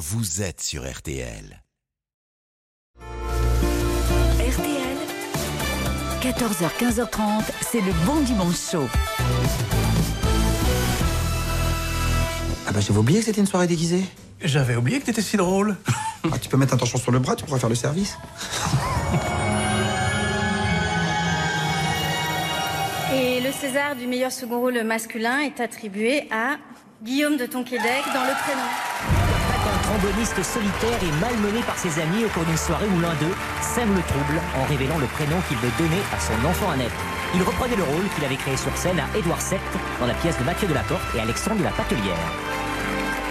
[0.00, 1.62] vous êtes sur RTL.
[4.38, 4.96] RTL,
[6.22, 8.88] 14h, 15h30, c'est le bon dimanche chaud.
[12.66, 14.02] Ah bah j'avais oublié que c'était une soirée déguisée.
[14.42, 15.76] J'avais oublié que t'étais si drôle.
[16.32, 18.18] Ah, tu peux mettre un torchon sur le bras, tu pourras faire le service.
[23.14, 26.58] Et le César du meilleur second rôle masculin est attribué à
[27.02, 29.19] Guillaume de Tonquédec dans le prénom.
[30.42, 34.02] Solitaire et malmené par ses amis au cours d'une soirée où l'un d'eux sème le
[34.02, 36.94] trouble en révélant le prénom qu'il veut donner à son enfant à naître.
[37.34, 39.58] Il reprenait le rôle qu'il avait créé sur scène à Édouard VII
[40.00, 42.16] dans la pièce de Mathieu Delaporte et Alexandre de la Patelière.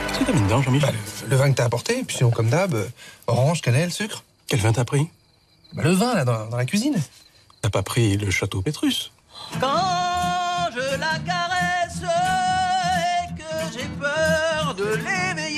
[0.08, 2.30] Qu'est-ce que t'as mis dedans, Jean-Michel Bah, le, le vin que t'as apporté, puis sinon,
[2.32, 2.88] comme d'hab, euh,
[3.28, 4.24] orange, cannelle, sucre.
[4.48, 5.10] Quel vin t'as pris?
[5.74, 6.96] Bah, le vin, là, dans, dans la cuisine.
[7.62, 9.12] T'as pas pris le château Pétrus?
[9.60, 15.49] Quand je la caresse et que j'ai peur de l'éveiller.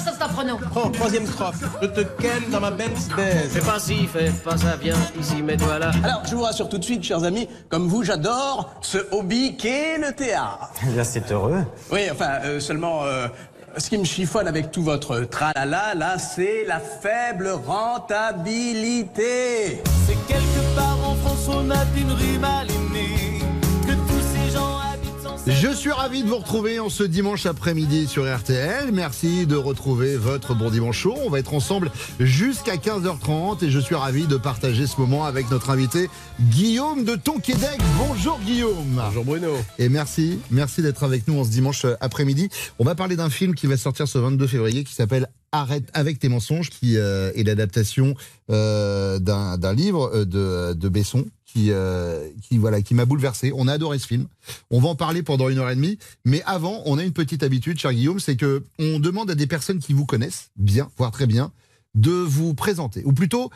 [0.00, 0.58] Stop, stop, Renaud.
[0.76, 1.62] Oh, troisième strophe.
[1.82, 3.50] Je te ken dans ma Benz baise.
[3.50, 5.90] Fais pas ci, fais pas ça, viens ici, mets-toi là.
[6.04, 9.98] Alors, je vous rassure tout de suite, chers amis, comme vous, j'adore ce hobby qu'est
[9.98, 10.70] le théâtre.
[10.96, 11.64] Là, c'est heureux.
[11.90, 13.26] Oui, enfin, euh, seulement, euh,
[13.76, 19.02] ce qui me chiffonne avec tout votre tralala, là, c'est la faible rentabilité.
[20.06, 22.38] C'est quelque part en France, on a une rue
[25.50, 28.92] Je suis ravi de vous retrouver en ce dimanche après-midi sur RTL.
[28.92, 31.16] Merci de retrouver votre bon dimanche chaud.
[31.24, 35.50] On va être ensemble jusqu'à 15h30 et je suis ravi de partager ce moment avec
[35.50, 37.78] notre invité Guillaume de Tonquédec.
[37.96, 39.00] Bonjour Guillaume.
[39.02, 39.54] Bonjour Bruno.
[39.78, 42.50] Et merci, merci d'être avec nous en ce dimanche après-midi.
[42.78, 46.18] On va parler d'un film qui va sortir ce 22 février qui s'appelle Arrête avec
[46.18, 48.14] tes mensonges, qui euh, est l'adaptation
[48.50, 53.52] euh, d'un livre euh, de, de Besson, qui, euh, qui voilà, qui m'a bouleversé.
[53.54, 54.28] On a adoré ce film.
[54.70, 55.98] On va en parler pendant une heure et demie.
[56.24, 59.46] Mais avant, on a une petite habitude, cher Guillaume, c'est que on demande à des
[59.46, 61.52] personnes qui vous connaissent bien, voire très bien,
[61.94, 63.50] de vous présenter, ou plutôt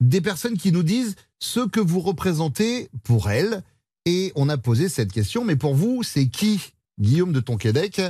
[0.00, 3.62] des personnes qui nous disent ce que vous représentez pour elles.
[4.04, 6.60] Et on a posé cette question, mais pour vous, c'est qui
[7.00, 8.00] Guillaume de Tonquédec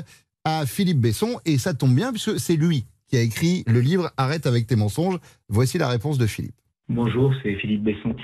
[0.45, 1.41] à Philippe Besson?
[1.45, 4.77] Et ça tombe bien, puisque c'est lui qui a écrit le livre Arrête avec tes
[4.77, 5.19] mensonges.
[5.49, 6.57] Voici la réponse de Philippe.
[6.89, 8.15] Bonjour, c'est Philippe Besson.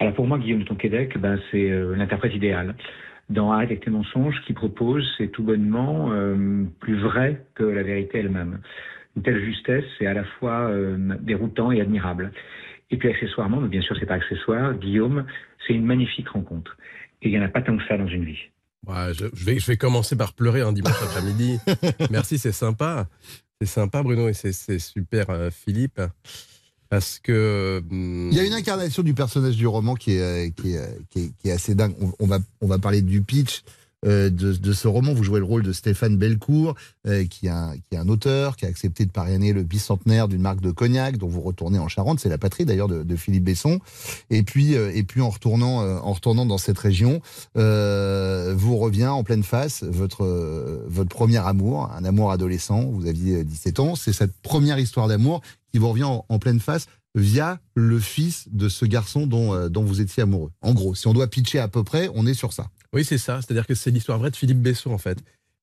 [0.00, 2.74] Alors pour moi, Guillaume de Tonquédec, ben, c'est euh, l'interprète idéal.
[3.28, 7.62] Dans Arrête avec tes mensonges, ce qu'il propose, c'est tout bonnement euh, plus vrai que
[7.62, 8.60] la vérité elle-même.
[9.16, 12.32] Une telle justesse, c'est à la fois euh, déroutant et admirable.
[12.90, 15.26] Et puis accessoirement, mais bien sûr c'est pas accessoire, Guillaume,
[15.66, 16.76] c'est une magnifique rencontre.
[17.22, 18.40] Et il n'y en a pas tant que ça dans une vie.
[18.86, 21.58] Ouais, je, je vais, je vais commencer par pleurer un dimanche après-midi.
[22.10, 23.06] Merci, c'est sympa.
[23.60, 26.00] C'est sympa, Bruno, et c'est super, euh, Philippe.
[26.90, 27.82] Parce que.
[27.90, 31.32] hum, Il y a une incarnation du personnage du roman qui est, euh, qui est,
[31.38, 31.94] qui est, assez dingue.
[32.18, 33.62] On, va, on va parler du pitch
[34.04, 35.14] euh, de, ce roman.
[35.14, 36.74] Vous jouez le rôle de Stéphane Belcourt,
[37.06, 40.26] euh, qui, est un, qui est un auteur, qui a accepté de parrainer le bicentenaire
[40.26, 42.18] d'une marque de cognac, dont vous retournez en Charente.
[42.18, 43.78] C'est la patrie d'ailleurs de, Philippe Besson.
[44.30, 47.20] Et puis, et puis en, retournant, en retournant dans cette région,
[47.54, 50.24] vous revient en pleine face votre,
[50.88, 52.86] votre premier amour, un amour adolescent.
[52.86, 53.94] Vous aviez euh, 17 ans.
[53.94, 58.48] C'est cette première histoire d'amour qui vous revient en, en pleine face via le fils
[58.50, 60.52] de ce garçon dont, euh, dont vous étiez amoureux.
[60.60, 62.70] En gros, si on doit pitcher à peu près, on est sur ça.
[62.92, 63.40] Oui, c'est ça.
[63.40, 65.18] C'est-à-dire que c'est l'histoire vraie de Philippe Besson, en fait.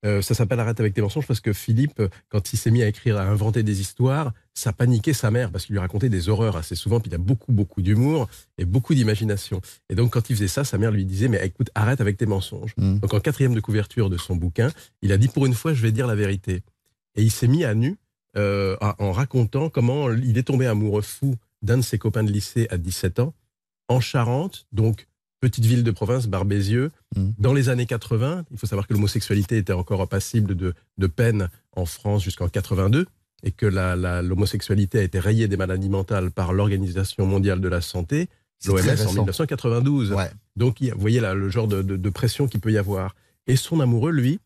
[0.05, 2.83] Euh, ça s'appelle Arrête avec tes mensonges parce que Philippe, euh, quand il s'est mis
[2.83, 6.29] à écrire, à inventer des histoires, ça paniquait sa mère parce qu'il lui racontait des
[6.29, 6.99] horreurs assez souvent.
[6.99, 8.29] Puis il a beaucoup, beaucoup d'humour
[8.59, 9.59] et beaucoup d'imagination.
[9.89, 12.27] Et donc, quand il faisait ça, sa mère lui disait Mais écoute, arrête avec tes
[12.27, 12.73] mensonges.
[12.77, 12.99] Mm.
[12.99, 14.69] Donc, en quatrième de couverture de son bouquin,
[15.01, 16.61] il a dit Pour une fois, je vais dire la vérité.
[17.15, 17.97] Et il s'est mis à nu
[18.35, 22.67] euh, en racontant comment il est tombé amoureux fou d'un de ses copains de lycée
[22.69, 23.33] à 17 ans,
[23.87, 25.07] en Charente, donc
[25.39, 26.91] petite ville de province, Barbézieux.
[27.15, 27.33] Mhm.
[27.37, 31.49] Dans les années 80, il faut savoir que l'homosexualité était encore passible de, de peine
[31.75, 33.05] en France jusqu'en 82
[33.43, 37.67] et que la- la- l'homosexualité a été rayée des maladies mentales par l'Organisation mondiale de
[37.67, 38.29] la santé,
[38.65, 39.09] l'OMS, en récent.
[39.11, 40.11] 1992.
[40.13, 40.31] Ouais.
[40.55, 43.15] Donc, vous voyez là, le genre de, de- de pression qu'il peut y avoir.
[43.45, 44.39] Et son amoureux, lui,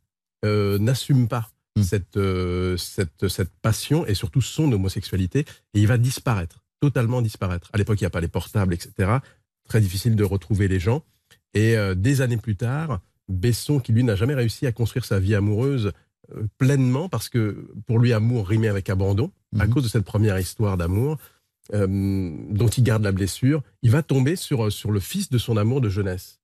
[0.45, 1.83] euh, n'assume pas Mm.
[1.83, 5.45] cette, euh, cette, cette passion et surtout son homosexualité.
[5.73, 7.69] Et il va disparaître, totalement disparaître.
[7.73, 9.17] À l'époque, il n'y a pas les portables, etc.
[9.69, 11.03] Très difficile de retrouver les gens.
[11.53, 15.19] Et euh, des années plus tard, Besson, qui lui n'a jamais réussi à construire sa
[15.19, 15.93] vie amoureuse
[16.35, 19.73] euh, pleinement, parce que pour lui, amour rimait avec abandon, à Mhm.
[19.73, 21.17] cause de cette première histoire d'amour,
[21.73, 21.87] euh,
[22.49, 25.79] dont il garde la blessure, il va tomber sur, sur le fils de son amour
[25.79, 26.39] de jeunesse.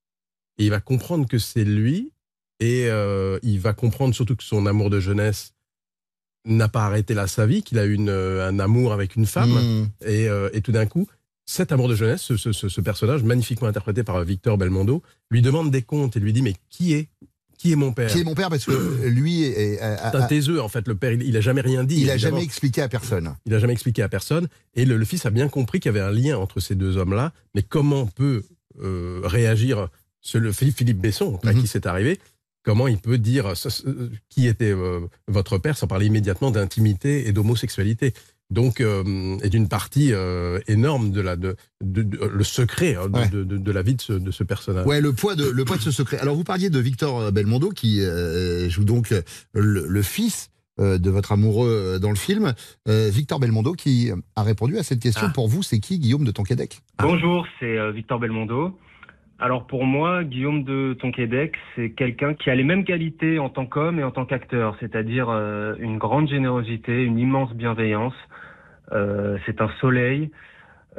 [0.57, 2.11] Et il va comprendre que c'est lui,
[2.59, 5.53] et euh, il va comprendre surtout que son amour de jeunesse
[6.45, 9.25] n'a pas arrêté là sa vie, qu'il a eu une, euh, un amour avec une
[9.25, 9.89] femme, Mmh.
[10.07, 11.07] et, euh, et tout d'un coup,
[11.45, 15.81] cet amour de jeunesse, ce, ce- personnage magnifiquement interprété par Victor Belmondo, lui demande des
[15.81, 17.09] comptes et lui dit mais qui est
[17.57, 18.11] qui est mon père?
[18.11, 18.49] Qui est mon père?
[18.49, 19.77] Parce que lui est.
[19.79, 20.87] C'est un taiseux, en fait.
[20.87, 21.99] Le père, il, il a jamais rien dit.
[22.01, 22.35] Il a évidemment.
[22.37, 23.35] jamais expliqué à personne.
[23.47, 24.47] Il a jamais expliqué à personne.
[24.75, 26.97] Et le, le fils a bien compris qu'il y avait un lien entre ces deux
[26.97, 27.33] hommes-là.
[27.55, 28.43] Mais comment peut
[28.83, 29.89] euh, réagir
[30.21, 31.61] ce, le Philippe, Besson, à Mhm.
[31.61, 32.19] qui c'est arrivé?
[32.67, 33.83] Comment il peut dire ce- ce-
[34.29, 34.99] qui était euh,
[35.29, 38.13] votre père sans parler immédiatement d'intimité et d'homosexualité
[38.49, 43.07] donc, euh, et d'une partie euh, énorme de la, de, de- de- le secret hein,
[43.07, 43.29] de, Ouais.
[43.29, 44.85] de- de- de la vie de ce, de ce personnage.
[44.85, 46.17] Ouais, le poids de le poids de ce secret.
[46.19, 49.21] Alors vous parliez de Victor Belmondo qui euh, joue donc euh,
[49.53, 50.49] le, le fils
[50.81, 52.53] euh, de votre amoureux euh, dans le film.
[52.89, 55.27] Euh, Victor Belmondo qui a répondu à cette question.
[55.27, 55.33] Ah.
[55.33, 56.81] Pour vous, c'est qui Guillaume de Tonquédec?
[56.99, 58.77] Bonjour, c'est euh, Victor Belmondo.
[59.39, 63.67] Alors pour moi, Guillaume de Tonquédec, c'est quelqu'un qui a les mêmes qualités en tant
[63.67, 68.15] qu'homme et en tant qu'acteur, c'est-à-dire euh, une grande générosité, une immense bienveillance.
[68.93, 70.31] Euh, c'est un soleil.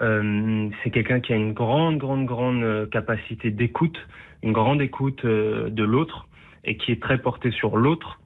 [0.01, 3.99] Euh, c'est quelqu'un qui a une grande, grande, grande capacité d'écoute,
[4.45, 6.29] une grande écoute de l'autre
[6.63, 8.21] et qui est très porté sur l'autre,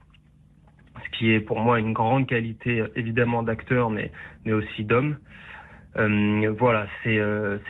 [1.03, 4.13] ce qui est pour moi une grande qualité évidemment d'acteur, mais,
[4.45, 5.17] mais aussi d'homme.
[5.97, 7.17] Voilà, c'est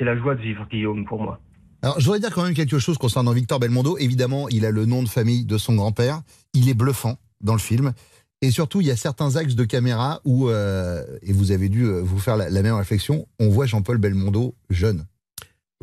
[0.00, 1.38] la joie de vivre, Guillaume, pour moi.
[1.82, 3.98] Alors, je voudrais dire quand même quelque chose concernant Victor Belmondo.
[3.98, 6.22] Évidemment, il a le nom de famille de son grand-père.
[6.54, 7.92] Il est bluffant dans le film.
[8.40, 11.84] Et surtout, il y a certains axes de caméra où, euh, et vous avez dû
[11.84, 15.06] euh, vous faire la, la même réflexion, on voit Jean-Paul Belmondo jeune.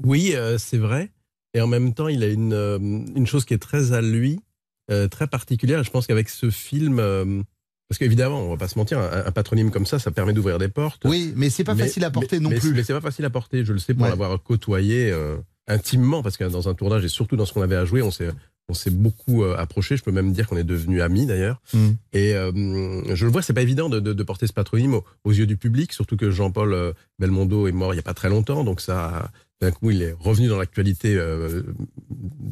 [0.04, 1.12] Oui, euh, c'est vrai.
[1.54, 4.40] Et en même temps, il a une, euh, une chose qui est très à lui,
[5.12, 5.84] très particulière.
[5.84, 6.98] Je pense qu'avec ce film,
[7.88, 10.58] parce qu'évidemment, on va pas se mentir, un, un patronyme comme ça, ça permet d'ouvrir
[10.58, 11.04] des portes.
[11.06, 12.74] Oui, mais c'est pas Mais- facile à porter mais- non mais- plus.
[12.74, 13.64] Mais c'est pas facile à porter.
[13.66, 14.10] Je le sais pour Ouais.
[14.10, 15.14] l'avoir côtoyé
[15.70, 18.12] intimement, parce que dans un tournage et surtout dans ce qu'on avait à jouer, on
[18.12, 18.30] s'est
[18.72, 19.98] on s'est beaucoup euh, approché.
[19.98, 21.60] Je peux même dire qu'on est devenus amis d'ailleurs.
[21.74, 21.88] Mm.
[22.14, 25.04] Et euh, je le vois, c'est pas évident de, de- de porter ce patronyme aux,
[25.24, 28.14] aux yeux du public, surtout que Jean-Paul euh, Belmondo est mort il y a pas
[28.14, 31.64] très longtemps, donc ça, d'un coup, il est revenu dans l'actualité euh,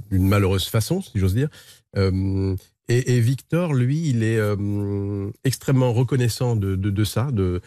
[0.09, 1.49] d'une malheureuse façon, si j'ose dire.
[1.97, 2.55] Euh,
[2.89, 7.61] et, Victor, lui, il est euh, extrêmement reconnaissant de, ça, de,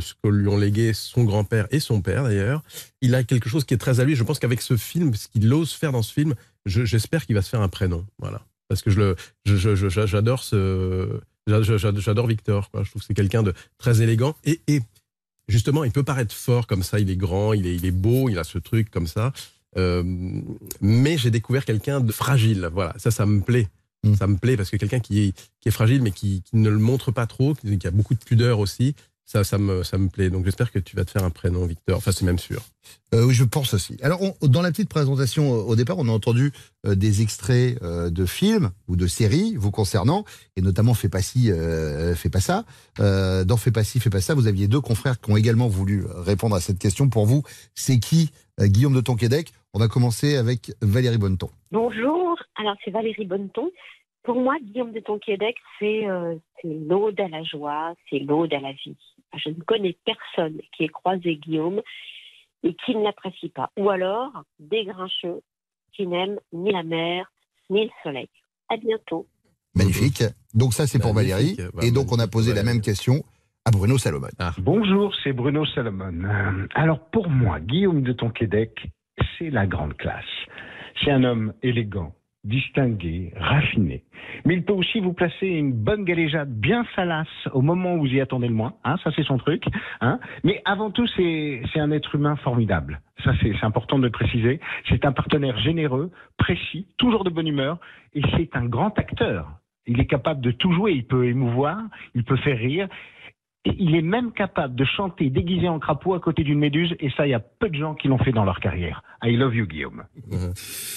[0.00, 2.62] ce que lui ont légué son grand-père et son père d'ailleurs.
[3.00, 4.16] Il a quelque chose qui est très à lui.
[4.16, 6.34] Je pense qu'avec ce film, ce qu'il ose faire dans ce film,
[6.66, 8.04] je- j'espère qu'il va se faire un prénom.
[8.18, 8.42] Voilà.
[8.68, 12.68] Parce que le, je- je- j'adore ce, j'a- j'a- j'adore Victor.
[12.82, 14.60] Je trouve que c'est quelqu'un de très élégant et,
[15.46, 16.98] justement, il peut paraître fort comme ça.
[16.98, 19.32] Il est grand, il est, il est beau, il a ce truc comme ça.
[19.76, 20.02] Euh,
[20.80, 22.68] mais j'ai découvert quelqu'un de fragile.
[22.72, 23.68] Voilà, ça, ça me plaît.
[24.04, 24.14] Mm.
[24.16, 25.34] Ça me plaît parce que quelqu'un qui
[25.66, 28.58] est, fragile, mais qui, qui ne le montre pas trop, qui a beaucoup de pudeur
[28.58, 28.94] aussi,
[29.24, 30.30] ça, ça, me, ça me plaît.
[30.30, 31.96] Donc j'espère que tu vas te faire un prénom, Victor.
[31.96, 32.62] Enfin, c'est même sûr.
[33.14, 33.96] Euh, oui, je pense aussi.
[34.02, 36.52] Alors, on- dans la petite présentation euh, au départ, on a entendu
[36.86, 40.24] euh, des extraits euh, de films ou de séries vous concernant,
[40.56, 42.64] et notamment Fais pas ci, euh, fais pas ça.
[43.00, 45.68] Euh, dans Fais pas ci, fais pas ça, vous aviez deux confrères qui ont également
[45.68, 47.08] voulu répondre à cette question.
[47.08, 47.42] Pour vous,
[47.74, 48.30] c'est qui
[48.60, 49.52] euh, Guillaume de Tonquédec?
[49.72, 51.48] On va commencer avec Valérie Bonneton.
[51.72, 53.70] Bonjour, alors c'est Valérie Bonneton.
[54.22, 58.60] Pour moi, Guillaume de Tonquédec, c'est euh, c'est l'ode à la joie, c'est l'ode à
[58.60, 58.96] la vie.
[59.42, 61.82] Je ne connais personne qui ait croisé Guillaume
[62.62, 63.70] et qui ne l'apprécie pas.
[63.78, 65.40] Ou alors des grincheux
[65.92, 67.30] qui n'aiment ni la mer
[67.70, 68.28] ni le soleil.
[68.68, 69.26] À bientôt.
[69.74, 70.22] Magnifique.
[70.54, 71.14] Donc ça, c'est pour.
[71.14, 71.56] Valérie.
[71.74, 73.24] Bah, et donc, on a posé la même question
[73.64, 74.28] à Bruno Salomon.
[74.58, 76.24] Bonjour, c'est Bruno Salomon.
[76.24, 78.88] Euh, Alors pour moi, Guillaume de Tonquédec,
[79.38, 80.24] c'est la grande classe.
[81.02, 82.14] C'est un homme élégant,
[82.44, 84.02] distingué, raffiné.
[84.44, 88.14] Mais il peut aussi vous placer une bonne galéjade bien salace au moment où vous
[88.14, 88.74] y attendez le moins.
[88.84, 89.64] Hein, ça, c'est son truc.
[90.00, 90.18] Hein.
[90.44, 93.00] Mais avant tout, c'est un être humain formidable.
[93.24, 94.60] Ça, c'est important de le préciser.
[94.88, 97.78] C'est un partenaire généreux, précis, toujours de bonne humeur.
[98.14, 99.48] Et c'est un grand acteur.
[99.86, 100.92] Il est capable de tout jouer.
[100.92, 101.78] Il peut émouvoir,
[102.14, 102.88] il peut faire rire.
[103.66, 107.08] Et il est même capable de chanter déguisé en crapaud à côté d'une méduse, et
[107.16, 109.02] ça, il y a peu de gens qui l'ont fait dans leur carrière.
[109.22, 110.04] I love you, Guillaume.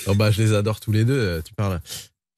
[0.08, 1.18] Oh bah, je les adore tous les deux.
[1.20, 1.80] Euh, Tu parles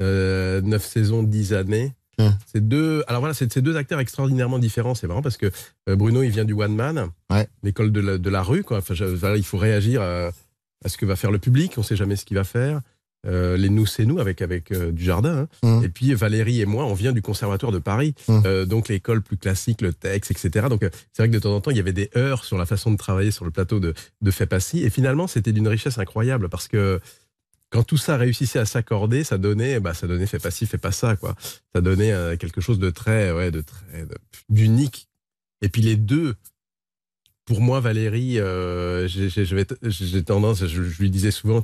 [0.02, 1.94] euh, 9 saisons, 10 années.
[2.20, 2.32] Hum.
[2.46, 3.04] C'est deux.
[3.08, 4.94] Alors voilà, c'est c'est deux acteurs extraordinairement différents.
[4.94, 5.50] C'est marrant parce que
[5.88, 7.48] euh, Bruno, il vient du one man, Ouais.
[7.64, 8.62] l'école de la, de la rue.
[8.64, 8.80] Quoi.
[8.80, 10.28] Enfin, je- voilà, il faut réagir à,
[10.84, 11.74] à ce que va faire le public.
[11.78, 12.82] On sait jamais ce qu'il va faire.
[13.26, 15.40] Euh, les nous, c'est nous avec avec euh, du jardin.
[15.40, 15.48] hein.
[15.64, 15.84] Hum.
[15.84, 18.44] Et puis Valérie et moi, on vient du conservatoire de Paris, Hum.
[18.46, 20.68] Euh, donc l'école plus classique, le texte, etc.
[20.70, 22.66] Donc c'est vrai que de temps en temps, il y avait des heures sur la
[22.66, 24.84] façon de travailler sur le plateau de de Fait Passy.
[24.84, 27.00] Et finalement, c'était d'une richesse incroyable parce que
[27.72, 30.80] quand tout ça réussissait à s'accorder, ça donnait, bah, ça donnait fait pas ci, fait
[30.80, 31.36] pas ça, quoi.
[31.76, 34.08] Ça donnait quelque chose de très, ouais, de très,
[34.50, 35.08] d'unique.
[35.62, 36.36] Et puis les deux,
[37.46, 41.62] pour moi, Valérie, euh, j'ai, tendance, je, je lui disais souvent,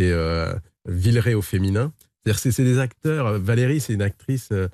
[0.00, 0.54] euh,
[0.86, 1.92] Villeray au féminin.
[2.24, 3.38] C'est-à-dire, c'est, c'est des acteurs.
[3.38, 4.68] Valérie, c'est une actrice euh,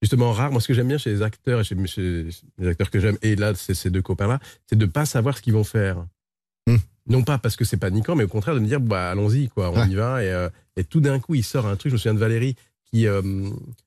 [0.00, 0.50] justement rare.
[0.52, 2.28] Moi, ce que j'aime bien chez les acteurs, et chez, chez
[2.58, 5.42] les acteurs que j'aime, et là, c'est ces deux copains-là, c'est de pas savoir ce
[5.42, 6.04] qu'ils vont faire.
[6.68, 6.76] Hmm.
[7.08, 9.70] Non pas parce que c'est paniquant, mais au contraire de me dire, bah, allons-y, quoi,
[9.72, 9.88] on Ouais.
[9.88, 10.22] y va.
[10.22, 11.90] Et, euh, et tout d'un coup, il sort un truc.
[11.90, 12.54] Je me souviens de Valérie
[12.92, 13.22] qui, euh,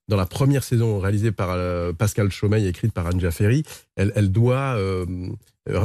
[0.08, 3.64] dans la première saison réalisée par euh, Pascal Chaumeil et écrite par Anne Ferry,
[3.96, 5.06] elle, elle doit euh,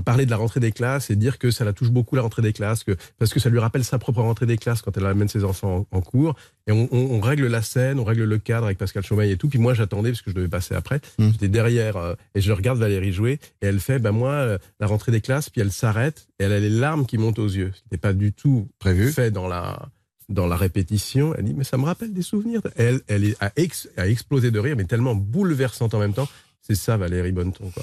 [0.05, 2.43] parler de la rentrée des classes et dire que ça la touche beaucoup la rentrée
[2.43, 5.07] des classes, que, parce que ça lui rappelle sa propre rentrée des classes quand elle
[5.07, 6.35] amène ses enfants en, en cours.
[6.67, 9.37] Et on, on- on règle la scène, on règle le cadre avec Pascal Chaumeil et
[9.37, 9.49] tout.
[9.49, 11.01] Puis moi, j'attendais parce que je devais passer après.
[11.19, 15.21] J'étais derrière et je regarde Valérie jouer et elle fait, ben moi, la rentrée des
[15.23, 15.49] classes.
[15.51, 17.73] Puis elle s'arrête et elle a les larmes qui montent aux yeux.
[17.75, 19.11] Ce qui n'était pas du tout Prévu.
[19.13, 19.89] fait dans la
[20.31, 21.35] dans la répétition.
[21.37, 22.63] Elle dit, mais ça me rappelle des souvenirs.
[22.77, 26.29] Elle, elle est, a, ex- a explosé de rire, mais tellement bouleversante en même temps.
[26.63, 27.71] C'est ça, Valérie Bonneton.
[27.75, 27.83] Quoi.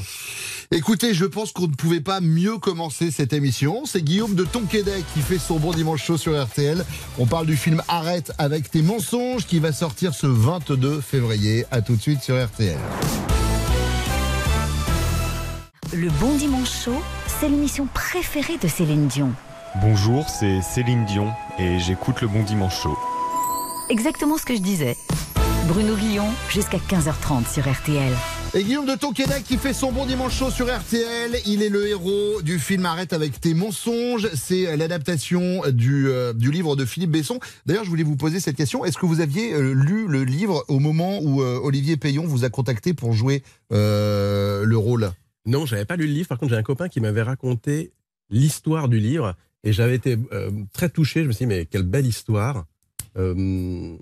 [0.71, 3.85] Écoutez, je pense qu'on ne pouvait pas mieux commencer cette émission.
[3.85, 6.85] C'est Guillaume de Tonquédec qui fait son bon dimanche chaud sur RTL.
[7.17, 11.65] On parle du film Arrête avec tes mensonges qui va sortir ce 22 février.
[11.71, 12.77] À tout de suite sur RTL.
[15.93, 17.01] Le Bon Dimanche Chaud,
[17.39, 19.31] c'est l'émission préférée de Céline Dion.
[19.81, 22.98] Bonjour, c'est Céline Dion et j'écoute le Bon Dimanche Show.
[23.89, 24.98] Exactement ce que je disais.
[25.67, 28.12] Bruno Guillon, jusqu'à 15h30 sur RTL.
[28.55, 31.38] Et Guillaume de Tonquédec qui fait son bon dimanche chaud sur RTL.
[31.46, 34.29] Il est le héros du film Arrête avec tes mensonges.
[34.34, 37.39] C'est l'adaptation du, euh, du livre de Philippe Besson.
[37.65, 38.84] D'ailleurs, je voulais vous poser cette question.
[38.84, 42.46] Est-ce que vous aviez euh, lu le livre au moment où euh, Olivier Payon vous
[42.46, 43.43] a contacté pour jouer
[43.74, 45.12] euh, le rôle?
[45.46, 46.29] Non, j'avais pas lu le livre.
[46.29, 47.91] Par contre, j'ai un copain qui m'avait raconté
[48.29, 49.36] l'histoire du livre
[49.67, 51.21] et j'avais été euh, très touché.
[51.24, 52.65] Je me suis dit, mais quelle belle histoire.
[53.17, 53.95] Euh,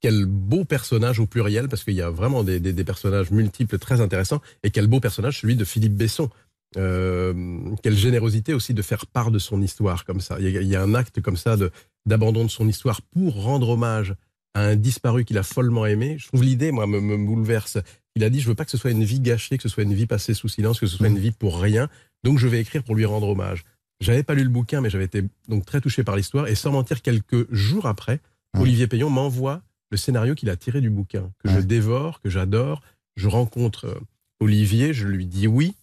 [0.00, 3.78] quel beau personnage au pluriel, parce qu'il y a vraiment des, des- des personnages multiples
[3.78, 6.30] très intéressants, et quel beau personnage celui de Philippe Besson.
[6.76, 7.34] Euh,
[7.82, 10.36] quelle générosité aussi de faire part de son histoire comme ça.
[10.40, 11.70] Il y a, il y a un acte comme ça de
[12.06, 14.14] d'abandon de son histoire pour rendre hommage
[14.54, 16.16] à un disparu qu'il a follement aimé.
[16.18, 17.78] Je trouve l'idée, moi, me, me bouleverse.
[18.16, 19.82] Il a dit, je veux pas que ce soit une vie gâchée, que ce soit
[19.82, 21.88] une vie passée sous silence, que ce soit une vie pour rien.
[22.24, 23.64] Donc je vais écrire pour lui rendre hommage.
[24.00, 26.46] J'avais pas lu le bouquin, mais j'avais été donc très touché par l'histoire.
[26.46, 28.20] Et sans mentir, quelques jours après,
[28.62, 32.82] Olivier Payon m'envoie le scénario qu'il a tiré du bouquin, que je dévore, que j'adore.
[33.16, 34.00] Je rencontre euh,
[34.40, 35.74] Olivier, je lui dis oui.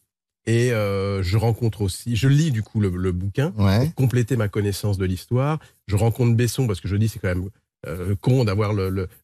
[0.47, 3.51] Et euh, je rencontre aussi, je lis du coup le, le bouquin
[3.85, 5.59] pour compléter ma connaissance de l'histoire.
[5.87, 7.49] Je rencontre Besson parce que je dis c'est quand même
[7.87, 8.73] euh, con d'avoir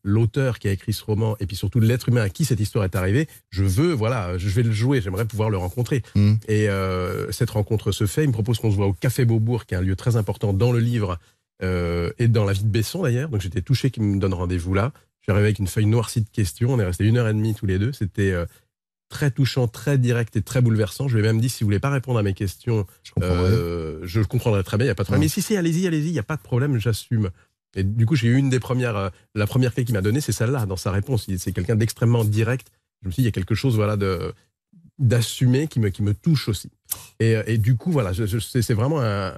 [0.04, 2.86] l'auteur qui a écrit ce roman et puis surtout l'être humain à qui cette histoire
[2.86, 3.28] est arrivée.
[3.50, 6.04] Je veux, voilà, je vais le jouer, j'aimerais pouvoir le rencontrer.
[6.48, 8.24] Et euh, cette rencontre se fait.
[8.24, 10.54] Il me propose qu'on se voit au Café Beaubourg, qui est un lieu très important
[10.54, 11.20] dans le livre
[11.64, 13.30] euh, et dans la vie de Besson d'ailleurs.
[13.30, 14.94] Donc j'étais touché qu'il me donne rendez-vous là.
[15.20, 16.74] Je suis arrivé avec une feuille noircie de questions.
[16.74, 17.94] On est resté une heure et demie tous les deux.
[17.94, 18.46] C'était euh,
[19.10, 21.08] très touchant, très direct et très bouleversant.
[21.08, 22.88] Je lui ai même dit si vous voulez pas répondre à mes questions,
[23.22, 24.86] euh, je comprendrai très bien.
[24.86, 25.22] Il y a pas de problème.
[25.22, 25.26] Ouais.
[25.26, 26.08] Mais si si, allez-y, allez-y.
[26.08, 26.80] Il y a pas de problème.
[26.80, 27.30] J'assume.
[27.76, 30.22] Et du coup, j'ai eu une des premières, euh, la première clé qu'il m'a donnée,
[30.22, 31.28] c'est celle-là dans sa réponse.
[31.38, 32.68] C'est quelqu'un d'extrêmement direct.
[33.02, 34.34] Je me suis dit, il y a quelque chose, voilà, de
[35.68, 36.70] qui me qui me touche aussi.
[37.20, 39.38] Et, euh, et du coup, voilà, c'est vraiment un.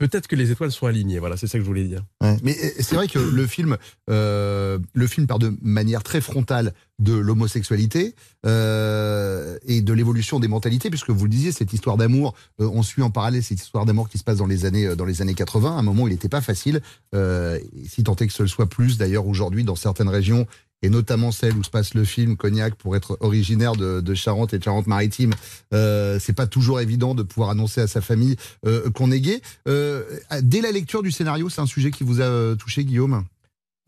[0.00, 1.18] Peut-être que les étoiles sont alignées.
[1.18, 2.02] Voilà, c'est ça que je voulais dire.
[2.42, 3.76] Mais euh, c'est vrai que le film,
[4.08, 8.14] euh, le film part de manière très frontale de l'homosexualité
[8.46, 13.02] euh, et de l'évolution des mentalités, puisque vous le disiez, cette histoire d'amour, on suit
[13.02, 15.76] en parallèle cette histoire d'amour qui se passe dans les années dans les années 80.
[15.76, 16.80] À un moment, il n'était pas facile,
[17.12, 20.46] si tant est que ce soit plus d'ailleurs aujourd'hui dans certaines régions.
[20.82, 24.54] Et notamment celle où se passe le film Cognac, pour être originaire de, de Charente
[24.54, 25.34] et de Charente-Maritime,
[25.74, 29.42] euh, c'est pas toujours évident de pouvoir annoncer à sa famille euh, qu'on est gay.
[29.68, 30.02] Euh,
[30.40, 33.24] dès la lecture du scénario, c'est un sujet qui vous a euh, touché, Guillaume?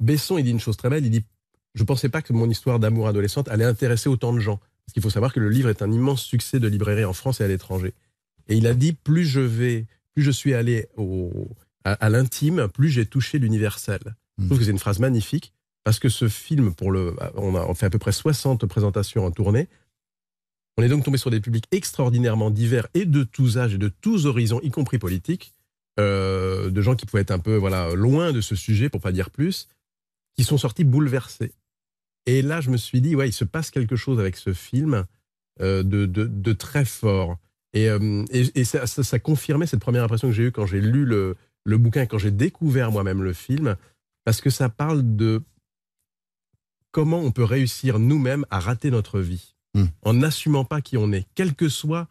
[0.01, 1.07] Besson, il dit une chose très belle.
[1.07, 1.25] Il dit
[1.75, 4.59] Je pensais pas que mon histoire d'amour adolescente allait intéresser autant de gens.
[4.85, 7.41] Parce qu'il faut savoir que le livre est un immense succès de librairie en France
[7.41, 7.95] et à l'étranger.
[8.49, 11.49] Et il a dit Plus je vais, plus je suis allé au,
[11.85, 14.01] à, à l'intime, plus j'ai touché l'universel.
[14.39, 15.55] Je trouve que c'est une phrase magnifique.
[15.85, 19.31] Parce que ce film, pour le, on a fait à peu près 60 présentations en
[19.31, 19.69] tournée.
[20.77, 23.89] On est donc tombé sur des publics extraordinairement divers et de tous âges et de
[23.89, 25.55] tous horizons, y compris politiques,
[26.01, 29.13] euh, de gens qui pouvaient être un peu voilà loin de ce sujet, pour pas
[29.13, 29.69] dire plus,
[30.37, 31.53] qui sont sortis bouleversés.
[32.27, 35.05] Et là, je me suis dit, ouais, il se passe quelque chose avec ce film
[35.61, 37.39] euh, de, de, très fort.
[37.75, 41.05] Et, euh, et, ça, ça confirmait cette première impression que j'ai eue quand j'ai lu
[41.05, 43.77] le, le bouquin, quand j'ai découvert moi-même le film,
[44.25, 45.43] parce que ça parle de
[46.93, 49.55] comment on peut réussir nous-mêmes à rater notre vie
[50.03, 52.07] en n'assumant pas qui on est, quel que soit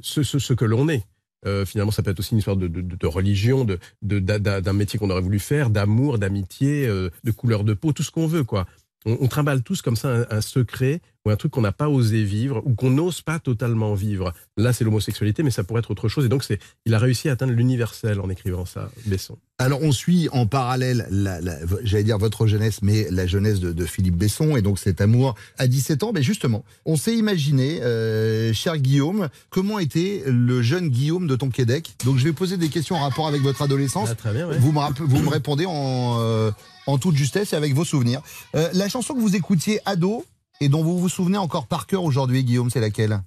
[0.00, 1.04] ce, ce, ce que l'on est.
[1.46, 4.72] Euh, finalement, ça peut être aussi une histoire de, de, de religion, de, de- d'un
[4.72, 8.26] métier qu'on aurait voulu faire, d'amour, d'amitié, euh, de couleur de peau, tout ce qu'on
[8.26, 8.66] veut, quoi.
[9.04, 11.88] On, on trimballe tous comme ça un, un secret ou un truc qu'on n'a pas
[11.88, 14.32] osé vivre ou qu'on n'ose pas totalement vivre.
[14.56, 16.24] Là, c'est l'homosexualité, mais ça pourrait être autre chose.
[16.24, 19.38] Et donc, c'est, il a réussi à atteindre l'universel en écrivant ça, Besson.
[19.58, 23.72] Alors, on suit en parallèle, la, la- j'allais dire votre jeunesse, mais la jeunesse de,
[23.72, 26.10] de Philippe Besson et donc cet amour à 17 ans.
[26.12, 31.94] Mais justement, on s'est imaginé, euh, cher Guillaume, comment était le jeune Guillaume de Tonquédec?
[32.04, 34.08] Donc, je vais poser des questions en rapport avec votre adolescence.
[34.10, 34.58] Ah, très bien, ouais.
[34.58, 36.50] vous, me rapp- vous me répondez en, euh,
[36.88, 38.22] en toute justesse et avec vos souvenirs.
[38.56, 40.24] Euh, la chanson que vous écoutiez ado
[40.64, 43.22] et dont vous vous souvenez encore par cœur aujourd'hui, Guillaume, c'est laquelle?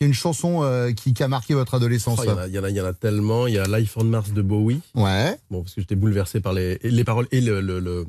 [0.00, 2.18] C'est une chanson euh, qui, qui a marqué votre adolescence.
[2.20, 3.46] Oh, Il y, en a- y y en tellement.
[3.46, 4.80] Il y a Life on Mars de Bowie.
[4.94, 5.36] Ouais.
[5.50, 8.06] Bon, parce que j'étais bouleversé par les, les paroles et le, le- le-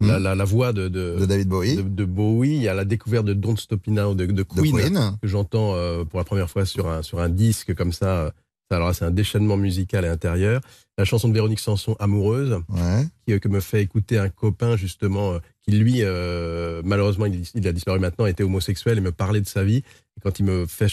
[0.00, 1.20] la, la- la voix de, de, Hmm.
[1.20, 1.76] De David Bowie.
[1.76, 2.56] de, de Bowie.
[2.56, 5.18] Il y a la découverte de Don't Stop Me Now de, de Queen, Queen.
[5.20, 8.32] que j'entends euh, pour la première fois sur un, sur un disque comme ça.
[8.70, 10.60] Alors c'est un déchaînement musical et intérieur.
[10.98, 13.04] La chanson de Véronique Sanson, Amoureuse, Ouais.
[13.26, 17.42] qui, euh, que me fait écouter un copain justement euh, qui lui, euh, malheureusement, il,
[17.54, 19.76] il a disparu maintenant, était homosexuel et me parlait de sa vie.
[19.78, 20.88] Et quand il me fait,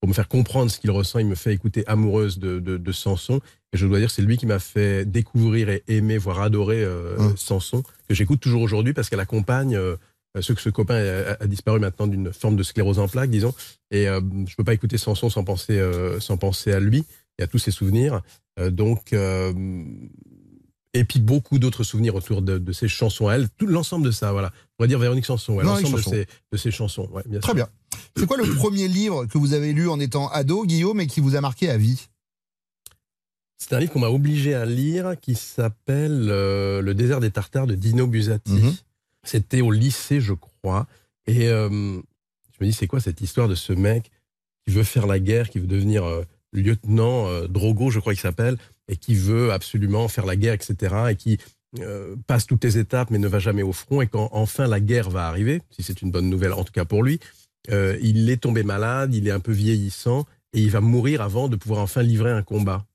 [0.00, 2.92] pour me faire comprendre ce qu'il ressent, il me fait écouter Amoureuse de, de, de
[2.92, 3.40] Sanson.
[3.72, 7.16] Et je dois dire, c'est lui qui m'a fait découvrir et aimer, voire adorer euh.
[7.36, 9.94] Sanson, que j'écoute toujours aujourd'hui parce qu'elle accompagne euh,
[10.40, 13.54] ce que ce copain a, a disparu maintenant d'une forme de sclérose en plaques, disons.
[13.90, 15.80] Et je peux pas écouter Sanson sans penser,
[16.20, 17.04] sans penser à lui
[17.40, 18.22] et à tous ses souvenirs.
[18.58, 19.52] Euh, donc, euh,
[20.92, 24.32] et puis beaucoup d'autres souvenirs autour de, de ces chansons elle, tout l'ensemble de ça,
[24.32, 24.52] voilà.
[24.78, 27.54] On va dire Véronique Sanson, l'ensemble de ces, de ces chansons, ouais, bien Très sûr.
[27.54, 27.68] bien.
[28.16, 31.20] C'est quoi le premier livre que vous avez lu en étant ado, Guillaume, et qui
[31.20, 32.08] vous a marqué à vie?
[33.58, 37.66] C'est un livre qu'on m'a obligé à lire qui s'appelle euh, Le désert des Tartares
[37.66, 38.52] de Dino Buzzati.
[38.52, 38.74] Mhm.
[39.22, 40.86] C'était au lycée, je crois.
[41.26, 44.10] Et euh, je me dis, c'est quoi cette histoire de ce mec
[44.66, 48.22] qui veut faire la guerre, qui veut devenir euh, lieutenant euh, Drogo, je crois qu'il
[48.22, 48.56] s'appelle,
[48.88, 50.94] et qui veut absolument faire la guerre, etc.
[51.10, 51.38] Et qui
[51.78, 54.00] euh, passe toutes les étapes mais ne va jamais au front.
[54.00, 56.84] Et quand enfin la guerre va arriver, si c'est une bonne nouvelle, en tout cas
[56.84, 57.20] pour lui,
[57.70, 61.48] euh, il est tombé malade, il est un peu vieillissant et il va mourir avant
[61.48, 62.86] de pouvoir enfin livrer un combat.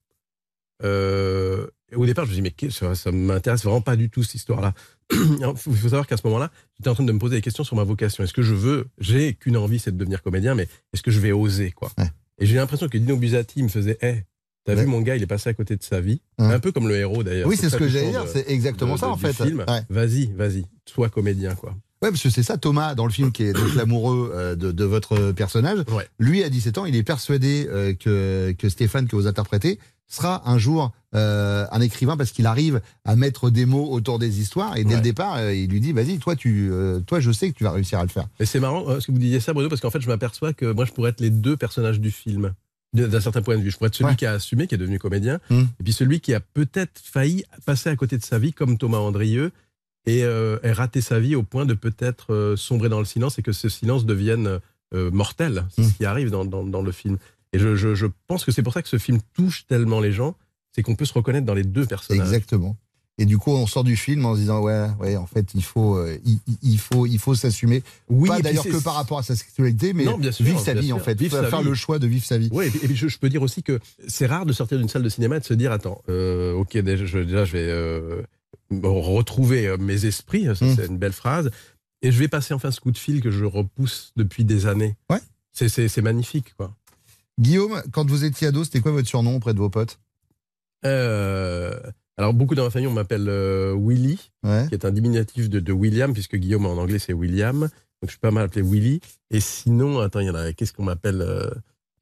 [1.93, 4.74] Au départ, je me dis, mais ça, ça m'intéresse vraiment pas du tout cette histoire-là.
[5.12, 7.75] Il faut savoir qu'à ce moment-là, j'étais en train de me poser des questions sur
[7.75, 8.24] ma vocation.
[8.24, 11.19] Est-ce que je veux, j'ai qu'une envie, c'est de devenir comédien, mais est-ce que je
[11.19, 11.91] vais oser, quoi?
[12.39, 14.24] Et j'ai l'impression que Dino Buzzati me faisait, hé,
[14.65, 14.82] t'as Ouais.
[14.82, 16.22] vu mon gars, il est passé à côté de sa vie?
[16.39, 16.46] Ouais.
[16.54, 17.48] Un peu comme le héros d'ailleurs.
[17.48, 19.42] Oui, c'est ce que j'allais dire, de- c'est exactement de- ça, de- en fait.
[19.42, 19.63] Ouais.
[19.89, 21.75] Vas-y, vas-y, sois comédien, quoi.
[22.01, 24.72] Ouais, parce que c'est ça, Thomas, dans le film, qui est donc l'amoureux euh, de,
[24.72, 25.80] de votre personnage.
[25.92, 26.06] Ouais.
[26.20, 30.50] Lui, à 17 ans, il est persuadé euh, que, que Stéphane, que vous interprétez, sera
[30.50, 34.75] un jour euh, un écrivain parce qu'il arrive à mettre des mots autour des histoires.
[34.75, 34.96] Et dès Ouais.
[34.98, 37.63] le départ, euh, il lui dit Vas-y, toi, tu, euh, toi, je sais que tu
[37.63, 38.27] vas réussir à le faire.
[38.39, 40.65] Mais c'est marrant ce que vous disiez ça, Bruno, parce qu'en fait, je m'aperçois que
[40.74, 42.53] moi, je pourrais être les deux personnages du film.
[42.94, 43.72] D'un certain point de vue.
[43.72, 44.15] Je pourrais être celui Ouais.
[44.15, 45.63] qui a assumé, qui est devenu comédien, Mm.
[45.79, 49.00] et puis celui qui a peut-être failli passer à côté de sa vie, comme Thomas
[49.00, 49.51] Andrieux,
[50.05, 53.51] et, et rater sa vie au point de peut-être sombrer dans le silence et que
[53.53, 54.59] ce silence devienne
[54.94, 55.65] mortel.
[55.75, 55.89] C'est Mm.
[55.89, 57.18] ce qui arrive dans, dans- dans le film.
[57.53, 60.12] Et je, je- je pense que c'est pour ça que ce film touche tellement les
[60.12, 60.36] gens,
[60.74, 62.25] c'est qu'on peut se reconnaître dans les deux personnages.
[62.27, 62.75] Exactement.
[63.18, 65.64] Et du coup, on sort du film en se disant Ouais, ouais en fait, il
[65.64, 66.18] faut, euh,
[66.62, 67.81] il, faut, il faut s'assumer.
[68.10, 70.74] Oui, Pas d'ailleurs que par rapport à sa sexualité, mais Non, bien sûr, vivre sa
[70.74, 70.98] bien vie, sûr.
[70.98, 71.18] en fait.
[71.18, 71.70] Vivre faire vie.
[71.70, 72.50] le choix de vivre sa vie.
[72.51, 74.77] Oui, et puis, et puis je, je peux dire aussi que c'est rare de sortir
[74.77, 77.53] d'une salle de cinéma et de se dire attends, euh, ok, déjà je, déjà, je
[77.53, 78.22] vais euh,
[78.84, 80.75] retrouver mes esprits, ça Mm.
[80.75, 81.51] c'est une belle phrase,
[82.01, 84.96] et je vais passer enfin ce coup de fil que je repousse depuis des années.
[85.10, 85.20] Ouais.
[85.53, 86.75] C'est magnifique, quoi.
[87.39, 90.00] Guillaume, quand vous étiez ado, c'était quoi votre surnom auprès de vos potes?
[90.85, 91.77] Euh,
[92.17, 94.67] alors, beaucoup dans ma famille, on m'appelle euh, Willy, Ouais.
[94.69, 97.59] qui est un diminutif de, de William, puisque Guillaume en anglais c'est William.
[97.61, 97.69] Donc,
[98.03, 99.01] je suis pas mal appelé Willy.
[99.31, 101.50] Et sinon, attends, il y en a, qu'est-ce qu'on m'appelle euh,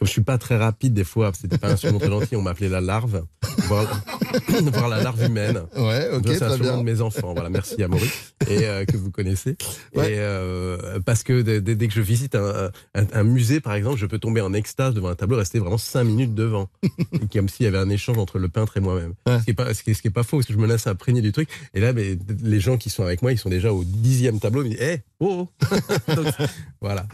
[0.03, 2.41] Comme je suis pas très rapide, des fois, c'était pas un surnom très gentil, on
[2.41, 3.23] m'appelait la larve,
[3.69, 4.01] voir,
[4.73, 5.61] voir la larve humaine.
[5.77, 6.77] Ouais, ok, c'est un surnom bien.
[6.79, 7.33] de mes enfants.
[7.33, 9.55] Voilà, merci à Maurice, et euh, que vous connaissez.
[9.95, 10.11] Ouais.
[10.11, 14.05] Et euh, parce que dès, que je visite un, un- un musée, par exemple, je
[14.05, 16.67] peux tomber en extase devant un tableau, rester vraiment cinq minutes devant,
[17.31, 19.13] comme s'il y avait un échange entre le peintre et moi-même.
[19.25, 19.39] Ouais.
[19.39, 20.57] Ce qui est pas, ce qui est, ce qui est pas faux, parce que je
[20.57, 21.47] me laisse imprégner du truc.
[21.73, 24.63] Et là, mais, les gens qui sont avec moi, ils sont déjà au dixième tableau.
[24.63, 25.75] Ils me disent, hé, oh, oh.
[26.13, 26.25] Donc,
[26.81, 27.05] voilà.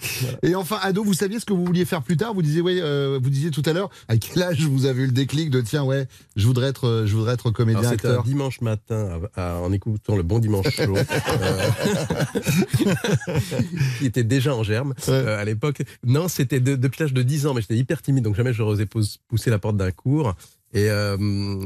[0.41, 2.33] Et enfin, ado, vous saviez ce que vous vouliez faire plus tard?
[2.33, 5.07] Vous disiez, ouais, euh, vous disiez tout à l'heure, à quel âge vous avez eu
[5.07, 8.27] le déclic de tiens, ouais, je voudrais être, euh, je voudrais être comédien, Alors, un
[8.27, 11.03] dimanche matin, à- à- en écoutant le bon dimanche chaud, euh,
[13.99, 15.81] qui était déjà en germe euh, à l'époque.
[16.05, 18.61] Non, c'était de- depuis l'âge de 10 ans, mais j'étais hyper timide, donc jamais je
[18.63, 20.35] n'osais pousser la porte d'un cours.
[20.73, 21.17] Et euh,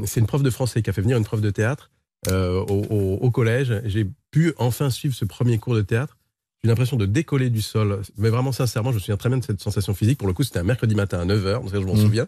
[0.06, 1.91] c'est une prof de français qui a fait venir une prof de théâtre
[2.30, 3.82] au, au- au collège.
[3.86, 6.17] J'ai pu enfin suivre ce premier cours de théâtre.
[6.63, 8.02] J'ai eu l'impression de décoller du sol.
[8.17, 10.17] Mais vraiment, sincèrement, je me souviens très bien de cette sensation physique.
[10.17, 12.02] Pour le coup, c'était un mercredi matin à 9h, donc ça, je m'en Mmh.
[12.02, 12.28] souviens.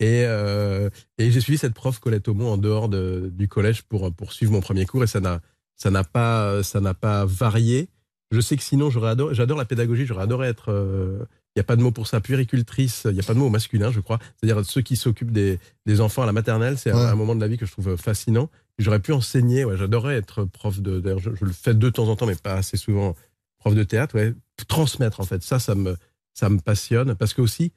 [0.00, 4.10] Et, euh, et j'ai suivi cette prof Colette Aumont en dehors de- du collège pour,
[4.14, 5.40] pour suivre mon premier cours et ça n'a
[5.76, 7.88] ça n'a pas ça n'a pas varié
[8.32, 10.70] Je sais que sinon, j'aurais adoré, j'adore la pédagogie, j'aurais adoré être.
[10.70, 11.18] euh,
[11.56, 13.46] Il n'y a pas de mot pour ça, puéricultrice, il n'y a pas de mot
[13.46, 14.18] au masculin, je crois.
[14.36, 17.48] C'est-à-dire ceux qui s'occupent des, des enfants à la maternelle, c'est un- moment de la
[17.48, 18.48] vie que je trouve fascinant.
[18.78, 21.00] J'aurais pu enseigner, ouais, j'adorais être prof de.
[21.00, 23.16] D'ailleurs, je, je le fais de temps en temps, mais pas assez souvent,
[23.58, 24.34] prof de théâtre, ouais.
[24.66, 25.96] Transmettre, en fait, ça, ça me,
[26.34, 27.14] ça me passionne.
[27.14, 27.72] Parce que aussi,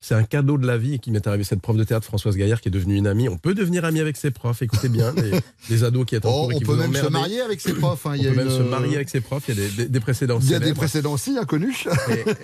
[0.00, 1.42] c'est un cadeau de la vie qui m'est arrivé.
[1.42, 3.28] Cette prof de théâtre, Françoise Gaillard, qui est devenue une amie.
[3.28, 5.32] On peut devenir ami avec ses profs, écoutez bien, les,
[5.70, 7.72] les ados qui sont en Oh, cours et on peut même se marier avec ses
[7.72, 8.06] profs.
[8.06, 8.10] hein.
[8.10, 9.44] On Il y peut même une- se marier avec ses profs.
[9.48, 11.88] Il y a des, des- des précédents Il y a des précédents aussi inconnus.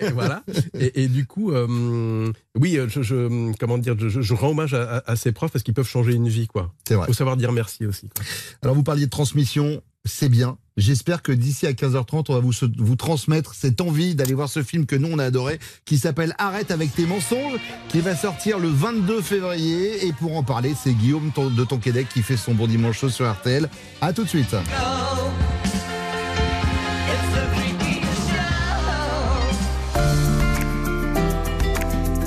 [0.00, 0.42] Et, et voilà.
[0.78, 4.96] Et, et du coup, euh, oui, je, je- comment dire, je, je rends hommage à,
[4.96, 6.72] à- à ces profs parce qu'ils peuvent changer une vie, quoi.
[6.88, 7.06] C'est vrai.
[7.06, 8.08] Faut savoir dire merci aussi.
[8.08, 8.24] Quoi.
[8.62, 10.58] Alors vous parliez de transmission, c'est bien.
[10.76, 14.86] J'espère que d'ici à 15h30, on va vous, transmettre cette envie d'aller voir ce film
[14.86, 18.68] que nous on a adoré, qui s'appelle Arrête avec tes mensonges, qui va sortir le
[18.68, 20.06] 22 février.
[20.06, 23.10] Et pour en parler, c'est Guillaume ton- de Tonquédec qui fait son bon dimanche chaud
[23.10, 23.68] sur RTL.
[24.00, 24.54] À tout de suite.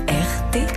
[0.07, 0.67] RTL.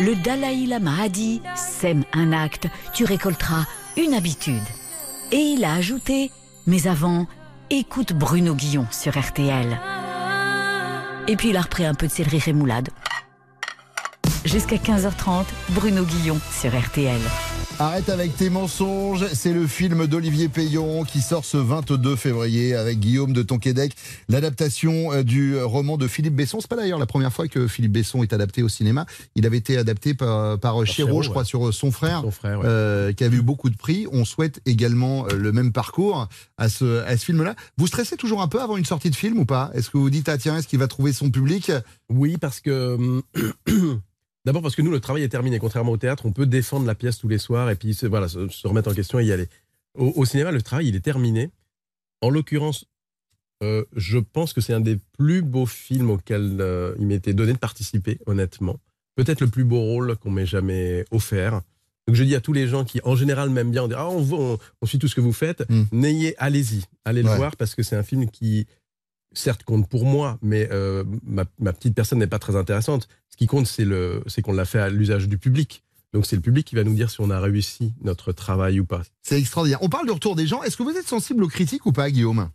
[0.00, 3.64] Le Dalai Lama a dit Sème un acte, tu récolteras
[3.96, 4.62] une habitude.
[5.30, 6.30] Et il a ajouté
[6.66, 7.26] Mais avant,
[7.68, 9.78] écoute Bruno Guillon sur RTL.
[11.26, 12.88] Et puis il a repris un peu de céleri rémoulade.
[14.46, 17.20] Jusqu'à 15h30, Bruno Guillon sur RTL.
[17.80, 22.98] Arrête avec tes mensonges, c'est le film d'Olivier Payon qui sort ce 22 février avec
[22.98, 23.94] Guillaume de Tonquédec,
[24.28, 26.58] l'adaptation euh, du roman de Philippe Besson.
[26.60, 29.06] C'est pas d'ailleurs la première fois que Philippe Besson est adapté au cinéma.
[29.36, 31.46] Il avait été adapté par, par Chéreau, je crois, ouais.
[31.48, 32.66] sur euh, son frère, Son frère, ouais.
[32.66, 34.08] euh, qui a eu beaucoup de prix.
[34.10, 36.26] On souhaite également euh, le même parcours
[36.56, 37.54] à ce, à ce film-là.
[37.76, 39.70] Vous stressez toujours un peu avant une sortie de film ou pas?
[39.74, 41.70] Est-ce que vous dites, ah tiens, est-ce qu'il va trouver son public?
[42.08, 43.22] Oui, parce que.
[44.48, 45.58] D'abord parce que nous, le travail est terminé.
[45.58, 48.28] Contrairement au théâtre, on peut défendre la pièce tous les soirs et puis se- voilà,
[48.28, 49.46] se, se remettre en question et y aller.
[49.94, 51.50] Au, au cinéma, le travail, il est terminé.
[52.22, 52.86] En l'occurrence,
[53.62, 57.52] euh, je pense que c'est un des plus beaux films auxquels euh, il m'était donné
[57.52, 58.78] de participer, honnêtement.
[59.16, 61.60] Peut-être le plus beau rôle qu'on m'ait jamais offert.
[62.06, 64.08] Donc je dis à tous les gens qui, en général, m'aiment bien, on dit ah,
[64.08, 65.62] on, on, on suit tout ce que vous faites.
[65.92, 67.36] N'ayez, allez-y, allez le Ouais.
[67.36, 68.66] voir parce que c'est un film qui,
[69.32, 73.08] certes, compte pour moi, mais euh, ma, petite personne n'est pas très intéressante.
[73.28, 75.82] Ce qui compte, c'est qu'on l'a fait à l'usage du public.
[76.12, 78.86] Donc c'est le public qui va nous dire si on a réussi notre travail ou
[78.86, 79.02] pas.
[79.22, 79.78] C'est extraordinaire.
[79.82, 80.62] On parle du retour des gens.
[80.62, 82.48] Est-ce que vous êtes sensible aux critiques ou pas, Guillaume?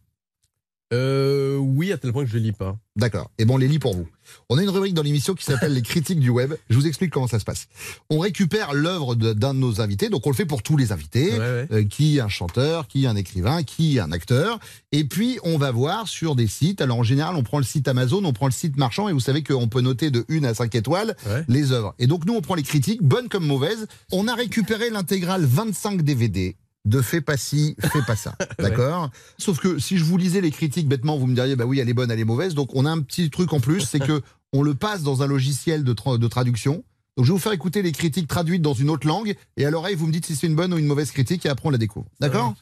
[0.92, 2.78] Euh, oui, à tel point que je ne lis pas.
[2.96, 3.32] D'accord.
[3.40, 4.08] Et bon, on les lit pour vous.
[4.50, 6.54] On a une rubrique dans l'émission qui s'appelle les critiques du web.
[6.70, 7.68] Je vous explique comment ça se passe.
[8.10, 11.30] On récupère l'œuvre d'un de nos invités, donc on le fait pour tous les invités,
[11.34, 14.60] euh, qui un chanteur, qui un écrivain, qui un acteur.
[14.92, 16.82] Et puis on va voir sur des sites.
[16.82, 19.20] Alors en général, on prend le site Amazon, on prend le site marchand, et vous
[19.20, 21.16] savez qu'on peut noter de 1 à 5 étoiles
[21.48, 21.96] les œuvres.
[21.98, 23.88] Et donc nous, on prend les critiques, bonnes comme mauvaises.
[24.12, 28.36] On a récupéré l'intégrale 25 DVD de fais pas ci, fais pas ça.
[28.60, 29.10] D'accord?
[29.38, 31.90] Sauf que si je vous lisais les critiques bêtement, vous me diriez, bah oui, elle
[31.90, 32.54] est bonne, elle est mauvaise.
[32.56, 35.28] Donc on a un petit truc en plus, c'est que on le passe dans un
[35.28, 36.84] logiciel de, tra- de traduction.
[37.16, 39.70] Donc je vais vous faire écouter les critiques traduites dans une autre langue, et à
[39.70, 41.72] l'oreille, vous me dites si c'est une bonne ou une mauvaise critique, et après on
[41.72, 42.08] la découvre.
[42.20, 42.56] D'accord?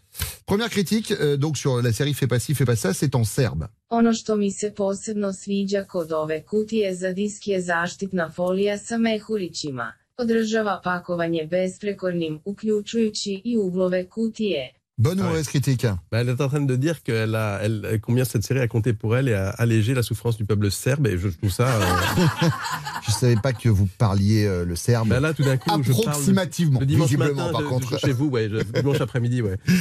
[0.45, 3.23] Première critique, euh, donc sur la série Fais pas ci, fais pas ça, c'est en
[3.23, 3.67] serbe.
[3.89, 8.97] Ono što mi se posebno sviđa kod ove kutije za disk je zaštitna folija sa
[8.97, 9.93] mehurićima.
[10.17, 14.74] Održava pakovanje besprekornim, uključujući i uglove kutije.
[14.97, 18.23] Bonne ou mauvaise critique Bah, elle est en train de dire qu'elle a, elle, combien
[18.23, 21.08] cette série a compté pour elle et a allégé la souffrance du peuple serbe.
[21.08, 21.67] Et je trouve ça.
[21.67, 22.47] euh,
[23.08, 25.08] Je savais pas que vous parliez euh, le serbe.
[25.08, 27.97] bah là, tout d'un coup, je parle Approximativement, le dimanche matin, par contre.
[27.99, 29.58] chez vous, ouais, je- dimanche après-midi, ouais.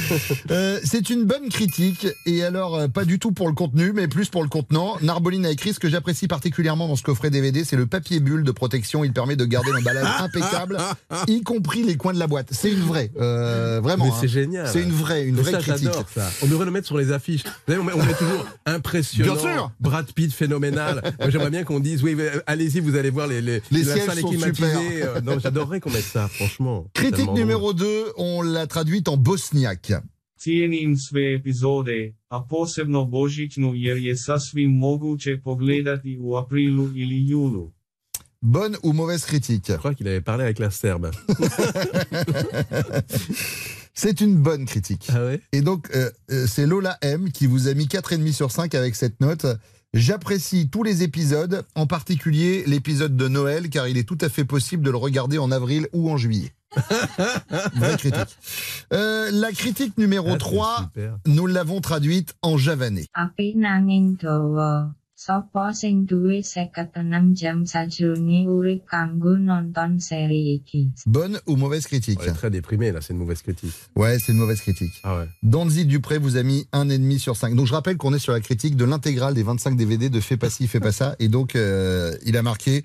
[0.49, 4.29] Euh, c'est une bonne critique, et alors pas du tout pour le contenu, mais plus
[4.29, 4.95] pour le contenant.
[5.01, 8.43] Narboline a écrit ce que j'apprécie particulièrement dans ce coffret DVD, c'est le papier bulle
[8.43, 9.03] de protection.
[9.03, 10.77] Il permet de garder l'emballage impeccable,
[11.27, 12.49] y compris les coins de la boîte.
[12.51, 14.05] C'est une vraie, vraiment.
[14.05, 14.15] Mais hein.
[14.19, 14.67] c'est génial.
[14.67, 15.83] C'est une vraie, une vraie ça, critique.
[15.85, 16.29] j'adore ça.
[16.43, 17.43] On devrait le mettre sur les affiches.
[17.43, 19.33] Vous savez, on met, on met toujours impressionnant.
[19.35, 19.71] Bien sûr.
[19.79, 21.01] Brad Pitt phénoménal.
[21.29, 24.05] J'aimerais bien qu'on dise oui, euh, allez-y, vous allez voir les, les, Les la sièges
[24.05, 24.67] salle sont climatisée.
[24.67, 25.15] super.
[25.15, 26.87] Euh, non, j'adorerais qu'on mette ça, franchement.
[26.93, 29.93] Critique numéro 2, on l'a traduite en bosniaque.
[30.37, 37.71] Cijenim sve epizode, a posebno Božićnu jer je sasvim moguće pogledati u aprilu ili julu.
[38.43, 39.67] Bonne ou mauvaise critique?
[39.73, 41.11] Je crois qu'il avait parlé avec la Serbe.
[43.93, 45.07] C'est une bonne critique.
[45.13, 48.73] Ah Et donc, euh, euh, c'est Lola M qui vous a mis 4,5 sur 5
[48.75, 49.45] avec cette note.
[49.93, 54.45] J'apprécie tous les épisodes, en particulier l'épisode de Noël, car il est tout à fait
[54.45, 56.53] possible de le regarder en avril ou en juillet.
[57.75, 58.37] Vraie critique.
[58.93, 60.91] Euh, la critique numéro 3,
[61.27, 63.07] nous l'avons traduite en javanais.
[65.27, 70.91] Api nanging dawa, Sapa sing duwe 56 jam sajroning urip kanggo nonton série iki.
[71.05, 72.19] Bonne ou mauvaise critique?
[72.21, 73.73] On est très déprimé, là, c'est une mauvaise critique.
[73.95, 74.93] Ouais, c'est une mauvaise critique.
[75.03, 75.27] Ah ouais.
[75.43, 77.55] Danzy Dupré vous a mis un et demi sur 5.
[77.55, 80.37] Donc je rappelle qu'on est sur la critique de l'intégrale des 25 DVD de Fais
[80.37, 81.15] pas ci, fais pas ça.
[81.19, 82.83] Et donc euh, il a marqué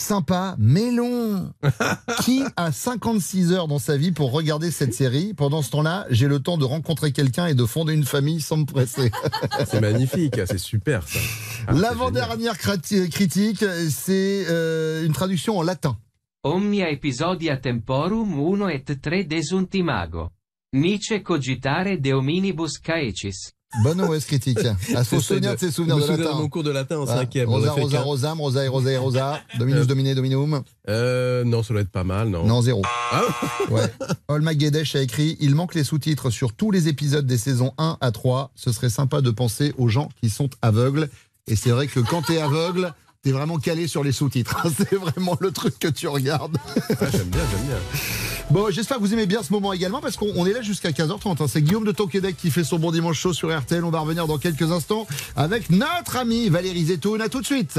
[0.00, 1.52] sympa, mais long.
[2.22, 6.28] Qui a 56 heures dans sa vie pour regarder cette série Pendant ce temps-là, j'ai
[6.28, 9.10] le temps de rencontrer quelqu'un et de fonder une famille sans me presser.
[9.66, 11.18] C'est magnifique, c'est super ça.
[11.66, 15.96] Ah, L'avant-dernière critique, c'est euh, une traduction en latin.
[16.44, 20.30] Omnia episodia temporum uno et tre desuntimago.
[20.72, 23.52] Nice cogitare de hominibus caecis.
[23.82, 24.58] Bonne mauvaise critique
[25.04, 26.34] faut se souvenir de- ses souvenirs de latin.
[26.38, 27.48] mon cours de latin en cinquième.
[27.48, 29.40] Rosa, rosa, rosam, rosa, et rosa, et rosa.
[29.58, 30.62] Dominus, Euh, dominé, dominum.
[30.88, 32.44] Euh, non, ça doit être pas mal, non.
[32.46, 32.82] Non, zéro.
[33.12, 33.22] Ah
[33.70, 33.82] Ouais.
[34.28, 37.98] Olma Guedesh a écrit Il manque les sous-titres sur tous les épisodes des saisons 1
[38.00, 38.52] à 3.
[38.54, 41.10] Ce serait sympa de penser aux gens qui sont aveugles.
[41.46, 44.66] Et c'est vrai que quand t'es aveugle, t'es vraiment calé sur les sous-titres.
[44.76, 46.56] C'est vraiment le truc que tu regardes.
[47.00, 48.37] Ah, j'aime bien, j'aime bien.
[48.50, 50.90] Bon, j'espère que vous aimez bien ce moment également parce qu'on on est là jusqu'à
[50.90, 51.42] 15h30.
[51.42, 51.46] hein.
[51.48, 53.84] C'est Guillaume de Tonquédec qui fait son bon dimanche chaud sur RTL.
[53.84, 55.06] On va revenir dans quelques instants
[55.36, 57.20] avec notre amie Valérie Zetoun.
[57.20, 57.78] À tout de suite.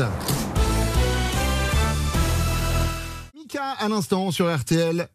[3.35, 5.07] Mika, à l'instant sur RTL.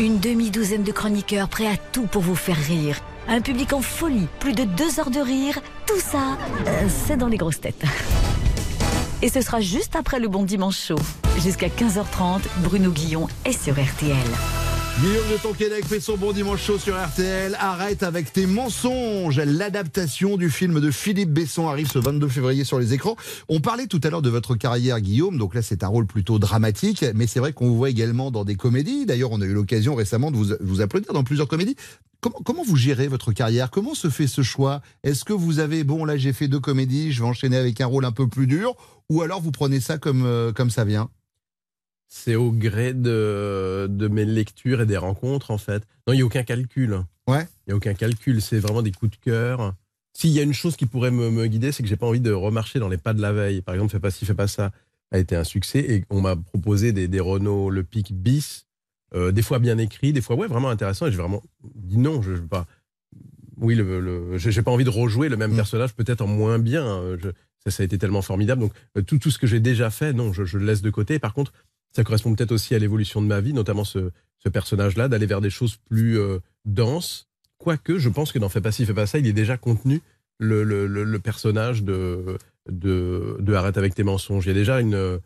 [0.00, 2.96] Une demi-douzaine de chroniqueurs prêts à tout pour vous faire rire.
[3.28, 5.60] Un public en folie, plus de deux heures de rire.
[5.86, 7.84] Tout ça, euh, c'est dans les grosses têtes.
[9.20, 10.98] Et ce sera juste après le bon dimanche chaud.
[11.42, 14.16] Jusqu'à 15h30, Bruno Guillon est sur RTL.
[14.96, 17.56] Guillaume de Tonquédec fait son bon dimanche chaud sur RTL.
[17.60, 19.38] Arrête avec tes mensonges.
[19.38, 23.14] L'adaptation du film de Philippe Besson arrive ce 22 février sur les écrans.
[23.48, 25.38] On parlait tout à l'heure de votre carrière, Guillaume.
[25.38, 27.04] Donc là, c'est un rôle plutôt dramatique.
[27.14, 29.06] Mais c'est vrai qu'on vous voit également dans des comédies.
[29.06, 31.76] D'ailleurs, on a eu l'occasion récemment de vous, vous applaudir dans plusieurs comédies.
[32.20, 33.70] Comment, comment vous gérez votre carrière?
[33.70, 34.80] Comment se fait ce choix?
[35.04, 37.86] Est-ce que vous avez, bon, là, j'ai fait deux comédies, je vais enchaîner avec un
[37.86, 38.74] rôle un peu plus dur?
[39.10, 41.08] Ou alors vous prenez ça comme, euh, comme ça vient?
[42.08, 45.82] C'est au gré de, de mes lectures et des rencontres, en fait.
[46.06, 47.00] Non, il n'y a aucun calcul.
[47.26, 47.46] Ouais.
[47.66, 48.40] Il n'y a aucun calcul.
[48.40, 49.74] C'est vraiment des coups de cœur.
[50.14, 52.20] S'il y a une chose qui pourrait me, me guider, c'est que j'ai pas envie
[52.20, 53.60] de remarcher dans les pas de la veille.
[53.60, 54.72] Par exemple, fais pas ci, fais pas ça
[55.12, 58.66] a été un succès et on m'a proposé des, des Renault Le Pic bis,
[59.14, 61.42] euh, des fois bien écrits, des fois ouais vraiment intéressant et j'ai vraiment
[61.74, 62.66] dit non, je, je veux pas.
[63.58, 65.40] Oui, le, le- j'ai pas envie de rejouer le Mm.
[65.40, 67.16] même personnage, peut-être en moins bien.
[67.22, 67.30] je-
[67.64, 68.60] ça, ça a été tellement formidable.
[68.62, 70.90] Donc euh, tout, tout ce que j'ai déjà fait, non, je, je le laisse de
[70.90, 71.18] côté.
[71.18, 71.52] Par contre,
[71.92, 75.40] ça correspond peut-être aussi à l'évolution de ma vie, notamment ce, ce personnage-là, d'aller vers
[75.40, 77.28] des choses plus euh, denses.
[77.58, 80.00] Quoique, je pense que dans Fais pas ci, fais pas ça, il est déjà contenu
[80.38, 82.38] le, le, le- personnage de,
[82.70, 84.46] de, de Arrête avec tes mensonges.
[84.46, 85.18] Il y a déjà une,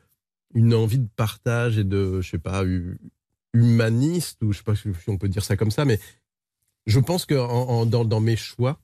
[0.55, 2.99] une envie de partage et de, je sais pas, hu-
[3.53, 6.01] humaniste, ou je sais pas si on peut dire ça comme ça, mais
[6.87, 7.35] je pense que
[7.85, 8.81] dans, dans mes choix,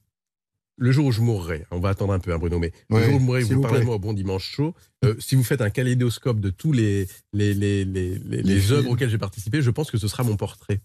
[0.78, 3.06] le jour où je mourrai, on va attendre un peu, hein, Bruno, mais Ouais, le
[3.06, 3.86] jour où je mourrai, vous vous parlez de plaît.
[3.86, 4.74] moi au bon dimanche chaud.
[5.04, 9.10] euh, si vous faites un kaléidoscope de tous les, les, les, les, les, œuvres auxquelles
[9.10, 10.80] j'ai participé, je pense que ce sera mon portrait.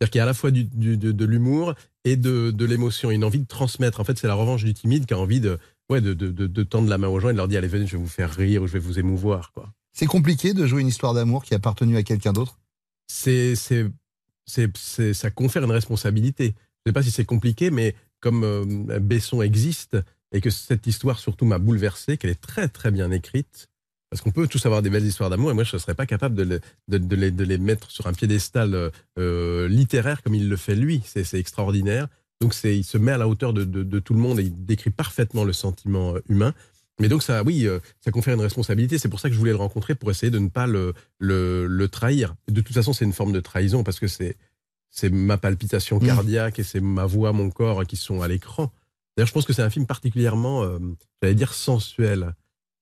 [0.00, 2.64] C'est-à-dire qu'il y a à la fois du, du- de, de l'humour et de, de
[2.64, 3.98] l'émotion, une envie de transmettre.
[4.00, 5.58] En fait, c'est la revanche du timide qui a envie de,
[5.90, 7.96] ouais, de, de, tendre la main aux gens et de leur dire allez, venez, je
[7.96, 9.50] vais vous faire rire ou je vais vous émouvoir.
[9.52, 9.72] Quoi.
[9.92, 12.60] C'est compliqué de jouer une histoire d'amour qui a appartenu à quelqu'un d'autre?
[13.08, 13.86] C'est, c'est,
[14.46, 16.54] c'est, c'est- ça confère une responsabilité.
[16.86, 19.96] Je ne sais pas si c'est compliqué, mais comme euh, Besson existe
[20.32, 23.68] et que cette histoire surtout m'a bouleversé, qu'elle est très très bien écrite,
[24.10, 26.06] parce qu'on peut tous avoir des belles histoires d'amour, et moi je ne serais pas
[26.06, 30.48] capable de, le- de, de les, mettre sur un piédestal euh, euh, littéraire comme il
[30.48, 31.02] le fait lui.
[31.04, 32.08] C'est, extraordinaire.
[32.40, 35.44] Donc il se met à la hauteur de, tout le monde et il décrit parfaitement
[35.44, 36.54] le sentiment humain.
[37.00, 37.66] Mais donc ça, oui,
[38.00, 38.98] ça confère une responsabilité.
[38.98, 41.88] C'est pour ça que je voulais le rencontrer pour essayer de ne pas le, le
[41.88, 42.36] trahir.
[42.48, 44.36] De toute façon, c'est une forme de trahison parce que c'est
[44.90, 48.72] c'est ma palpitation cardiaque et c'est ma voix, mon corps qui sont à l'écran.
[49.16, 50.78] D'ailleurs, je pense que c'est un film particulièrement, euh,
[51.22, 52.34] j'allais dire, sensuel.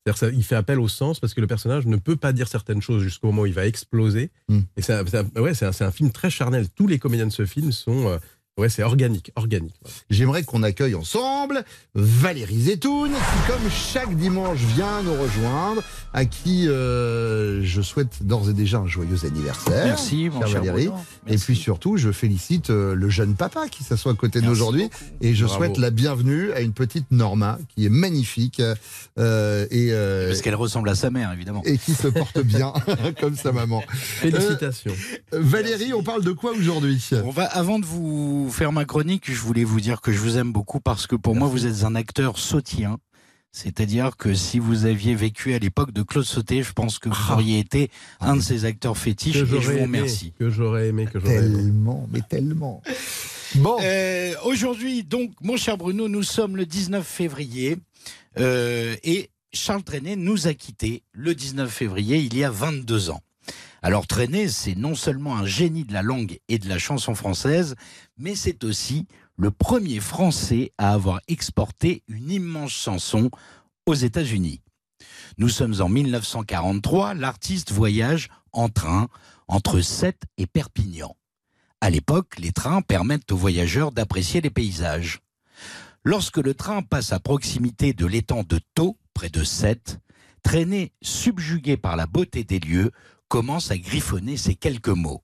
[0.07, 2.83] C'est-à-dire, il fait appel au sens parce que le personnage ne peut pas dire certaines
[2.83, 4.31] choses jusqu'au moment où il va exploser.
[4.49, 4.61] Mm.
[4.77, 6.69] Et c'est un, ouais, un film très charnel.
[6.71, 8.19] Tous les comédiens de ce film sont, euh,
[8.57, 9.75] ouais, c'est organique, organique.
[10.11, 11.65] J'aimerais qu'on accueille ensemble
[11.95, 18.49] Valérie Zetoun, qui comme chaque dimanche vient nous rejoindre, à qui euh, je souhaite d'ores
[18.51, 19.85] et déjà un joyeux anniversaire.
[19.87, 20.91] Merci, mon cher Valérie.
[21.27, 24.53] Et puis surtout, je félicite euh, le jeune papa qui s'assoit à côté de nous
[24.53, 24.89] aujourd'hui.
[25.21, 25.59] Et je Bravo.
[25.65, 28.63] souhaite la bienvenue à une petite Norma qui est magnifique
[29.19, 31.63] euh, et, euh, Parce qu'elle ressemble à sa mère, évidemment.
[31.65, 32.73] et qui se porte bien
[33.21, 33.83] comme sa maman.
[33.91, 34.93] Félicitations.
[35.35, 37.07] Euh, Valérie, on parle de quoi aujourd'hui?
[37.25, 40.39] On va, avant de vous faire ma chronique, je voulais vous dire que je vous
[40.39, 42.99] aime beaucoup parce que pour moi, vous êtes un acteur sautien.
[43.53, 47.33] C'est-à-dire que si vous aviez vécu à l'époque de Claude Sauté, je pense que vous
[47.33, 50.35] auriez été un de ces acteurs fétiches Que et je vous aimé, remercie.
[50.39, 51.57] Que j'aurais aimé, que j'aurais aimé.
[51.57, 52.83] Tellement, mais tellement.
[53.55, 53.79] Bon.
[53.83, 57.79] Euh, Aujourd'hui, donc, mon cher Bruno, nous sommes le 19 février
[58.39, 63.23] euh, et Charles Trenet nous a quittés le 19 février il y a 22 ans.
[63.87, 67.77] Alors Trenet, c'est non seulement un génie de la langue et de la chanson française,
[68.19, 73.31] mais c'est aussi le premier Français à avoir exporté une immense chanson
[73.87, 74.61] aux États-Unis.
[75.39, 79.07] Nous sommes en 1943, l'artiste voyage en train
[79.47, 81.15] entre Sète et Perpignan.
[81.81, 85.21] À l'époque, les trains permettent aux voyageurs d'apprécier les paysages.
[86.03, 90.01] Lorsque le train passe à proximité de l'étang de Thau, près de Sète,
[90.43, 92.91] traîné subjugué par la beauté des lieux,
[93.29, 95.23] commence à griffonner ces quelques mots.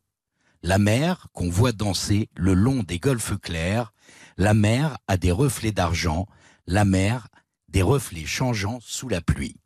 [0.63, 3.93] La mer qu'on voit danser le long des golfes clairs,
[4.37, 6.27] la mer a des reflets d'argent,
[6.67, 7.29] la mer
[7.69, 9.57] des reflets changeants sous la pluie.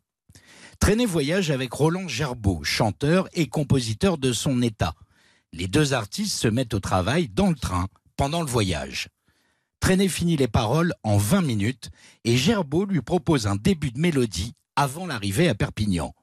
[0.79, 4.93] Traîné voyage avec Roland Gerbeau, chanteur et compositeur de son état.
[5.53, 9.09] Les deux artistes se mettent au travail dans le train pendant le voyage.
[9.79, 11.89] Traîné finit les paroles en 20 minutes
[12.23, 16.13] et Gerbeau lui propose un début de mélodie avant l'arrivée à Perpignan.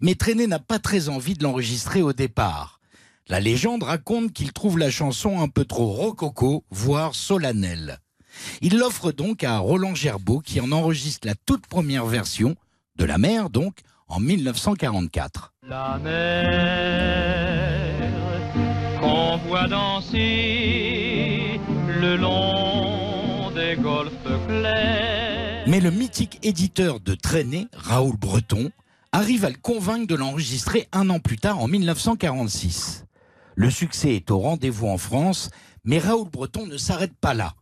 [0.00, 2.80] Mais Traîné n'a pas très envie de l'enregistrer au départ.
[3.28, 7.98] La légende raconte qu'il trouve la chanson un peu trop rococo, voire solennelle.
[8.62, 12.56] Il l'offre donc à Roland Gerbeau qui en enregistre la toute première version,
[12.96, 15.52] de la mer donc, en 1944.
[15.68, 17.58] La mer
[19.00, 21.60] qu'on voit danser
[22.00, 24.12] le long des golfes
[24.48, 25.64] clairs.
[25.66, 28.70] Mais le mythique éditeur de Traîné, Raoul Breton,
[29.12, 33.04] arrive à le convaincre de l'enregistrer un an plus tard, en 1946.
[33.54, 35.50] Le succès est au rendez-vous en France,
[35.84, 37.54] mais Raoul Breton ne s'arrête pas là.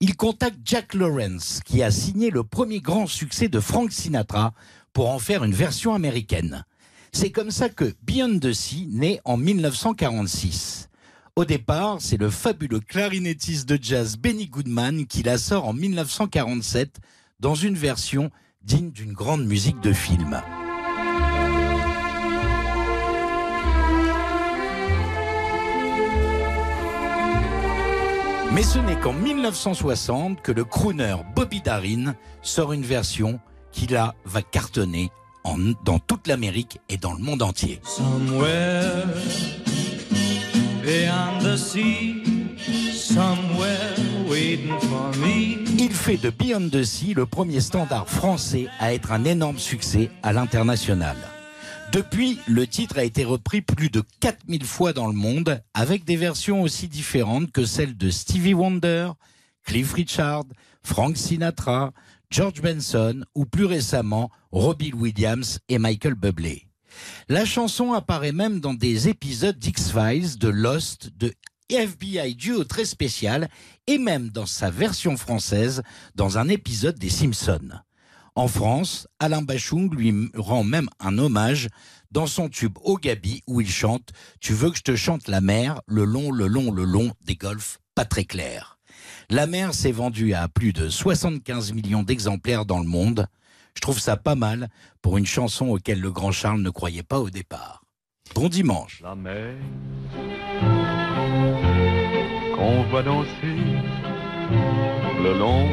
[0.00, 4.52] Il contacte Jack Lawrence, qui a signé le premier grand succès de Frank Sinatra,
[4.92, 6.64] pour en faire une version américaine.
[7.12, 10.88] C'est comme ça que Beyond the Sea naît en 1946.
[11.36, 16.98] Au départ, c'est le fabuleux clarinettiste de jazz Benny Goodman qui la sort en 1947
[17.40, 18.30] dans une version
[18.62, 20.40] digne d'une grande musique de film.
[28.54, 33.40] Mais ce n'est qu'en 1960 que le crooner Bobby Darin sort une version
[33.72, 35.10] qui là va cartonner
[35.42, 37.80] en- dans toute l'Amérique et dans le monde entier.
[37.84, 39.04] Somewhere
[40.82, 42.22] beyond the sea,
[42.94, 43.94] somewhere
[44.28, 45.64] waiting for me.
[45.78, 50.10] Il fait de Beyond the Sea le premier standard français à être un énorme succès
[50.22, 51.16] à l'international.
[51.94, 56.16] Depuis, le titre a été repris plus de 4000 fois dans le monde, avec des
[56.16, 59.12] versions aussi différentes que celles de Stevie Wonder,
[59.62, 60.42] Cliff Richard,
[60.82, 61.92] Frank Sinatra,
[62.30, 66.66] George Benson ou plus récemment Robbie Williams et Michael Bublé.
[67.28, 71.32] La chanson apparaît même dans des épisodes d'X-Files, de Lost, de
[71.68, 73.48] FBI Duo très spécial
[73.86, 75.84] et même dans sa version française
[76.16, 77.70] dans un épisode des Simpsons.
[78.36, 81.68] En France, Alain Bachung lui rend même un hommage
[82.10, 85.40] dans son tube Au Gabi où il chante Tu veux que je te chante la
[85.40, 88.78] mer, le long, le long, le long des golfs pas très clairs.
[89.30, 93.28] La mer s'est vendue à plus de 75 millions d'exemplaires dans le monde.
[93.76, 94.68] Je trouve ça pas mal
[95.00, 97.84] pour une chanson auquel le grand Charles ne croyait pas au départ.
[98.34, 99.00] Bon dimanche.
[99.00, 99.54] La mer
[102.56, 103.28] qu'on voit danser
[105.22, 105.68] le long.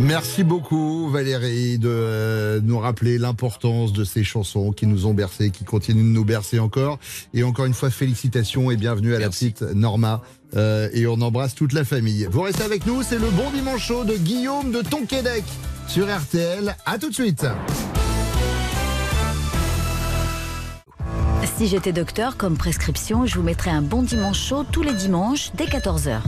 [0.00, 5.50] Merci beaucoup Valérie de euh, nous rappeler l'importance de ces chansons qui nous ont bercés,
[5.50, 7.00] qui continuent de nous bercer encore.
[7.34, 10.22] Et encore une fois, félicitations et bienvenue à la petite Norma.
[10.56, 12.28] Euh, et on embrasse toute la famille.
[12.30, 15.44] Vous restez avec nous, c'est le bon dimanche chaud de Guillaume de Tonquédec
[15.88, 16.76] sur RTL.
[16.86, 17.44] À tout de suite.
[21.56, 25.50] Si j'étais docteur, comme prescription, je vous mettrais un bon dimanche chaud tous les dimanches
[25.56, 26.20] dès 14h.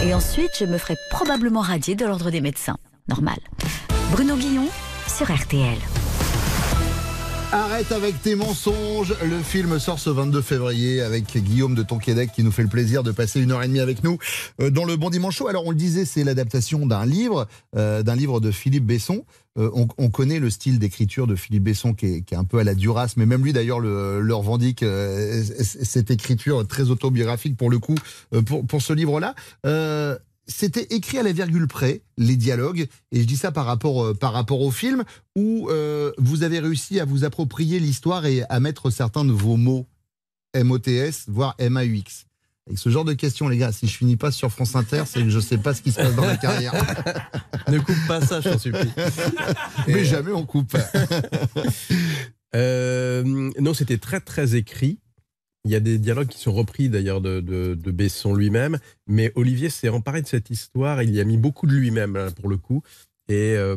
[0.00, 2.76] Et ensuite, je me ferais probablement radier de l'ordre des médecins.
[3.08, 3.38] Normal.
[4.12, 4.68] Bruno Guillon
[5.08, 5.78] sur RTL.
[7.50, 9.14] Arrête avec tes mensonges.
[9.24, 13.02] Le film sort ce 22 février avec Guillaume de Tonquédec qui nous fait le plaisir
[13.02, 14.18] de passer une heure et demie avec nous
[14.60, 15.42] euh, dans le Bon Dimanche.
[15.48, 19.24] Alors on le disait, c'est l'adaptation d'un livre, euh, d'un livre de Philippe Besson.
[19.58, 22.64] Euh, on, on connaît le style d'écriture de Philippe Besson qui est, un peu à
[22.64, 27.78] la Duras, mais même lui d'ailleurs le, revendique euh, cette écriture très autobiographique pour le
[27.78, 27.96] coup
[28.34, 29.34] euh, pour, ce livre-là.
[30.50, 34.32] C'était écrit à la virgule près, les dialogues, et je dis ça par rapport, par
[34.32, 35.04] rapport au film,
[35.36, 35.68] où
[36.16, 39.86] vous avez réussi à vous approprier l'histoire et à mettre certains de vos mots
[40.56, 42.27] MOTS, voire MAUX.
[42.68, 45.22] Avec ce genre de questions, les gars, si je finis pas sur France Inter, c'est
[45.22, 46.74] que je sais pas ce qui se passe dans la carrière.
[47.68, 48.90] ne coupe pas ça, je t'en supplie.
[49.88, 50.76] Mais jamais on coupe.
[52.54, 53.22] Euh,
[53.60, 54.98] non, c'était très très écrit.
[55.66, 59.32] Il y a des dialogues qui sont repris d'ailleurs de, de, de Besson lui-même, mais
[59.34, 61.02] Olivier s'est emparé de cette histoire.
[61.02, 62.82] Il y a mis beaucoup de lui-même là, pour le coup.
[63.30, 63.76] Et euh,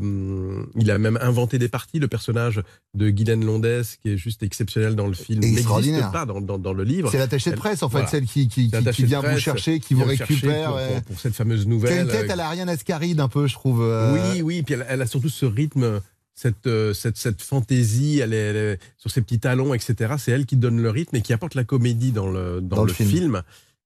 [0.79, 1.99] il a même inventé des parties.
[1.99, 2.61] Le personnage
[2.93, 6.71] de Guylaine Londès, qui est juste exceptionnel dans le film, n'existe pas dans, dans, dans
[6.71, 7.11] le livre.
[7.11, 8.07] C'est l'attachée de Elle- presse, en fait, voilà.
[8.07, 10.69] celle qui, qui, vient vous chercher, qui vous récupère.
[10.69, 12.01] pour, pour- pour cette fameuse a nouvelle.
[12.05, 13.81] une tête euh, à la Ariane Ascaride, un peu, je trouve.
[13.83, 15.99] euh, oui, oui, puis elle, elle a surtout ce rythme,
[16.33, 20.13] cette, euh, cette, cette fantaisie, elle est, elle est sur ses petits talons, etc.
[20.17, 22.83] C'est elle qui donne le rythme et qui apporte la comédie dans le, dans Dans
[22.83, 23.09] le le film.
[23.09, 23.41] film.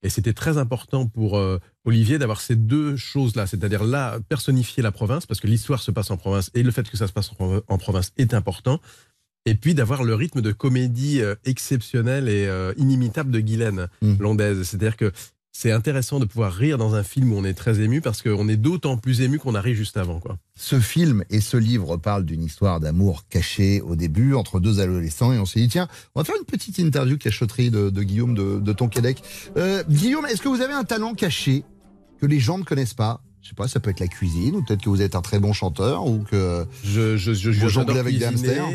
[0.06, 4.91] Et c'était très important pour euh, Olivier d'avoir ces deux choses-là, c'est-à-dire là, personnifier la
[4.91, 7.32] province, parce que l'histoire se passe en province et le fait que ça se passe
[7.32, 8.80] en, prov- en province est important.
[9.47, 14.16] Et puis d'avoir le rythme de comédie euh, exceptionnel et euh, inimitable de Guylaine Mm.
[14.20, 14.62] Londaise.
[14.64, 15.12] C'est-à-dire que
[15.58, 18.49] c'est intéressant de pouvoir rire dans un film où on est très ému parce qu'on
[18.49, 20.20] est d'autant plus ému qu'on a ri juste avant.
[20.20, 20.38] Quoi.
[20.53, 25.32] Ce film et ce livre parlent d'une histoire d'amour cachée au début entre deux adolescents
[25.32, 28.36] et on s'est dit tiens, on va faire une petite interview cachotterie de, de Guillaume
[28.36, 29.24] de, de Tonquédec.
[29.56, 31.64] Euh, Guillaume, est-ce que vous avez un talent caché
[32.20, 33.22] que les gens ne connaissent pas?
[33.41, 35.39] Je sais pas, ça peut être la cuisine ou peut-être que vous êtes un très
[35.39, 38.68] bon chanteur ou que Je, je, je, vous jonglez avec des hamsters.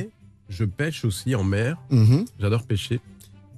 [0.48, 1.76] Je pêche aussi en mer.
[1.90, 2.24] Mhm.
[2.38, 3.00] J'adore pêcher.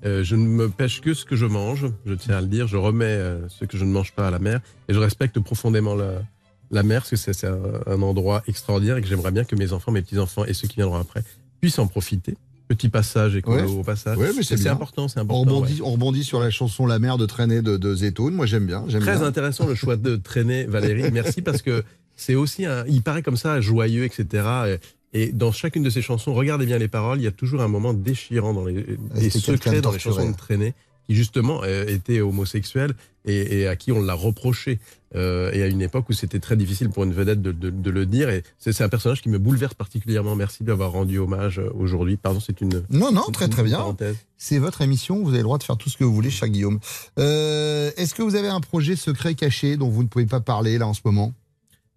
[0.04, 2.66] Euh, je ne me pêche que ce que je mange, je tiens à le dire.
[2.66, 4.60] Je remets euh, ce que je ne mange pas à la mer.
[4.88, 6.22] Et je respecte profondément la,
[6.70, 9.72] la mer, parce que c'est, un, un endroit extraordinaire et que j'aimerais bien que mes
[9.72, 11.22] enfants, mes petits-enfants et ceux qui viendront après
[11.60, 12.36] puissent en profiter.
[12.68, 13.70] Petit passage écolo Ouais.
[13.80, 14.16] au passage.
[14.16, 15.40] Ouais, mais c'est important, On important.
[15.40, 15.86] rebondit, ouais.
[15.86, 18.32] on rebondit sur la chanson La mer de traîner de, de Zetoun.
[18.34, 18.82] Moi j'aime bien.
[18.88, 19.22] Très bien.
[19.22, 21.10] intéressant le choix de traîner, Valérie.
[21.12, 21.84] Merci parce que
[22.16, 22.84] c'est aussi un.
[22.86, 24.78] Il paraît comme ça joyeux, etc.
[25.12, 27.68] Et, dans chacune de ces chansons, regardez bien les paroles, il y a toujours un
[27.68, 30.72] moment déchirant dans les, des c'était quelqu'un secrets de dans les chansons de traîner,
[31.06, 32.94] qui justement euh, était homosexuel
[33.26, 34.78] et, et à qui on l'a reproché.
[35.14, 37.90] Euh, et à une époque où c'était très difficile pour une vedette de, de- de
[37.90, 38.30] le dire.
[38.30, 40.34] Et c'est un personnage qui me bouleverse particulièrement.
[40.36, 42.16] Merci d'avoir rendu hommage euh, aujourd'hui.
[42.16, 42.82] Pardon, c'est une.
[42.88, 43.94] Non, non, très très bien.
[44.38, 46.48] C'est votre émission, vous avez le droit de faire tout ce que vous voulez, cher
[46.48, 46.80] Guillaume.
[47.18, 50.78] Euh, Est-ce que vous avez un projet secret caché dont vous ne pouvez pas parler
[50.78, 51.34] là en ce moment?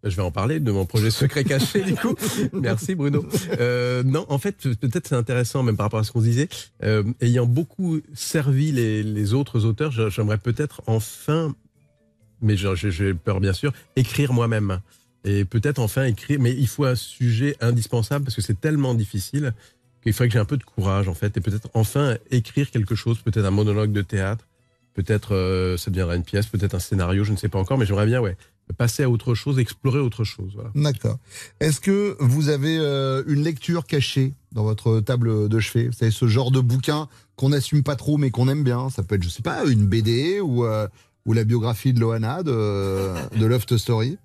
[0.06, 2.16] Je vais en parler de mon projet secret caché, du coup.
[2.54, 3.26] Merci, Bruno.
[3.60, 6.48] Euh, non, en fait, peut-être c'est intéressant, même par rapport à ce qu'on disait.
[6.84, 11.56] Euh, ayant beaucoup servi les, les autres auteurs, j'aimerais peut-être enfin,
[12.42, 14.80] mais j'ai peur bien sûr, écrire moi-même.
[15.24, 19.54] Et peut-être enfin écrire, mais il faut un sujet indispensable parce que c'est tellement difficile
[20.04, 22.94] qu'il faudrait que j'ai un peu de courage, en fait, et peut-être enfin écrire quelque
[22.94, 24.46] chose, peut-être un monologue de théâtre,
[24.94, 27.88] peut-être euh, ça deviendra une pièce, peut-être un scénario, je ne sais pas encore, mais
[27.88, 28.38] j'aimerais bien, ouais,
[28.74, 30.52] passer à autre chose, explorer autre chose.
[30.56, 30.72] Voilà.
[30.76, 31.18] D'accord.
[31.60, 35.88] Est-ce que vous avez euh, une lecture cachée dans votre table de chevet?
[35.88, 38.90] Vous savez, ce genre de bouquin qu'on n'assume pas trop mais qu'on aime bien.
[38.90, 40.88] Ça peut être, je sais pas, une BD ou, euh,
[41.26, 44.18] ou la biographie de Loana de, de Love Story?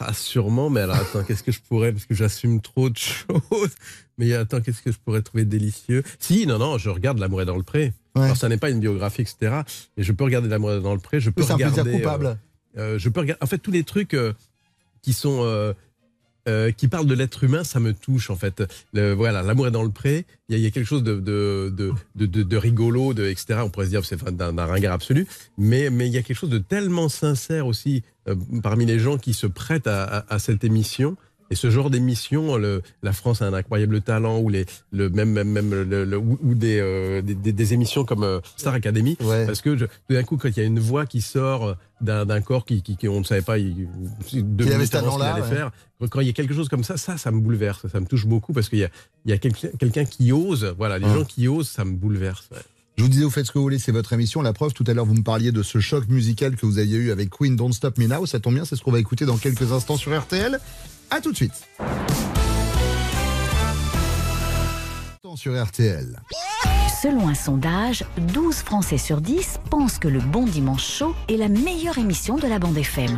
[0.00, 3.70] Ah, sûrement, mais alors attends, qu'est-ce que je pourrais, parce que j'assume trop de choses.
[4.18, 6.02] Mais attends, qu'est-ce que je pourrais trouver délicieux?
[6.18, 7.92] Si, non, non, je regarde L'amour est dans le pré.
[8.14, 9.60] Alors, ça n'est pas une biographie, etc.
[9.96, 11.20] Mais je peux regarder L'amour est dans le pré.
[11.20, 11.92] Je peux C'est un plaisir regarder.
[11.92, 12.26] coupable.
[12.26, 12.34] euh,
[12.76, 13.42] je peux regarder.
[13.42, 14.32] En fait, tous les trucs euh,
[15.02, 15.42] qui sont.
[15.44, 15.72] euh,
[16.48, 18.64] euh, qui parlent de l'être humain, ça me touche en fait.
[18.94, 20.26] Voilà, l'amour est dans le pré.
[20.48, 21.72] Il y, a- quelque chose de, de,
[22.16, 23.60] de, de, rigolo, de, etc.
[23.62, 26.36] On pourrait se dire c'est d'un d'un ringard absolu, mais mais il y a quelque
[26.36, 31.16] chose de tellement sincère aussi euh, parmi les gens qui se prêtent à cette émission.
[31.52, 32.56] Et ce genre d'émission,
[33.02, 36.38] la France a un incroyable talent, ou les, le même même même le- le- ou,
[36.42, 40.14] ou des, euh, des, des- des émissions comme euh, Star Academy, parce que je- tout
[40.14, 42.96] d'un coup, quand il y a une voix qui sort euh, d'un corps qui, qui,
[42.96, 43.86] qui- on ne savait pas, il,
[44.26, 45.42] Qu'il avait ce talent-là, ouais.
[45.42, 45.72] faire,
[46.10, 48.24] quand il y a quelque chose comme ça, ça, ça me bouleverse, ça me touche
[48.26, 48.88] beaucoup parce qu'il y a,
[49.26, 51.12] il y a quelqu'un qui ose, voilà, les Ouais.
[51.14, 52.48] gens qui osent, ça me bouleverse.
[52.96, 54.40] Je vous disais, vous faites ce que vous voulez, c'est votre émission.
[54.42, 56.96] La preuve, tout à l'heure, vous me parliez de ce choc musical que vous aviez
[56.98, 58.26] eu avec Queen Don't Stop Me Now.
[58.26, 60.58] Ça tombe bien, c'est ce qu'on va écouter dans quelques instants sur RTL.
[61.14, 61.68] À tout de suite.
[65.36, 66.18] Sur RTL.
[67.02, 71.48] Selon un sondage, 12 Français sur 10 pensent que le Bon Dimanche Chaud est la
[71.48, 73.14] meilleure émission de la bande FM.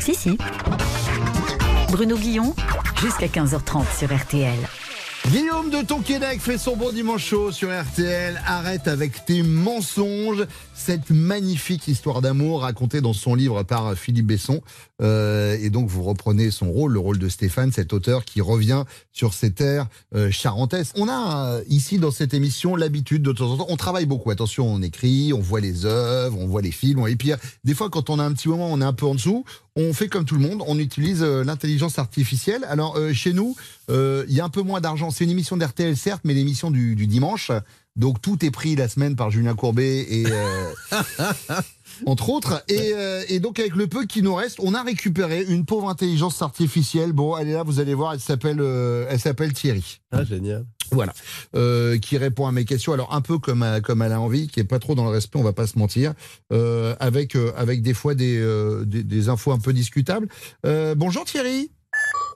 [0.00, 0.38] Si, si.
[1.90, 2.54] Bruno Guillon,
[3.02, 4.56] jusqu'à 15h30 sur RTL.
[5.30, 8.40] Guillaume de Tonquédec fait son bon dimanche chaud sur RTL.
[8.46, 10.46] Arrête avec tes mensonges.
[10.72, 14.62] Cette magnifique histoire d'amour racontée dans son livre par Philippe Besson.
[15.02, 18.84] Euh, et donc vous reprenez son rôle, le rôle de Stéphane, cet auteur qui revient
[19.12, 20.92] sur ces terres euh, charentaises.
[20.96, 24.30] On a euh, ici dans cette émission l'habitude de temps en temps, on travaille beaucoup.
[24.30, 27.06] Attention, on écrit, on voit les œuvres, on voit les films.
[27.08, 29.06] Et puis euh, des fois, quand on a un petit moment, on est un peu
[29.06, 29.44] en dessous.
[29.76, 32.64] On fait comme tout le monde, on utilise euh, l'intelligence artificielle.
[32.68, 33.54] Alors chez nous,
[33.88, 35.10] il y a un peu moins d'argent.
[35.10, 37.50] C'est une émission d'RTL certes, mais l'émission du, du dimanche.
[37.96, 40.72] Donc tout est pris la semaine par Julien Courbet et euh,
[42.04, 42.62] entre autres.
[42.68, 45.88] Et, euh, et donc avec le peu qui nous reste, on a récupéré une pauvre
[45.88, 47.12] intelligence artificielle.
[47.12, 50.00] Bon, elle est là, vous allez voir, elle s'appelle, euh, elle s'appelle Thierry.
[50.12, 50.66] Ah, génial.
[50.92, 51.12] Voilà,
[51.56, 52.92] Euh, qui répond à mes questions.
[52.92, 55.10] Alors un peu comme euh, comme elle a envie, qui est pas trop dans le
[55.10, 56.14] respect, on va pas se mentir,
[56.52, 60.28] euh, avec euh, avec des fois des, euh, des des infos un peu discutables.
[60.64, 61.70] Euh, bonjour Thierry.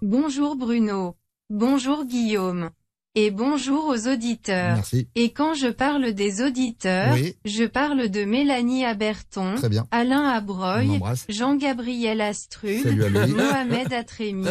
[0.03, 1.15] Bonjour Bruno.
[1.49, 2.71] Bonjour Guillaume.
[3.17, 4.77] Et bonjour aux auditeurs.
[4.77, 5.09] Merci.
[5.17, 7.35] Et quand je parle des auditeurs, Oui.
[7.45, 9.85] je parle de Mélanie Aberton, Très bien.
[9.91, 11.01] Alain Abreuil.
[11.29, 12.87] Jean-Gabriel Astrud.
[13.35, 13.93] Mohamed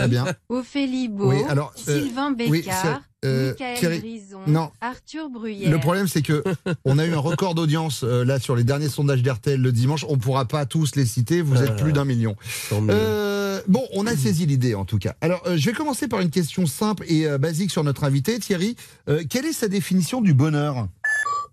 [0.09, 0.25] bien.
[0.49, 4.71] Ophélie Beau, Oui, alors, euh, Sylvain oui, Bécard, c'est- euh, Michael Thierry- Grison, non.
[4.81, 5.71] Arthur Bruyère.
[5.71, 6.43] Le problème, c'est que
[6.83, 10.05] on a eu un record d'audience euh, là sur les derniers sondages d'RTL le dimanche.
[10.09, 11.41] On pourra pas tous les citer.
[11.41, 11.81] Vous êtes Ah.
[11.81, 12.35] plus d'un million.
[13.59, 15.15] Euh, bon, on a saisi l'idée en tout cas.
[15.21, 18.39] Alors, euh, je vais commencer par une question simple et euh, basique sur notre invité,
[18.39, 18.75] Thierry.
[19.29, 20.87] Quelle est sa définition du bonheur?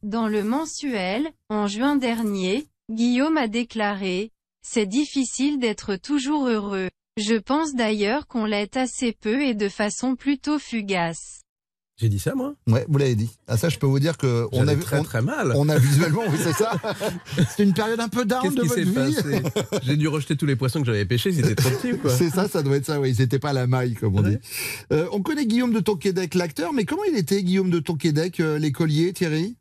[0.03, 4.31] Dans le mensuel, en juin dernier, Guillaume a déclaré
[4.63, 6.89] «C'est difficile d'être toujours heureux.
[7.17, 11.43] Je pense d'ailleurs qu'on l'est assez peu et de façon plutôt fugace.
[11.99, 13.31] J'ai dit ça, moi Ouais, vous l'avez dit.
[13.49, 15.53] Ah ça, je peux vous dire que on a vu très on- très mal.
[15.57, 16.73] On a visuellement, oui, c'est ça.
[17.57, 18.81] C'est une période un peu down Qu'est-ce de qui votre
[19.23, 19.43] s'est vie.
[19.43, 21.99] passé J'ai dû rejeter tous les poissons que j'avais pêchés, ils étaient trop petits ou
[21.99, 23.13] quoi C'est ça, ça doit être ça, oui.
[23.17, 24.37] Ils n'étaient pas à la maille, comme on dit.
[24.93, 28.59] Euh, on connaît Guillaume de Tonquédec, l'acteur, mais comment il était, Guillaume de Tonquédec, euh,
[28.59, 29.57] l'écolier, Thierry?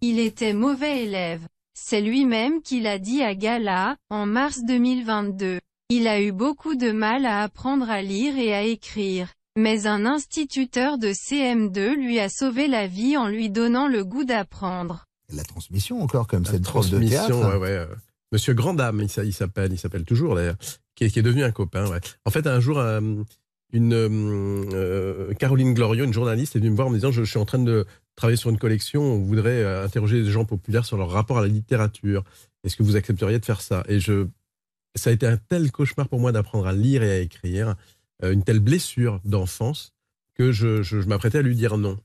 [0.00, 1.40] Il était mauvais élève.
[1.74, 5.58] C'est lui-même qui l'a dit à Gala, en mars 2022.
[5.90, 9.28] Il a eu beaucoup de mal à apprendre à lire et à écrire.
[9.60, 14.22] Mais un instituteur de CM2 lui a sauvé la vie en lui donnant le goût
[14.22, 15.06] d'apprendre.
[15.34, 17.26] La transmission encore, comme La cette prof de théâtre.
[17.28, 17.68] transmission, ouais, ouais.
[17.70, 17.86] euh,
[18.30, 20.54] Monsieur Grandame, il s'a- il s'appelle, il s'appelle toujours d'ailleurs,
[20.94, 21.88] qui est, qui est devenu un copain.
[21.90, 21.98] ouais.
[22.24, 23.00] En fait, un jour, euh,
[23.72, 27.28] une euh, Caroline Glorieux, une journaliste, est venue me voir en me disant je, je
[27.30, 27.84] suis en train de
[28.14, 31.48] travailler sur une collection, on voudrait interroger des gens populaires sur leur rapport à la
[31.48, 32.22] littérature.
[32.64, 33.82] Est-ce que vous accepteriez de faire ça?
[33.88, 34.26] Et je,
[34.94, 37.74] ça a été un tel cauchemar pour moi d'apprendre à lire et à écrire, euh,
[38.22, 39.92] une telle blessure d'enfance
[40.34, 41.98] que je, je- m'apprêtais à lui dire non.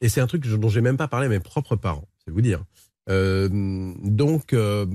[0.00, 2.40] Et c'est un truc dont j'ai même pas parlé à mes propres parents, c'est vous
[2.40, 2.64] dire.
[3.08, 3.48] Euh,
[4.02, 4.86] donc, euh,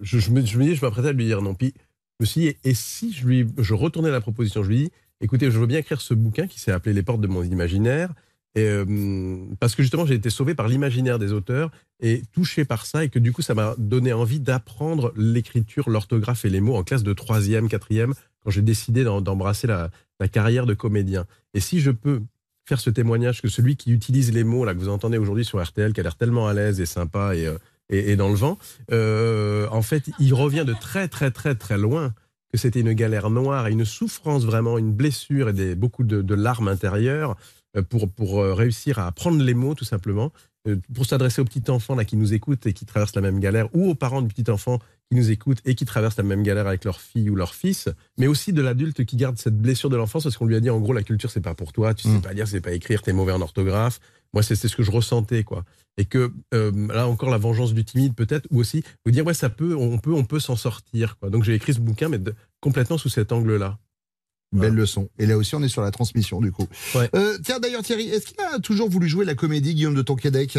[0.00, 1.54] je, me, je me dis, je m'apprêtais à lui dire non.
[1.54, 1.72] Puis,
[2.20, 4.90] je me suis dit, et si je lui, je retournais la proposition, je lui dis,
[5.20, 8.12] écoutez, je veux bien écrire ce bouquin qui s'est appelé Les portes de mon imaginaire,
[8.54, 11.70] et, euh, parce que justement, j'ai été sauvé par l'imaginaire des auteurs
[12.00, 16.44] et touché par ça, et que du coup, ça m'a donné envie d'apprendre l'écriture, l'orthographe
[16.44, 18.12] et les mots en classe de troisième, quatrième,
[18.42, 19.90] quand j'ai décidé d'embrasser la,
[20.30, 21.26] carrière de comédien.
[21.52, 22.22] Et si je peux
[22.64, 25.60] faire ce témoignage que celui qui utilise les mots là que vous entendez aujourd'hui sur
[25.60, 28.56] RTL, qui a l'air tellement à l'aise et sympa et, euh, et, dans le vent,
[28.92, 32.14] euh, en fait, il revient de très très très très loin.
[32.52, 36.68] Que c'était une galère noire et une souffrance vraiment, une blessure et beaucoup de, larmes
[36.68, 37.34] intérieures
[37.76, 40.32] euh, pour, pour réussir à apprendre les mots tout simplement,
[40.94, 43.74] pour s'adresser aux petits enfants là qui nous écoutent et qui traversent la même galère,
[43.74, 44.78] ou aux parents de petits enfants
[45.12, 47.88] qui nous écoutent et qui traversent la même galère avec leur fille ou leur fils,
[48.18, 50.70] mais aussi de l'adulte qui garde cette blessure de l'enfance parce qu'on lui a dit
[50.70, 53.02] en gros la culture c'est pas pour toi, tu sais pas lire, c'est pas écrire,
[53.02, 54.00] t'es mauvais en orthographe.
[54.32, 55.64] Moi c'est c'est ce que je ressentais quoi.
[55.98, 59.34] Et que euh, là encore la vengeance du timide peut-être ou aussi vous dire ouais
[59.34, 61.28] ça peut on peut on peut s'en sortir quoi.
[61.28, 63.78] Donc j'ai écrit ce bouquin mais de- complètement sous cet angle là.
[64.52, 65.08] Belle leçon.
[65.18, 66.68] Et là aussi, on est sur la transmission, du coup.
[67.14, 70.58] Euh, tiens, d'ailleurs, Thierry, est-ce qu'il a toujours voulu jouer la comédie, Guillaume de Tonquédec?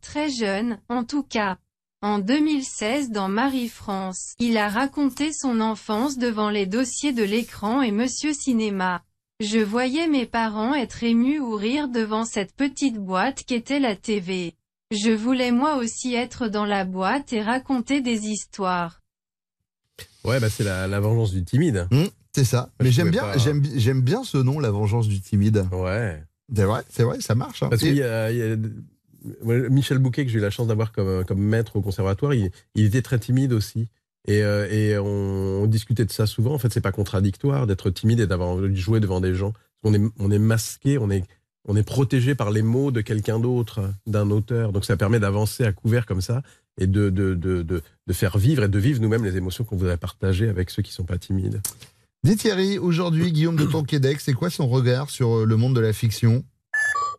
[0.00, 1.58] Très jeune, en tout cas.
[2.02, 7.92] En 2016 dans Marie-France, il a raconté son enfance devant les dossiers de l'écran et
[7.92, 9.02] Monsieur Cinéma.
[9.38, 14.54] Je voyais mes parents être émus ou rire devant cette petite boîte qu'était la TV.
[14.90, 19.00] Je voulais moi aussi être dans la boîte et raconter des histoires.
[20.24, 21.86] Ouais bah c'est la, la vengeance du timide.
[21.92, 22.70] Hum, c'est ça.
[22.82, 25.66] Mais j'aime bien, pas- j'aime, j'aime bien ce nom, la vengeance du timide.
[25.72, 26.22] Ouais.
[26.54, 27.62] C'est vrai, c'est vrai, ça marche.
[27.62, 27.68] hein.
[27.70, 28.68] Parce Et- qu'il y a, il y a- moi,
[29.44, 32.86] Michel Bouquet, que j'ai eu la chance d'avoir comme, comme maître au conservatoire, il, il
[32.86, 33.88] était très timide aussi.
[34.28, 36.54] Et, euh, et on, on discutait de ça souvent.
[36.54, 39.52] En fait, c'est pas contradictoire d'être timide et d'avoir envie de jouer devant des gens.
[39.82, 41.24] On est, on est masqué, on est,
[41.66, 44.72] on est protégé par les mots de quelqu'un d'autre, d'un auteur.
[44.72, 46.42] Donc ça permet d'avancer à couvert comme ça
[46.80, 49.76] et de, de, de, de, de faire vivre et de vivre nous-mêmes les émotions qu'on
[49.76, 51.60] voudrait partager avec ceux qui sont pas timides.
[52.22, 55.80] Dis Thierry, aujourd'hui, Guillaume de Tonquédec, c'est quoi son regard sur euh, le monde de
[55.80, 56.44] la fiction?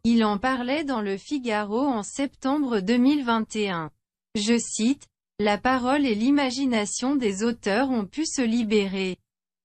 [0.06, 3.90] Il en parlait dans le Figaro en septembre 2021.
[4.36, 5.08] Je cite,
[5.40, 9.18] La parole et l'imagination des auteurs ont pu se libérer.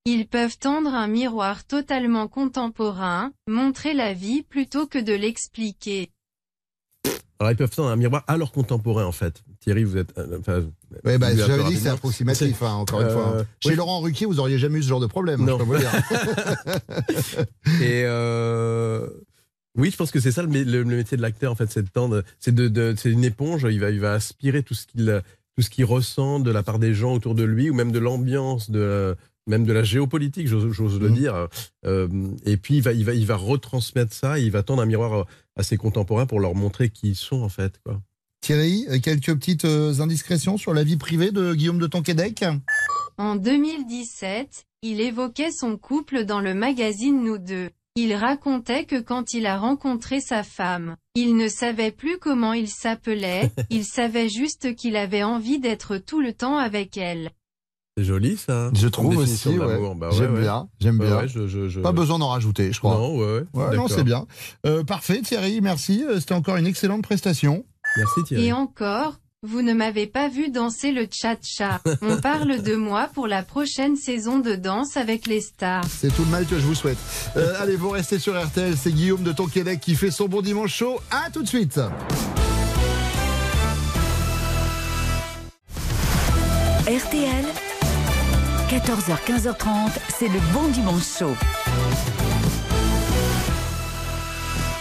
[0.05, 6.09] Ils peuvent tendre un miroir totalement contemporain, montrer la vie plutôt que de l'expliquer.
[7.41, 9.43] Alors ils peuvent tendre un miroir à leurs contemporains en fait.
[9.59, 10.17] Thierry, vous êtes.
[10.17, 10.63] euh, enfin,
[11.03, 13.39] Ouais, bah, j'avais dit que c'est approximatif, hein, encore une Euh, fois.
[13.41, 13.45] hein.
[13.61, 13.75] Chez oui.
[13.75, 15.59] Laurent Ruquier, vous auriez jamais eu ce genre de problème, hein, Non.
[15.59, 15.91] je peux vous dire.
[17.81, 19.07] Et euh,
[19.79, 21.71] oui, je pense que c'est ça le, mé- le- le métier de l'acteur en fait,
[21.71, 23.65] c'est de tendre, c'est de, de- c'est une éponge.
[23.69, 25.21] Il va, il va aspirer tout ce qu'il,
[25.55, 27.99] tout ce qu'il ressent de la part des gens autour de lui ou même de
[27.99, 29.15] l'ambiance, de
[29.47, 31.47] même de la géopolitique, j'ose, j'ose le dire.
[31.85, 32.07] Euh,
[32.45, 34.37] et puis il va, il va, il va retransmettre ça.
[34.39, 35.25] et il va tendre un miroir
[35.55, 37.79] à ses contemporains pour leur montrer qui ils sont en fait.
[37.83, 37.99] Quoi.
[38.41, 42.45] Thierry, euh, quelques petites euh, indiscrétions sur la vie privée de Guillaume de Tonquédec?
[43.17, 47.69] En 2017, il évoquait son couple dans le magazine Nous deux.
[47.95, 52.67] Il racontait que quand il a rencontré sa femme, il ne savait plus comment il
[52.69, 57.31] s'appelait, il savait juste qu'il avait envie d'être tout le temps avec elle.
[57.97, 58.71] C'est joli ça.
[58.73, 59.77] Je trouve aussi, ouais.
[59.97, 60.41] Bah ouais, j'aime ouais.
[60.41, 61.17] bien, j'aime bien.
[61.17, 62.93] ouais, je- je- je- Pas besoin d'en rajouter, je crois.
[62.95, 63.39] Non, ouais, ouais.
[63.53, 63.89] Ouais, non, d'accord.
[63.91, 64.25] c'est bien.
[64.65, 66.05] Euh, parfait, Thierry, merci.
[66.07, 67.65] Euh, C'était encore une excellente prestation.
[67.97, 71.79] Merci Et encore, vous ne m'avez pas vu danser le cha-cha.
[72.01, 75.85] On parle de moi pour la prochaine saison de danse avec les stars.
[75.89, 76.97] C'est tout le mal que je vous souhaite.
[77.37, 78.75] Euh, allez, vous restez sur RTL.
[78.77, 80.99] C'est Guillaume de Tonquédec qui fait son bon dimanche chaud.
[81.09, 81.79] À tout de suite.
[86.85, 87.45] RTL,
[88.69, 91.35] 14h, 15h30, c'est le bon dimanche chaud.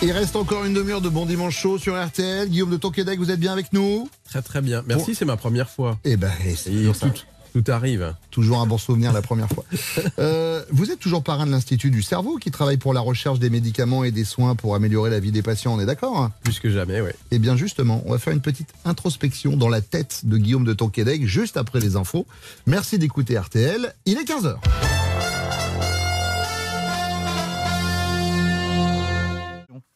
[0.00, 2.48] Il reste encore une demi-heure de bon dimanche chaud sur RTL.
[2.48, 4.84] Guillaume de Tonquédec, vous êtes bien avec nous Très très bien.
[4.86, 5.98] Merci, c'est ma première fois.
[6.04, 7.10] Eh ben, c'est tout,
[7.52, 8.14] tout arrive.
[8.30, 9.64] Toujours un bon souvenir la première fois.
[10.18, 13.50] Euh, vous êtes toujours parrain de l'Institut du cerveau qui travaille pour la recherche des
[13.50, 16.32] médicaments et des soins pour améliorer la vie des patients, on est d'accord hein?
[16.42, 17.10] Plus que jamais, oui.
[17.30, 20.72] Eh bien justement, on va faire une petite introspection dans la tête de Guillaume de
[20.72, 22.26] Tonquédec juste après les infos.
[22.66, 24.56] Merci d'écouter RTL, il est 15h.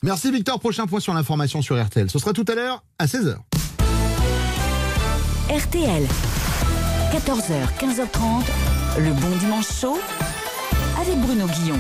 [0.04, 2.10] Merci Victor, prochain point sur l'information sur RTL.
[2.10, 3.36] Ce sera tout à l'heure à 16h.
[5.48, 6.06] RTL,
[7.12, 9.98] 14h, 15h30, le bon dimanche chaud
[11.00, 11.78] avec Bruno Guillon.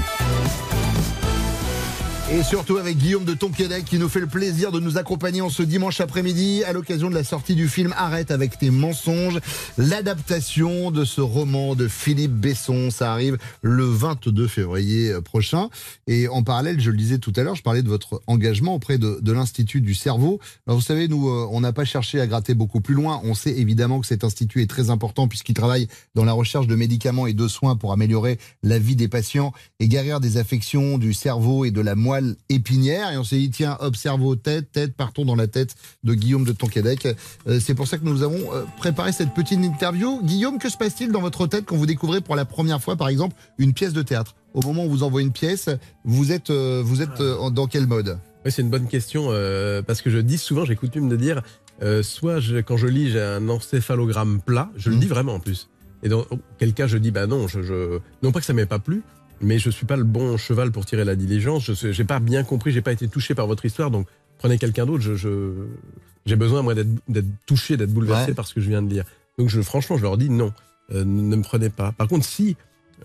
[2.34, 5.50] Et surtout avec Guillaume de Tonquédec qui nous fait le plaisir de nous accompagner en
[5.50, 9.38] ce dimanche après-midi à l'occasion de la sortie du film Arrête avec tes mensonges,
[9.76, 12.90] l'adaptation de ce roman de Philippe Besson.
[12.90, 15.68] Ça arrive le 22 février prochain.
[16.06, 18.96] Et en parallèle, je le disais tout à l'heure, je parlais de votre engagement auprès
[18.96, 20.40] de, de l'Institut du cerveau.
[20.66, 23.20] Alors vous savez, nous, euh, on n'a pas cherché à gratter beaucoup plus loin.
[23.24, 26.76] On sait évidemment que cet institut est très important puisqu'il travaille dans la recherche de
[26.76, 31.12] médicaments et de soins pour améliorer la vie des patients et guérir des affections du
[31.12, 33.12] cerveau et de la moelle épinière.
[33.12, 36.44] Et on s'est dit, tiens, hop, cerveau, tête, tête, partons dans la tête de Guillaume
[36.44, 37.06] de Tonquédec.
[37.46, 40.20] Euh, c'est pour ça que nous avons euh, préparé cette petite interview.
[40.22, 43.08] Guillaume, que se passe-t-il dans votre tête quand vous découvrez pour la première fois, par
[43.08, 44.34] exemple, une pièce de théâtre?
[44.54, 45.68] Au moment où vous envoie une pièce,
[46.04, 48.18] vous êtes, euh, vous êtes dans quel mode?
[48.44, 51.42] Oui, c'est une bonne question euh, parce que je dis souvent, j'ai coutume de dire,
[51.82, 55.40] euh, soit je- quand je lis, j'ai un encéphalogramme plat, je le dis vraiment en
[55.40, 55.68] plus.
[56.02, 56.26] Et dans
[56.58, 58.00] quel cas je dis, bah non, je, je...
[58.22, 59.02] non pas que ça m'ait pas plu,
[59.42, 61.64] mais je suis pas le bon cheval pour tirer la diligence.
[61.72, 64.06] Je j'ai pas bien compris, j'ai pas été touché par votre histoire, donc
[64.38, 65.02] prenez quelqu'un d'autre.
[65.02, 65.66] Je, je-
[66.26, 68.34] j'ai besoin moi d'être touché, d'être bouleversé Ouais.
[68.34, 69.04] par ce que je viens de lire.
[69.38, 70.52] Donc je, franchement, je leur dis non,
[70.92, 71.92] euh, ne me prenez pas.
[71.92, 72.56] Par contre, si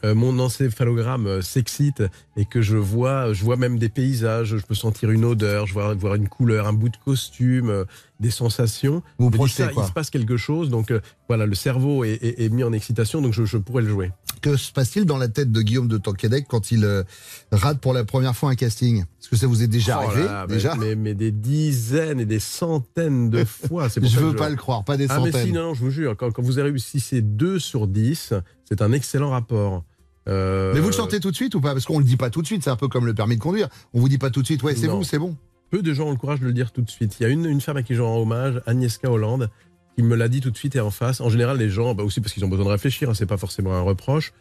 [0.04, 2.04] euh, mon encéphalogramme euh, s'excite
[2.36, 5.74] et que je vois, je vois même des paysages, je peux sentir une odeur, je
[5.74, 7.86] vois voir une couleur, un bout de costume,
[8.20, 9.04] des sensations.
[9.20, 9.84] Vous je me dis, projetez, ça, quoi.
[9.84, 12.74] il se passe quelque chose, donc euh, voilà, le cerveau est, est- est mis en
[12.74, 14.12] excitation, donc je, je pourrais le jouer.
[14.42, 17.04] Que se passe-t-il dans la tête de Guillaume de Tonquédec quand il euh,
[17.52, 19.02] rate pour la première fois un casting?
[19.02, 20.76] Est-ce que ça vous est déjà Oh arrivé là, mais- déjà?
[20.76, 23.90] mais, mais des dizaines et des centaines de fois.
[23.90, 25.48] pour Je ça veux pas le croire, pas des ah, mais centaines.
[25.48, 28.34] si, non, non, je vous jure, quand, quand vous réussissez 2 sur 10,
[28.66, 29.84] c'est un excellent rapport.
[30.30, 31.72] Euh, Mais vous le sentez tout de suite ou pas?
[31.74, 33.42] Parce qu'on le dit pas tout de suite, c'est un peu comme le permis de
[33.42, 33.70] conduire.
[33.94, 35.36] On vous dit pas tout de suite, ouais, c'est vous, c'est bon.
[35.70, 37.20] Peu de gens ont le courage de le dire tout de suite.
[37.20, 39.50] Il y a une, une femme à qui je rends hommage, Agnieszka Hollande,
[39.96, 41.22] qui me l'a dit tout de suite et en face.
[41.22, 43.38] En général, les gens, bah aussi parce qu'ils ont besoin de réfléchir, hein, c'est pas
[43.38, 44.32] forcément un reproche,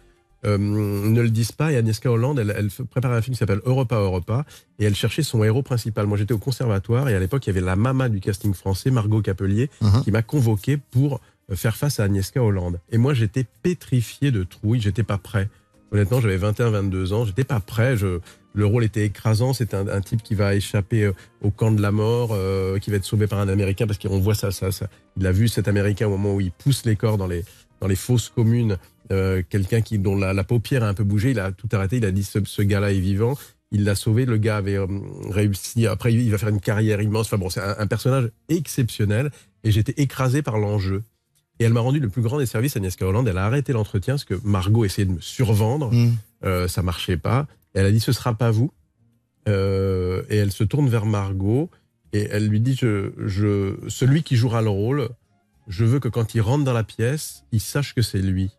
[0.44, 1.72] euh, ne le disent pas.
[1.72, 4.44] Et Agnieszka Hollande, elle, elle prépare un film qui s'appelle Europa Europa
[4.78, 6.06] et elle cherchait son héros principal.
[6.06, 8.90] Moi, j'étais au conservatoire et à l'époque, il y avait la maman du casting français,
[8.90, 10.04] Margot Capelier, Uh-huh.
[10.04, 11.20] qui m'a convoqué pour
[11.50, 12.78] euh, faire face à Agnieszka Hollande.
[12.90, 15.48] Et moi, j'étais pétrifié de trouille, j'étais pas prêt.
[15.90, 17.96] Honnêtement, j'avais 21-22 ans, j'étais pas prêt.
[17.96, 18.18] Je,
[18.56, 19.52] le rôle était écrasant.
[19.52, 22.90] C'est un, un type qui va échapper euh, au camp de la mort, euh, qui
[22.90, 24.88] va être sauvé par un Américain parce qu'on voit ça, ça, ça.
[25.16, 27.44] Il a vu cet Américain au moment où il pousse les corps dans les
[27.80, 28.78] dans les fosses communes.
[29.12, 31.98] Euh, Quelqu'un qui dont la, la paupière a un peu bougé, il a tout arrêté.
[31.98, 33.36] Il a dit ce, ce gars-là est vivant.
[33.70, 34.24] Il l'a sauvé.
[34.24, 34.86] Le gars avait euh,
[35.28, 35.86] réussi.
[35.86, 37.26] Après, il va faire une carrière immense.
[37.26, 39.30] Enfin bon, c'est un, un personnage exceptionnel.
[39.64, 41.02] Et j'étais écrasé par l'enjeu.
[41.58, 43.28] Et elle m'a rendu le plus grand des services, Agnieszka Hollande.
[43.28, 45.92] Elle a arrêté l'entretien parce que Margot essayait de me survendre.
[45.92, 46.12] Mm.
[46.44, 47.46] Euh, ça marchait pas.
[47.76, 48.72] Elle a dit ce sera pas vous.
[49.48, 51.70] Euh, et elle se tourne vers Margot
[52.12, 55.10] et elle lui dit je, je, celui qui jouera le rôle,
[55.68, 58.50] je veux que quand il rentre dans la pièce, il sache que c'est lui.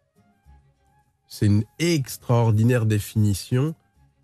[1.28, 3.76] C'est une extraordinaire définition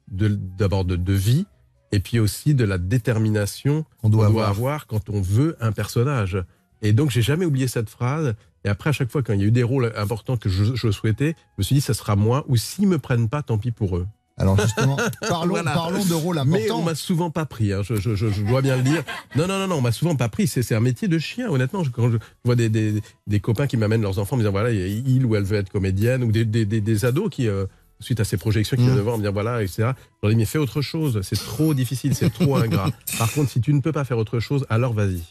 [0.07, 1.45] d'abord de, de vie
[1.91, 4.87] et puis aussi de la détermination On doit qu'on avoir.
[4.87, 6.37] quand on veut un personnage.
[6.81, 8.35] Et donc j'ai jamais oublié cette phrase.
[8.63, 10.75] Et après à chaque fois quand il y a eu des rôles importants que je,
[10.75, 13.57] je souhaitais, je me suis dit ça sera moi ou s'ils me prennent pas, tant
[13.57, 14.07] pis pour eux.
[14.38, 15.73] Alors justement, parlons, Voilà.
[15.73, 16.79] parlons de rôle Mais important.
[16.79, 19.03] on m'a souvent pas pris, hein, je, je- je- je dois bien le dire.
[19.36, 20.47] Non, non, non, non, on m'a souvent pas pris.
[20.47, 21.84] C'est un métier de chien, honnêtement.
[21.84, 24.71] Je- Quand je vois des, des, des copains qui m'amènent leurs enfants, me disant voilà,
[24.71, 27.65] il ou elle veut être comédienne, ou des, ados qui, euh,
[27.99, 29.91] suite à ces projections, qui viennent voir, me dire voilà, etc.
[30.21, 32.89] J'en dis mais fais autre chose, c'est trop difficile, c'est trop ingrat.
[33.19, 35.21] Par contre, si tu ne peux pas faire autre chose, alors vas-y.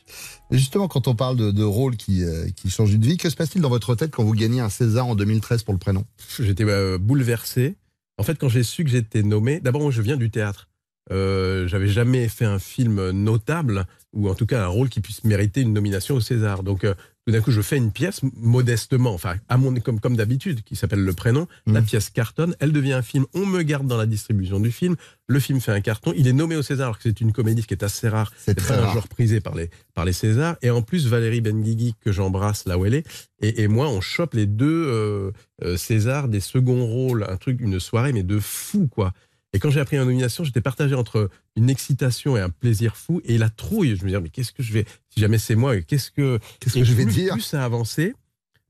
[0.52, 3.28] Et justement, quand on parle de, de rôle qui, euh, qui change de vie, que
[3.28, 6.04] se passe-t-il dans votre tête quand vous gagnez un César en 2013 pour le prénom?
[6.38, 7.74] J'étais euh, bouleversé.
[8.22, 10.68] En fait, quand j'ai su que j'étais nommé, d'abord, moi, je viens du théâtre.
[11.10, 15.24] Euh, J'avais jamais fait un film notable, ou en tout cas un rôle qui puisse
[15.24, 16.62] mériter une nomination au César.
[16.62, 16.94] Donc, euh,
[17.26, 20.74] tout d'un coup, je fais une pièce modestement, enfin, à mon, comme, comme d'habitude, qui
[20.74, 21.46] s'appelle Le Prénom.
[21.66, 23.26] La pièce cartonne, elle devient un film.
[23.32, 24.96] On me garde dans la distribution du film.
[25.28, 26.12] Le film fait un carton.
[26.16, 28.32] Il est nommé au César, alors que c'est une comédie ce qui est assez rare.
[28.36, 30.56] C'est très un genre prisé par les, par les Césars.
[30.62, 33.06] Et en plus, Valérie Benguigui, que j'embrasse là où elle est,
[33.40, 35.30] et, et moi, on chope les deux euh,
[35.64, 37.24] euh, Césars des seconds rôles.
[37.28, 39.12] Un truc, une soirée, mais de fou, quoi.
[39.54, 43.20] Et quand j'ai appris la nomination, j'étais partagé entre une excitation et un plaisir fou
[43.24, 43.96] et la trouille.
[43.96, 46.74] Je me disais, mais qu'est-ce que je vais, si jamais c'est moi, qu'est-ce que, Qu'est-ce
[46.76, 48.14] que je vais plus, dire Plus ça avançait,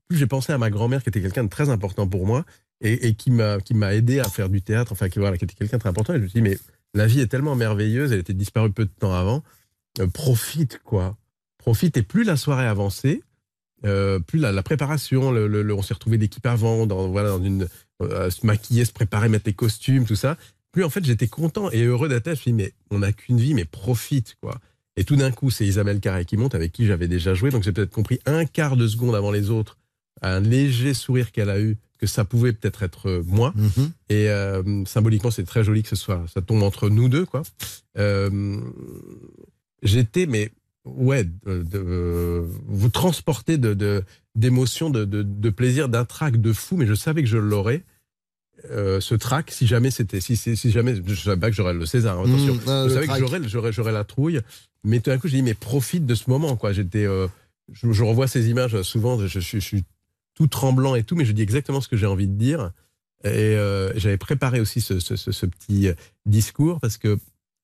[0.09, 2.45] plus j'ai pensé à ma grand-mère qui était quelqu'un de très important pour moi
[2.81, 5.45] et, et qui m'a qui m'a aidé à faire du théâtre, enfin qui voilà, qui
[5.45, 6.13] était quelqu'un de très important.
[6.13, 6.57] Et je me suis dit mais
[6.93, 9.41] la vie est tellement merveilleuse, elle était disparue peu de temps avant.
[9.99, 11.15] Euh, profite quoi,
[11.59, 13.21] profite et plus la soirée avançait,
[13.85, 17.29] euh, plus la, la préparation, le, le- le- on s'est retrouvé d'équipe avant, dans voilà
[17.29, 17.67] dans une
[18.01, 20.35] euh, se maquiller, se préparer, mettre les costumes, tout ça.
[20.73, 22.33] Plus en fait j'étais content et heureux d'être là.
[22.33, 24.59] Je me suis dit mais on n'a qu'une vie, mais profite quoi.
[24.97, 27.49] Et tout d'un coup, c'est Isabelle Carré qui monte, avec qui j'avais déjà joué.
[27.49, 29.77] Donc j'ai peut-être compris un quart de seconde avant les autres,
[30.21, 33.53] un léger sourire qu'elle a eu, que ça pouvait peut-être être euh, moi.
[33.55, 33.91] Mhm.
[34.09, 37.41] Et euh, symboliquement, c'est très joli que ce soit, ça tombe entre nous deux, quoi.
[37.97, 38.59] Euh,
[39.81, 40.51] J'étais, mais
[40.85, 44.03] ouais, de, de- vous transportez de-
[44.35, 47.83] d'émotions, de, de, de plaisir, d'un trac de fou, mais je savais que je l'aurais.
[48.71, 51.73] Euh, ce trac, si jamais c'était, si, si, si jamais, je savais pas que j'aurais
[51.73, 54.39] le César, hein, attention, Mmh, euh, je savais que j'aurais, j'aurais, j'aurais la trouille,
[54.83, 56.71] mais tout d'un coup, j'ai dit, mais profite de ce moment, quoi.
[56.73, 57.27] J'étais, euh,
[57.71, 59.83] je, je revois ces images souvent, je, je suis- je suis
[60.35, 62.71] tout tremblant et tout, mais je dis exactement ce que j'ai envie de dire.
[63.23, 65.93] Et euh, j'avais préparé aussi ce, ce- ce- ce petit euh,
[66.25, 67.17] discours parce que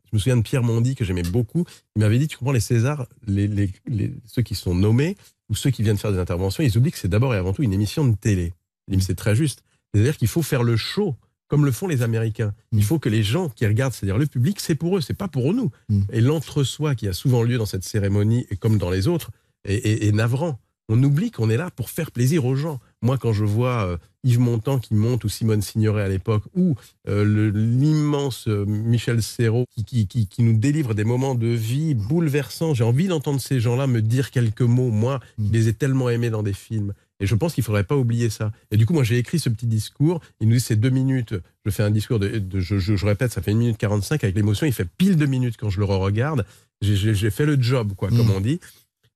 [0.05, 1.65] je me souviens de Pierre Mondy que j'aimais beaucoup.
[1.95, 5.17] Il m'avait dit, tu comprends, les Césars, les, les- les- ceux qui sont nommés
[5.49, 7.63] ou ceux qui viennent faire des interventions, ils oublient que c'est d'abord et avant tout
[7.63, 8.53] une émission de télé.
[8.87, 9.61] Il dit, mais c'est très juste.
[9.93, 11.15] C'est-à-dire qu'il faut faire le show
[11.47, 12.53] comme le font les Américains.
[12.71, 15.27] Il faut que les gens qui regardent, c'est-à-dire le public, c'est pour eux, c'est pas
[15.27, 15.71] pour nous.
[16.11, 19.31] Et l'entre-soi qui a souvent lieu dans cette cérémonie, et comme dans les autres,
[19.65, 20.59] est, est- est navrant.
[20.91, 22.79] On oublie qu'on est là pour faire plaisir aux gens.
[23.01, 26.75] Moi, quand je vois euh, Yves Montand qui monte, ou Simone Signoret à l'époque, ou
[27.07, 31.93] euh, l'immense euh, Michel Serrault qui, qui, qui- qui nous délivre des moments de vie
[31.95, 34.91] bouleversants, j'ai envie d'entendre ces gens-là me dire quelques mots.
[34.91, 36.93] Moi, je les ai tellement aimés dans des films.
[37.20, 38.51] Et je pense qu'il faudrait pas oublier ça.
[38.72, 40.22] Et du coup, moi, j'ai écrit ce petit discours.
[40.39, 41.34] Il nous dit c'est deux minutes.
[41.65, 44.24] Je fais un discours de, de- je, je- je répète, ça fait une minute 45
[44.24, 44.65] avec l'émotion.
[44.65, 46.45] Il fait pile deux minutes quand je le re-regarde.
[46.82, 48.59] J'ai- fait le job, quoi, comme on dit.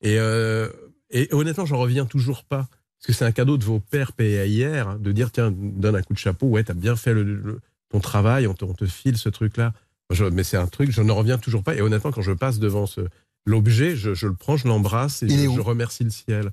[0.02, 0.68] Et, euh,
[1.12, 2.68] et honnêtement, j'en reviens toujours pas.
[3.00, 6.02] Parce que c'est un cadeau de vos pères hier, hein, de dire tiens, donne un
[6.02, 8.86] coup de chapeau, ouais, t'as bien fait le, le- ton travail, on te, on te
[8.86, 9.74] file ce truc-là.
[10.32, 11.76] Mais c'est un truc, je n'en reviens toujours pas.
[11.76, 13.02] Et honnêtement, quand je passe devant ce
[13.46, 16.52] l'objet, je, je le prends, je l'embrasse et je remercie le ciel.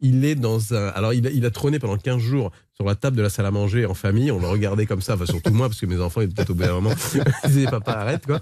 [0.00, 0.88] Il est dans un.
[0.88, 3.46] Alors, il a, il a trôné pendant 15 jours sur la table de la salle
[3.46, 4.30] à manger en famille.
[4.30, 6.54] On le regardait comme ça, enfin, surtout moi, parce que mes enfants étaient peut-être au
[6.54, 6.92] bout moment.
[7.44, 8.40] Ils disaient, papa, arrête, quoi.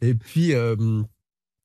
[0.00, 0.76] Et puis, euh,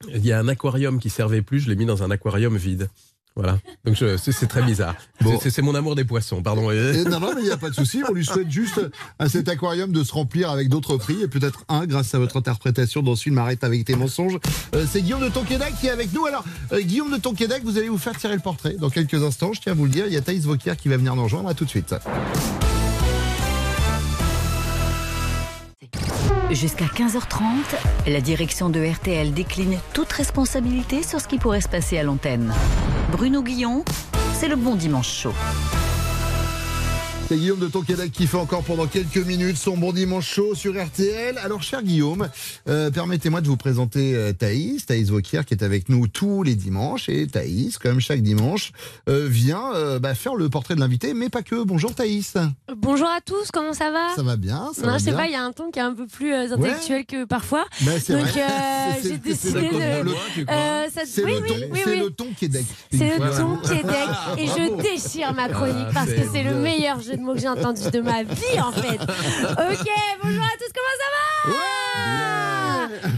[0.07, 2.89] il y a un aquarium qui servait plus, je l'ai mis dans un aquarium vide.
[3.37, 3.59] Voilà.
[3.85, 4.95] Donc, c'est très bizarre.
[5.21, 5.39] Bon.
[5.39, 6.69] C'est- C'est mon amour des poissons, pardon.
[6.71, 8.01] Et non, non, mais il n'y a pas de souci.
[8.09, 8.81] On lui souhaite juste
[9.19, 12.35] à cet aquarium de se remplir avec d'autres prix et peut-être un grâce à votre
[12.37, 14.37] interprétation dans ce film Arrête avec tes mensonges.
[14.75, 16.25] Euh, c'est Guillaume de Tonquédac qui est avec nous.
[16.25, 19.51] Alors, euh, Guillaume de Tonquédac, vous allez vous faire tirer le portrait dans quelques instants.
[19.53, 20.05] Je tiens à vous le dire.
[20.07, 21.49] Il y a Thaïs Vauquier qui va venir nous rejoindre.
[21.49, 21.93] À tout de suite.
[26.51, 31.97] Jusqu'à 15h30, la direction de RTL décline toute responsabilité sur ce qui pourrait se passer
[31.97, 32.53] à l'antenne.
[33.11, 33.83] Bruno Guillon,
[34.33, 35.33] c'est le bon dimanche chaud.
[37.29, 40.81] C'est Guillaume de Tonquédac qui fait encore pendant quelques minutes son bon dimanche chaud sur
[40.81, 41.37] RTL.
[41.43, 42.29] Alors, cher Guillaume,
[42.69, 46.55] euh, permettez-moi de vous présenter euh, Thaïs, Thaïs Vauquier, qui est avec nous tous les
[46.55, 47.09] dimanches.
[47.09, 48.71] Et Thaïs, comme chaque dimanche,
[49.09, 51.65] euh, vient euh, bah, faire le portrait de l'invité, mais pas que.
[51.65, 52.35] Bonjour Thaïs.
[52.77, 54.15] Bonjour à tous, comment ça va?
[54.15, 55.69] Ça va bien ça Non, va je sais bien pas, il y a un ton
[55.69, 57.65] qui est un peu plus euh, intellectuel que parfois.
[57.81, 58.41] Bah, c'est Donc vrai.
[58.41, 58.45] euh,
[59.01, 60.15] C'est- c'est- j'ai décidé le ton- de.
[61.05, 61.99] C'est oui, le oui, ton, oui, c'est oui.
[61.99, 62.65] le ton Québec.
[62.89, 64.07] C'est le ton Québec
[64.37, 67.39] et je déchire ma chronique Ah, parce que c'est le meilleur jeu de mots que
[67.39, 69.01] j'ai entendu de ma vie en fait.
[69.01, 69.89] Ok,
[70.23, 71.09] bonjour à tous, comment ça
[71.51, 72.36] va?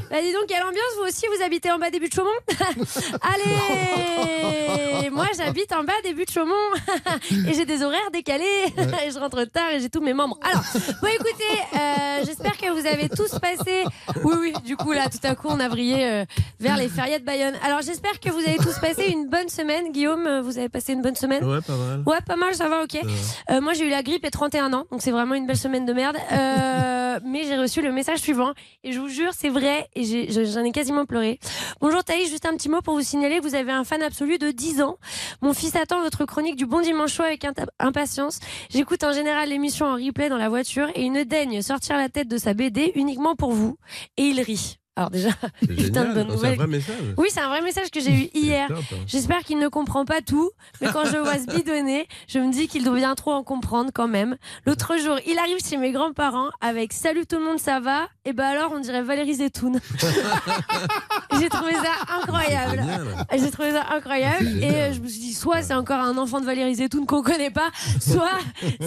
[0.10, 2.30] Bah dis donc, quelle ambiance, vous aussi, vous habitez en bas des buts de Chaumont
[3.22, 6.54] Allez Moi, j'habite en bas des buts de Chaumont
[7.48, 8.66] et j'ai des horaires décalés
[9.06, 10.38] et je rentre tard et j'ai tous mes membres.
[10.44, 10.62] Alors,
[11.02, 13.84] bon, écoutez, euh, j'espère que vous avez tous passé.
[14.24, 16.26] Oui, oui, du coup, là, tout à coup, on a brillé euh,
[16.60, 17.56] vers les férias de Bayonne.
[17.66, 19.92] Alors, j'espère que vous avez tous passé une bonne semaine.
[19.92, 22.04] Guillaume, euh, vous avez passé une bonne semaine Ouais, pas mal.
[22.06, 22.98] Ouais, pas mal, ça va, ok.
[23.50, 25.86] Euh, moi, j'ai eu la grippe et 31 ans, donc c'est vraiment une belle semaine
[25.86, 26.18] de merde.
[27.26, 28.54] Mais j'ai reçu le message suivant,
[28.84, 31.40] et je vous jure, c'est vrai, et j'en ai, quasiment pleuré.
[31.82, 34.52] Bonjour Thaïs, juste un petit mot pour vous signaler vous avez un fan absolu de
[34.52, 34.98] 10 ans.
[35.42, 37.46] Mon fils attend votre chronique du Bon Dimanche avec
[37.80, 38.40] impatience.
[38.70, 42.10] J'écoute en général l'émission en replay dans la voiture, et il ne daigne sortir la
[42.10, 43.78] tête de sa BD uniquement pour vous,
[44.18, 44.79] et il rit.
[45.00, 45.30] Alors déjà,
[45.62, 46.96] C'est putain de bonne C'est un vrai message.
[47.16, 48.68] Oui, c'est un vrai message que j'ai eu hier.
[48.70, 48.82] hein.
[49.08, 52.68] J'espère qu'il ne comprend pas tout, mais quand je vois se bidonner, je me dis
[52.68, 54.36] qu'il doit bien trop en comprendre quand même.
[54.66, 58.10] L'autre jour, il arrive chez mes grands-parents avec Salut tout le monde, ça va?
[58.26, 59.80] Et ben alors, on dirait Valérie Zetoun.
[61.40, 62.84] j'ai trouvé ça incroyable.
[63.32, 64.46] J'ai trouvé ça incroyable.
[64.62, 67.24] Et euh, je me suis dit, soit c'est encore un enfant de Valérie Zetoun qu'on
[67.24, 67.70] connaît pas,
[68.02, 68.38] soit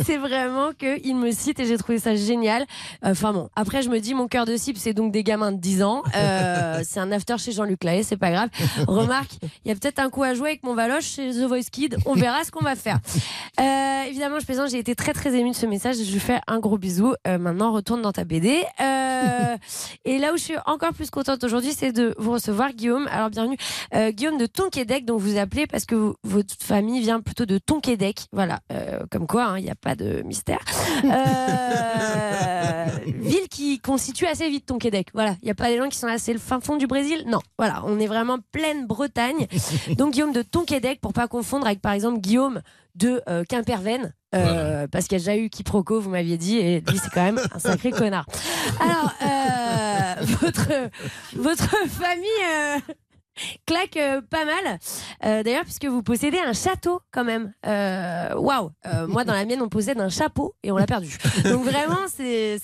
[0.04, 2.66] c'est vraiment qu'il me cite et j'ai trouvé ça génial.
[3.02, 5.58] Enfin bon, après je me dis, mon cœur de cible, c'est donc des gamins de
[5.58, 6.01] 10 ans.
[6.16, 8.48] Euh, c'est un after chez Jean-Luc Lahaye, c'est pas grave.
[8.86, 9.32] Remarque,
[9.64, 11.96] il y a peut-être un coup à jouer avec mon Valoche chez The Voice Kid.
[12.06, 12.98] On verra ce qu'on va faire.
[13.60, 15.96] Euh, évidemment, je plaisante, j'ai été très très émue de ce message.
[15.96, 17.14] Je lui fais un gros bisou.
[17.26, 18.64] Euh, maintenant, retourne dans ta BD.
[20.04, 23.08] Et là où je suis encore plus contente aujourd'hui, c'est de vous recevoir, Guillaume.
[23.10, 23.56] Alors, bienvenue.
[24.10, 28.26] Guillaume de Tonquédec, dont vous appelez parce que vous- votre famille vient plutôt de Tonquédec.
[28.32, 28.60] Voilà,
[29.10, 30.58] comme quoi, hein, il n'y a pas de mystère.
[33.06, 35.08] Ville qui constitue assez vite Tonquédec.
[35.14, 36.86] Voilà, il n'y a pas des gens qui sont là, c'est le fin fond du
[36.86, 37.22] Brésil.
[37.26, 39.46] Non, voilà, on est vraiment pleine Bretagne.
[39.96, 42.62] Donc Guillaume de Tonquédec, pour pas confondre avec par exemple Guillaume
[42.94, 44.12] de euh, Quimperven.
[44.34, 47.22] euh, Parce qu'il y a déjà eu quiproquo, vous m'aviez dit, et lui c'est quand
[47.22, 48.26] même un sacré connard.
[48.80, 50.68] Alors, euh, votre,
[51.36, 52.78] votre famille euh,
[53.66, 54.78] claque euh, pas mal.
[55.24, 57.52] Euh, D'ailleurs, puisque vous possédez un château quand même.
[57.66, 61.16] Euh, Waouh Euh, Moi, dans la mienne, on possède un chapeau et on l'a perdu.
[61.44, 62.60] Donc vraiment, c'est...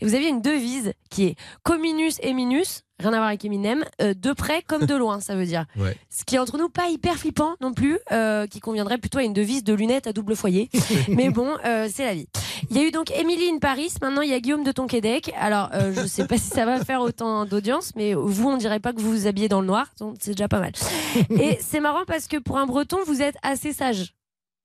[0.00, 4.14] vous aviez une devise qui est Comminus et Minus, rien à voir avec Eminem, euh,
[4.14, 5.66] de près comme de loin, ça veut dire.
[5.76, 5.96] Ouais.
[6.10, 9.24] Ce qui est entre nous pas hyper flippant non plus, euh, qui conviendrait plutôt à
[9.24, 10.70] une devise de lunettes à double foyer.
[11.08, 12.28] Mais bon, euh, c'est la vie.
[12.70, 15.32] Il y a eu donc Émilie in Paris, maintenant il y a Guillaume de Tonquédec.
[15.38, 18.92] Alors, je sais pas si ça va faire autant d'audience, mais vous, on dirait pas
[18.92, 20.72] que vous vous habillez dans le noir, donc c'est déjà pas mal.
[21.30, 24.14] Et c'est marrant parce que pour un breton, vous êtes assez sage.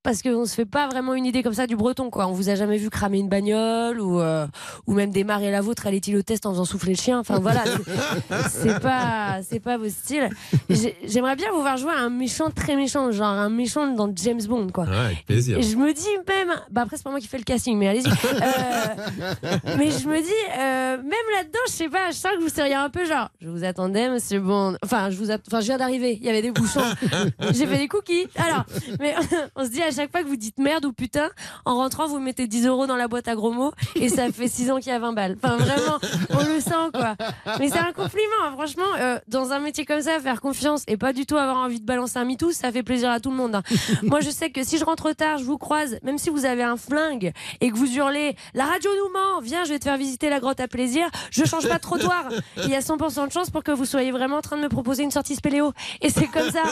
[0.08, 2.28] Parce qu'on se fait pas vraiment une idée comme ça du breton, quoi.
[2.28, 4.48] On vous a jamais vu cramer une bagnole ou, euh,
[4.86, 7.20] ou même démarrer la vôtre à l'éthylotest en faisant souffler le chien.
[7.20, 7.66] Enfin voilà,
[8.50, 10.30] c'est- pas, c'est pas vos styles.
[10.70, 14.10] J'ai- J'aimerais bien vous voir jouer à un méchant très méchant, genre un méchant dans
[14.16, 14.86] James Bond, quoi.
[14.86, 15.58] Ouais, avec plaisir.
[15.58, 17.90] Et je me dis même, bah après c'est pas moi qui fais le casting, mais
[17.90, 18.08] allez-y.
[18.48, 22.50] Euh, mais je me dis, euh, même là-dedans, je sais pas, je sens que vous
[22.50, 24.78] seriez un peu genre, je vous attendais, monsieur Bond.
[24.86, 26.80] Enfin, je vous, enfin, je viens d'arriver, il y avait des bouchons,
[27.54, 28.28] j'ai fait des cookies.
[28.38, 28.66] Alors,
[29.00, 29.16] mais
[29.56, 31.30] on se dit à chaque fois que vous dites merde ou putain,
[31.66, 34.48] en rentrant vous mettez 10 euros dans la boîte à gros mots et ça fait
[34.48, 35.36] 6 ans qu'il y a 20 balles.
[35.44, 35.98] Enfin, vraiment,
[36.30, 37.16] on le sent quoi.
[37.60, 40.96] Mais c'est un compliment, hein, franchement, euh, dans un métier comme ça, faire confiance et
[40.98, 43.36] pas du tout avoir envie de balancer un mitou, ça fait plaisir à tout le
[43.36, 43.56] monde.
[43.56, 43.64] hein.
[44.04, 46.64] Moi, je sais que si je rentre tard, je vous croise, même si vous avez
[46.64, 49.98] un flingue et que vous hurlez La radio nous ment, viens, je vais te faire
[49.98, 52.30] visiter la grotte à plaisir, je change pas de trottoir.
[52.64, 54.70] Il y a 100% de chance pour que vous soyez vraiment en train de me
[54.70, 55.74] proposer une sortie spéléo.
[56.02, 56.64] Et c'est comme ça.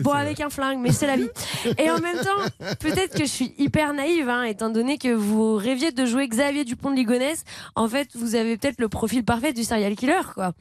[0.00, 1.28] Bon, avec un flingue, mais c'est la vie.
[1.78, 2.42] Et en même temps,
[2.80, 6.64] peut-être que je suis hyper naïve, hein, étant donné que vous rêviez de jouer Xavier
[6.64, 7.44] Dupont de Ligonnès.
[7.74, 10.52] En fait, vous avez peut-être le profil parfait du serial killer, quoi.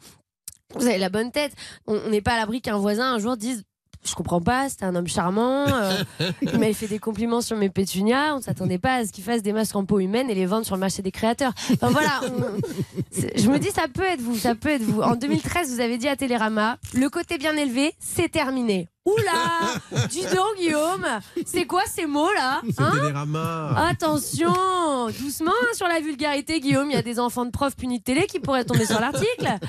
[0.76, 1.54] Vous avez la bonne tête.
[1.88, 3.64] On n'est pas à l'abri qu'un voisin un jour dise
[4.08, 5.66] je comprends pas, c'était un homme charmant.
[5.68, 6.04] euh,
[6.42, 8.36] il m'avait fait des compliments sur mes pétunias.
[8.36, 10.66] On s'attendait pas à ce qu'il fasse des masques en peau humaine et les vendre
[10.66, 11.54] sur le marché des créateurs.
[11.74, 12.22] Enfin voilà,
[13.36, 15.02] je me dis ça peut être vous, ça peut être vous.
[15.02, 18.88] En 2013, vous avez dit à Télérama, le côté bien élevé, c'est terminé.
[19.06, 21.06] Oula Dis donc Guillaume,
[21.46, 23.76] c'est quoi ces mots là C'est hein.
[23.78, 26.90] Attention, doucement hein, sur la vulgarité, Guillaume.
[26.90, 29.60] Il y a des enfants de profs punis de télé qui pourraient tomber sur l'article.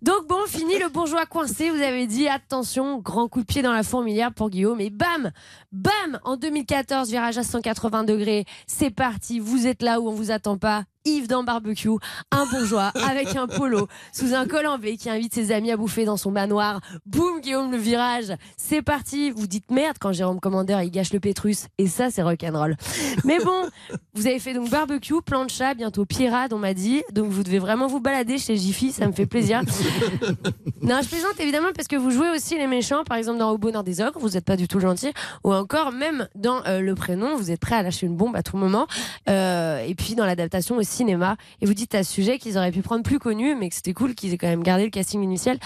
[0.00, 1.68] Donc bon, fini le bourgeois coincé.
[1.68, 4.80] Vous avez dit attention, grand coup de pied dans la fourmilière pour Guillaume.
[4.80, 5.30] Et bam,
[5.72, 8.46] bam, en 2014, virage à 180 degrés.
[8.66, 9.40] C'est parti.
[9.40, 10.84] Vous êtes là où on vous attend pas.
[11.10, 11.88] Yves dans barbecue,
[12.30, 15.76] un bourgeois avec un polo sous un col en V qui invite ses amis à
[15.76, 16.80] bouffer dans son manoir.
[17.06, 18.32] Boum, Guillaume, le virage.
[18.56, 19.30] C'est parti.
[19.30, 21.66] Vous dites merde quand Jérôme Commandeur il gâche le Pétrus.
[21.78, 22.76] Et ça, c'est rock'n'roll.
[23.24, 23.68] Mais bon,
[24.14, 27.02] vous avez fait donc barbecue, plan de chat, bientôt pirate, on m'a dit.
[27.12, 29.62] Donc vous devez vraiment vous balader chez Jiffy, ça me fait plaisir.
[30.82, 33.58] non, je plaisante évidemment parce que vous jouez aussi les méchants, par exemple dans Au
[33.58, 35.12] bonheur des ogres, vous n'êtes pas du tout gentil.
[35.44, 38.42] Ou encore, même dans euh, le prénom, vous êtes prêt à lâcher une bombe à
[38.42, 38.86] tout moment.
[39.28, 42.72] Euh, et puis dans l'adaptation aussi cinéma et vous dites à ce sujet qu'ils auraient
[42.72, 45.22] pu prendre plus connu, mais que c'était cool qu'ils aient quand même gardé le casting
[45.22, 45.58] initial.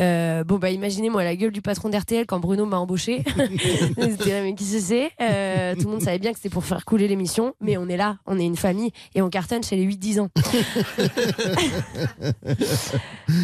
[0.00, 3.22] Euh, bon, bah, imaginez-moi la gueule du patron d'RTL quand Bruno m'a embauché.
[3.96, 7.06] mais qui se sait Euh, Tout le monde savait bien que c'était pour faire couler
[7.06, 10.20] l'émission, mais on est là, on est une famille et on cartonne chez les 8-10
[10.20, 10.28] ans.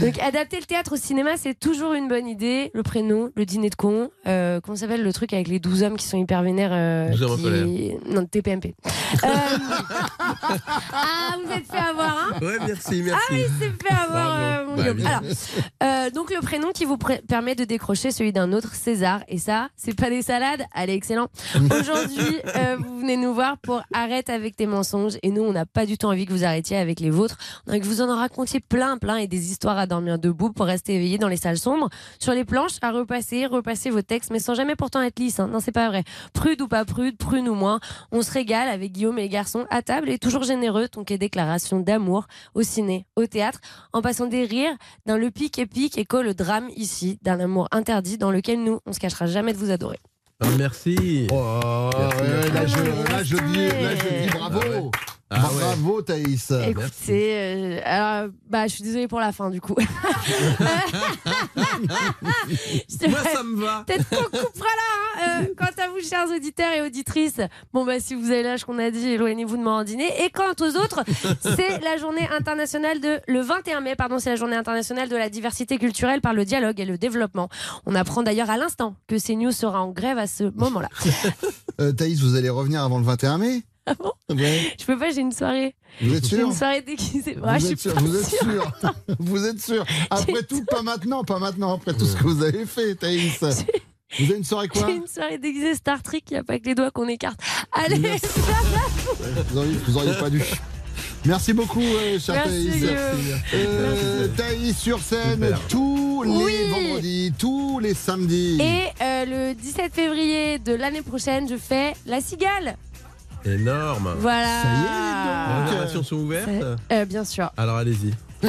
[0.01, 2.71] Donc, adapter le théâtre au cinéma, c'est toujours une bonne idée.
[2.75, 5.97] Le prénom, le dîner de con, euh, comment s'appelle le truc avec les 12 hommes
[5.97, 7.93] qui sont hyper vénères euh, 12 hommes en qui-.
[8.11, 8.75] Non, TPMP.
[9.25, 9.29] Euh,
[11.29, 13.27] Ah, vous êtes fait avoir, hein Ouais, merci, merci.
[13.31, 14.99] Ah, il s'est fait avoir, euh, mon Bah, Guillaume.
[14.99, 15.21] évidemment.
[15.81, 19.21] Alors, euh, donc le prénom qui vous permet de décrocher celui d'un autre César.
[19.29, 20.63] Et ça, c'est pas des salades.
[20.73, 21.29] Allez, excellent.
[21.81, 25.15] Aujourd'hui, euh, vous venez nous voir pour Arrête avec tes mensonges.
[25.23, 27.37] Et nous, on n'a pas du tout envie que vous arrêtiez avec les vôtres.
[27.67, 30.67] On a que vous en racontiez plein, plein et des histoires à dormir debout pour
[30.67, 31.89] rester éveillé dans les salles sombres.
[32.19, 35.41] Sur les planches, à repasser, repasser vos textes, mais sans jamais pourtant être lisse.
[35.41, 35.49] hein.
[35.51, 36.05] Non, c'est pas vrai.
[36.33, 37.81] Prude ou pas prude, prune ou moins.
[38.13, 40.89] On se régale avec Guillaume et les garçons à table et toujours généreux.
[40.93, 43.61] Donc, et déclaration d'amour au ciné, au théâtre,
[43.93, 48.19] en passant des rires d'un le pic épique et le drame ici, d'un amour interdit
[48.19, 49.99] dans lequel nous, on se cachera jamais de vous adorer.
[50.41, 51.27] Ah, merci.
[51.33, 52.53] Oh, Merci, ouais, merci.
[52.53, 54.61] là, je, là, je dis, là, je dis bravo.
[54.63, 54.91] Ah ouais.
[55.29, 55.61] Ah ouais.
[55.61, 56.53] bravo, Thaïs.
[56.69, 59.75] Écoutez, euh, alors, bah, je suis désolée pour la fin du coup.
[63.09, 63.85] Moi, ça me va.
[63.87, 65.17] Peut-être qu'on coupera là.
[65.19, 65.43] hein.
[65.43, 67.41] Euh, quant à vous, chers auditeurs et auditrices,
[67.73, 70.09] bon bah si vous avez l'âge qu'on a dit, éloignez-vous de moi en dîner.
[70.25, 71.03] Et quant aux autres,
[71.41, 75.29] c'est la journée internationale de le 21 mai, pardon, c'est la journée internationale de la
[75.31, 77.49] diversité culturelle par le dialogue et le développement.
[77.87, 80.89] On apprend d'ailleurs à l'instant que CNews sera en grève à ce moment-là.
[81.81, 83.63] Euh, Thaïs, vous allez revenir avant le 21 mai?
[83.89, 84.75] Ah bon Ouais.
[84.81, 85.75] Je peux pas, j'ai une soirée.
[86.01, 87.37] Vous êtes J'ai sûr une soirée déguisée.
[87.39, 88.73] Ouais, vous, êtes sûr, vous êtes sûr
[89.21, 92.67] Vous êtes sûr Après tout, pas maintenant, pas maintenant, après tout ce que vous avez
[92.67, 93.39] fait, Thaïs.
[94.19, 96.59] Vous avez une soirée quoi J'ai une soirée déguisée Star Trek, il n'y a pas
[96.61, 97.41] que les doigts qu'on écarte.
[97.73, 98.27] Allez, Merci.
[99.51, 100.41] vous, auriez, vous auriez pas dû.
[101.25, 102.85] Merci beaucoup, euh, cher Merci, Thaïs.
[103.53, 105.61] Euh, Thaïs sur scène Super.
[105.69, 106.53] tous les Oui.
[106.71, 108.59] vendredis, tous les samedis.
[108.61, 112.77] Et euh, le 17 février de l'année prochaine, je fais La Cigale.
[113.47, 114.15] Énorme.
[114.19, 114.63] Voilà.
[114.63, 115.69] Ça y est, Les donc.
[115.71, 116.49] réservations sont ouvertes
[116.93, 117.51] Euh, bien sûr.
[117.57, 118.13] Alors allez-y.
[118.43, 118.49] J'ai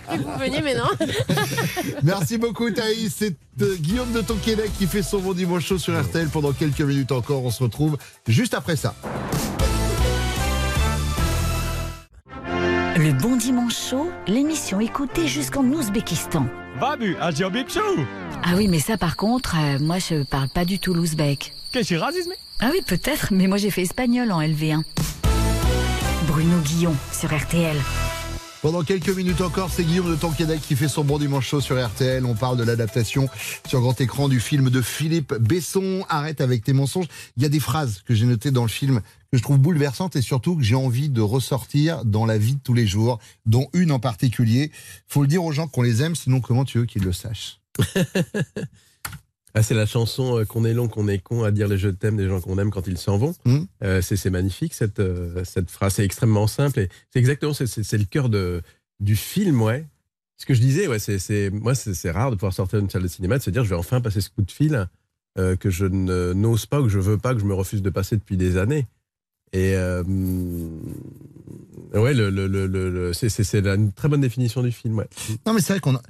[0.00, 0.88] cru que vous veniez, mais non.
[2.02, 3.14] Merci beaucoup Thaïs.
[3.16, 6.80] C'est euh, Guillaume de Tonquédec qui fait son bon dimanche chaud sur RTL pendant quelques
[6.80, 7.44] minutes encore.
[7.44, 8.94] On se retrouve juste après ça.
[12.96, 16.46] Le Bon Dimanche Chaud, l'émission écoutée jusqu'en Ouzbékistan.
[16.80, 17.80] Babu, Asia Bipchou
[18.42, 21.52] Ah oui, mais ça par contre, euh, moi je parle pas du tout l'ouzbek.
[21.72, 24.82] Qu'est-ce que racisme Ah oui, peut-être, mais moi j'ai fait espagnol en LV1.
[26.26, 27.76] Bruno Guillon sur RTL.
[28.64, 31.76] Pendant quelques minutes encore, c'est Guillaume de Tonquédec qui fait son bon dimanche chaud sur
[31.86, 32.24] RTL.
[32.24, 33.28] On parle de l'adaptation
[33.68, 36.06] sur grand écran du film de Philippe Besson.
[36.08, 37.04] Arrête avec tes mensonges.
[37.36, 40.16] Il y a des phrases que j'ai notées dans le film que je trouve bouleversantes
[40.16, 43.68] et surtout que j'ai envie de ressortir dans la vie de tous les jours, dont
[43.74, 44.72] une en particulier.
[45.08, 47.60] Faut le dire aux gens qu'on les aime, sinon comment tu veux qu'ils le sachent?
[49.56, 51.88] Ah, c'est la chanson euh, qu'on est long, qu'on est con à dire les je
[51.88, 53.34] t'aime des gens qu'on aime quand ils s'en vont.
[53.44, 53.58] Mm.
[53.84, 55.94] Euh, c'est c'est magnifique cette, euh, cette phrase.
[55.94, 58.62] C'est extrêmement simple et c'est exactement c'est- le cœur de,
[59.00, 59.86] du film, ouais.
[60.36, 63.02] Ce que je disais, ouais, c'est c'est moi c'est rare de pouvoir sortir d'une salle
[63.04, 64.88] de cinéma de se dire je vais enfin passer ce coup de fil
[65.36, 68.16] que je n'ose pas ou que je veux pas que je me refuse de passer
[68.16, 68.86] depuis des années.
[69.52, 69.76] Et
[71.94, 74.98] ouais, le, le, le, c'est- c'est c'est la- une très bonne définition du film.
[74.98, 75.08] Ouais.
[75.46, 76.02] Non, mais c'est vrai qu'on a.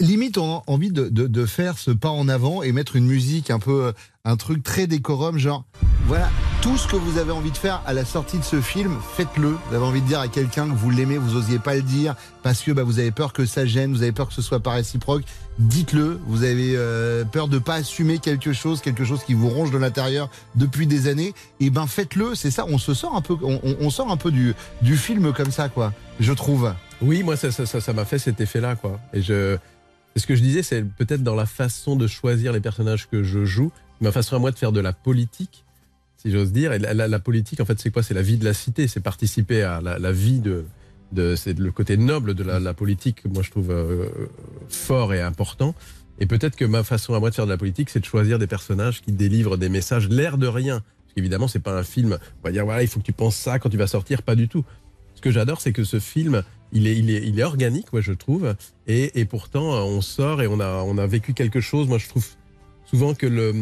[0.00, 3.06] Limite, on a envie de, de, de faire ce pas en avant et mettre une
[3.06, 3.94] musique un peu,
[4.26, 5.64] un truc très décorum, genre,
[6.06, 6.28] voilà,
[6.60, 9.56] tout ce que vous avez envie de faire à la sortie de ce film, faites-le.
[9.70, 12.16] Vous avez envie de dire à quelqu'un que vous l'aimez, vous osiez pas le dire
[12.42, 14.60] parce que bah, vous avez peur que ça gêne, vous avez peur que ce soit
[14.60, 15.22] pas réciproque.
[15.58, 16.20] Dites-le.
[16.26, 19.78] Vous avez euh, peur de pas assumer quelque chose, quelque chose qui vous ronge de
[19.78, 21.32] l'intérieur depuis des années.
[21.60, 22.34] Et ben faites-le.
[22.34, 22.66] C'est ça.
[22.68, 25.68] On se sort un peu, on- on sort un peu du, du film comme ça,
[25.68, 25.92] quoi.
[26.20, 26.72] Je trouve.
[27.02, 29.00] Oui, moi, ça m'a fait cet effet-là, quoi.
[29.12, 33.22] Et ce que je disais, c'est peut-être dans la façon de choisir les personnages que
[33.22, 35.64] je joue, ma façon à moi de faire de la politique,
[36.16, 36.72] si j'ose dire.
[36.72, 38.02] Et la, politique, en fait, c'est quoi?
[38.02, 41.96] C'est la vie de la cité, c'est participer à la, vie de, c'est le côté
[41.96, 43.22] noble de la, politique.
[43.22, 44.08] que Moi, je trouve euh,
[44.68, 45.74] fort et important.
[46.20, 48.38] Et peut-être que ma façon à moi de faire de la politique, c'est de choisir
[48.38, 50.80] des personnages qui délivrent des messages, l'air de rien.
[50.80, 52.18] Parce qu'évidemment, c'est pas un film.
[52.42, 54.36] On va dire voilà, il faut que tu penses ça quand tu vas sortir, pas
[54.36, 54.64] du tout.
[55.14, 56.42] Ce que j'adore, c'est que ce film,
[56.72, 58.54] il est, il est, il est organique, moi je trouve,
[58.86, 61.86] et, pourtant on sort et on a, on a vécu quelque chose.
[61.86, 62.26] Moi je trouve
[62.84, 63.54] souvent que le,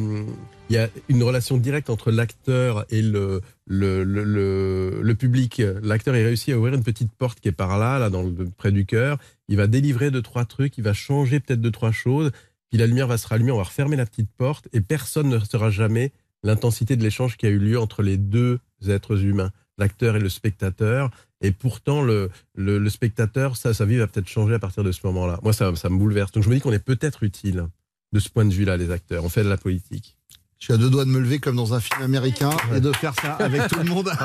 [0.70, 5.62] il y a une relation directe entre l'acteur et le, le, le, public.
[5.82, 8.48] L'acteur il réussit à ouvrir une petite porte qui est par là, là dans le,
[8.56, 9.18] près du cœur.
[9.48, 12.30] Il va délivrer deux trois trucs, il va changer peut-être deux trois choses.
[12.70, 15.38] Puis la lumière va se rallumer, on va refermer la petite porte et personne ne
[15.40, 16.12] saura jamais
[16.44, 19.50] l'intensité de l'échange qui a eu lieu entre les deux êtres humains.
[19.81, 21.11] L'acteur et le spectateur.
[21.43, 24.93] Et pourtant, le, le, le spectateur, ça, sa vie va peut-être changer à partir de
[24.93, 25.41] ce moment-là.
[25.43, 26.33] Moi, ça, ça me bouleverse.
[26.33, 27.66] Donc, je me dis qu'on est peut-être utile
[28.12, 29.24] de ce point de vue-là, les acteurs.
[29.24, 30.16] On fait de la politique.
[30.59, 32.93] Je suis à deux doigts de me lever comme dans un film américain et de
[32.93, 34.11] faire ça avec tout le monde.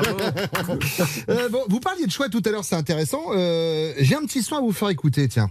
[1.30, 3.22] Euh, bon, vous parliez de choix tout à l'heure, c'est intéressant.
[3.34, 5.50] Euh, J'ai un petit son à vous faire écouter, tiens.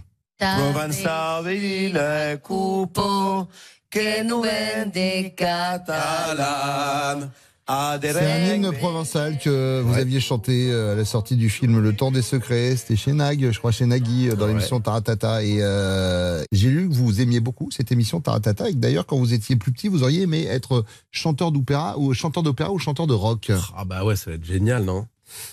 [7.66, 8.20] Catalans.
[8.20, 11.94] C'est un hymne provençal que vous aviez chanté euh, à la sortie du film Le
[11.94, 12.76] Temps des Secrets.
[12.76, 15.42] C'était chez Nag, je crois chez Nagui, euh, dans l'émission Taratata.
[15.42, 19.18] Et euh, j'ai lu que vous aimiez beaucoup cette émission Taratata et que d'ailleurs, quand
[19.18, 23.06] vous étiez plus petit, vous auriez aimé être chanteur d'opéra ou chanteur d'opéra ou chanteur
[23.06, 23.50] de rock.
[23.76, 25.06] Ah bah ouais, ça va être génial, non?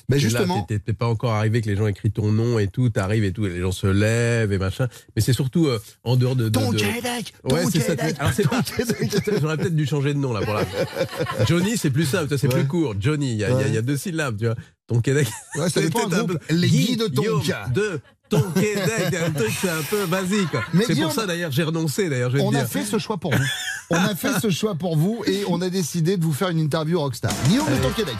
[0.09, 0.61] Là, justement.
[0.63, 3.45] t'es- pas encore arrivé que les gens écrivent ton nom et tout, t'arrives et tout,
[3.45, 4.87] et les gens se lèvent et machin.
[5.15, 6.45] Mais c'est surtout euh, en dehors de.
[6.45, 7.93] de- Ton de- Québec, Ouais, c'est ça.
[8.19, 8.61] Alors c'est pas.
[9.41, 10.63] J'aurais peut-être dû changer de nom là pour la.
[11.47, 12.59] Johnny, c'est plus simple, c'est Ouais.
[12.61, 12.93] plus court.
[12.99, 14.55] Johnny, il y, a- y y deux syllabes, tu vois.
[14.87, 15.27] Ton Québec.
[15.55, 17.67] Ouais, ça c'est dépend un peu- Les Guy de Tonka.
[17.73, 17.99] De
[18.29, 20.49] ton Québec, un truc c'est un peu basique.
[20.73, 22.33] Mais C'est pour ça d'ailleurs j'ai renoncé d'ailleurs.
[22.41, 23.43] On a fait ce choix pour vous.
[23.89, 26.59] On a fait ce choix pour vous et on a décidé de vous faire une
[26.59, 27.31] interview rockstar.
[27.47, 28.15] Guillaume de ton Québec.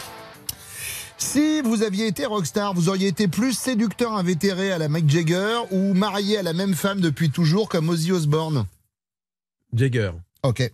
[1.16, 5.58] Si vous aviez été rockstar, vous auriez été plus séducteur invétéré à la Mick Jagger
[5.70, 8.66] ou marié à la même femme depuis toujours comme Ozzy Osbourne
[9.72, 10.10] Jagger.
[10.42, 10.70] Ok.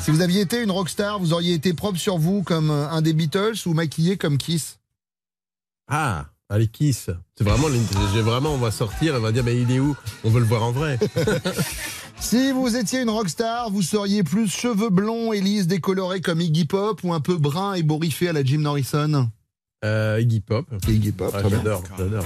[0.00, 3.12] Si vous aviez été une rockstar, vous auriez été propre sur vous comme un des
[3.12, 4.78] Beatles ou maquillé comme Kiss
[5.88, 7.10] Ah, allez Kiss.
[7.36, 7.68] C'est vraiment,
[8.22, 9.96] vraiment, on va sortir, on va dire, mais il est où?
[10.22, 10.98] On veut le voir en vrai.
[12.20, 16.64] Si vous étiez une rockstar, vous seriez plus cheveux blonds et lisses décolorés comme Iggy
[16.64, 19.30] Pop ou un peu brun et bourriffé à la Jim Morrison
[19.84, 20.66] Euh, Iggy Pop.
[20.88, 21.58] Iggy Pop, Ah, très bien.
[21.58, 22.24] j'adore, j'adore.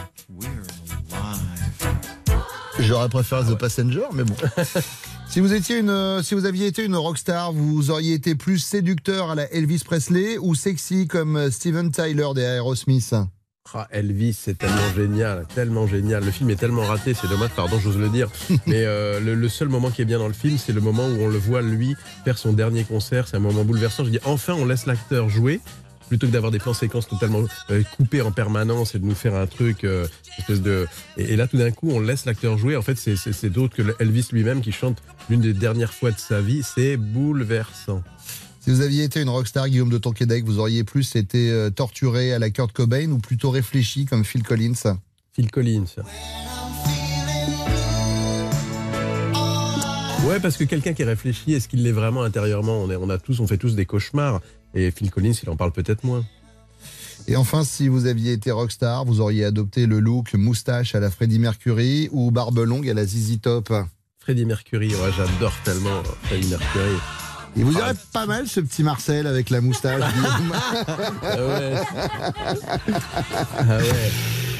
[2.80, 4.34] J'aurais préféré The Passenger, mais bon.
[5.28, 9.30] si vous étiez une, si vous aviez été une rockstar, vous auriez été plus séducteur
[9.30, 13.14] à la Elvis Presley ou sexy comme Steven Tyler des Aerosmith?
[13.74, 16.24] Ah, Elvis, c'est tellement génial, tellement génial.
[16.24, 18.28] Le film est tellement raté, c'est dommage, pardon, j'ose le dire.
[18.66, 21.06] Mais euh, le, le seul moment qui est bien dans le film, c'est le moment
[21.06, 21.94] où on le voit, lui,
[22.24, 23.28] faire son dernier concert.
[23.28, 24.04] C'est un moment bouleversant.
[24.04, 25.60] Je dis, enfin, on laisse l'acteur jouer.
[26.08, 29.34] Plutôt que d'avoir des plans séquences totalement euh, coupés en permanence et de nous faire
[29.34, 30.06] un truc, euh,
[30.38, 30.86] espèce de.
[31.16, 32.76] Et, et là, tout d'un coup, on laisse l'acteur jouer.
[32.76, 36.10] En fait, c'est- c'est c'est d'autre que Elvis lui-même qui chante l'une des dernières fois
[36.10, 36.62] de sa vie.
[36.62, 38.02] C'est bouleversant.
[38.60, 42.32] Si vous aviez été une rockstar, Guillaume de Tonquédec, vous auriez plus été euh, torturé
[42.32, 44.98] à la Kurt Cobain ou plutôt réfléchi comme Phil Collins?
[45.34, 45.86] Phil Collins.
[50.26, 52.80] Ouais, parce que quelqu'un qui réfléchit, est-ce qu'il l'est vraiment intérieurement?
[52.82, 54.40] On, est, on a tous, on fait tous des cauchemars.
[54.74, 56.24] Et Phil Collins, il en parle peut-être moins.
[57.28, 61.10] Et enfin, si vous aviez été rockstar, vous auriez adopté le look moustache à la
[61.10, 63.72] Freddie Mercury ou barbe longue à la ZZ Top.
[64.18, 66.96] Freddie Mercury, ouais, j'adore tellement euh, Freddie Mercury.
[67.54, 70.02] Il vous irait pas mal ce petit Marcel avec la moustache.
[71.22, 71.74] Ah ouais.
[73.58, 73.82] Ah ouais.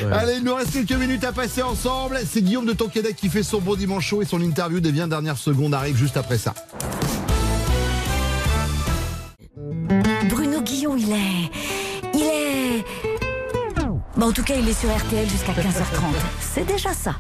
[0.05, 0.13] ouais.
[0.13, 2.19] Allez, il nous reste quelques minutes à passer ensemble.
[2.29, 5.09] C'est Guillaume de Tonquédec qui fait son bon dimanche chaud et son interview des 20
[5.09, 6.55] dernières secondes arrive juste après ça.
[10.63, 11.51] Guillon, il est.
[12.15, 12.85] Il est.
[14.17, 16.15] Bon, en tout cas, il est sur RTL jusqu'à 15h30.
[16.41, 17.17] C'est déjà ça.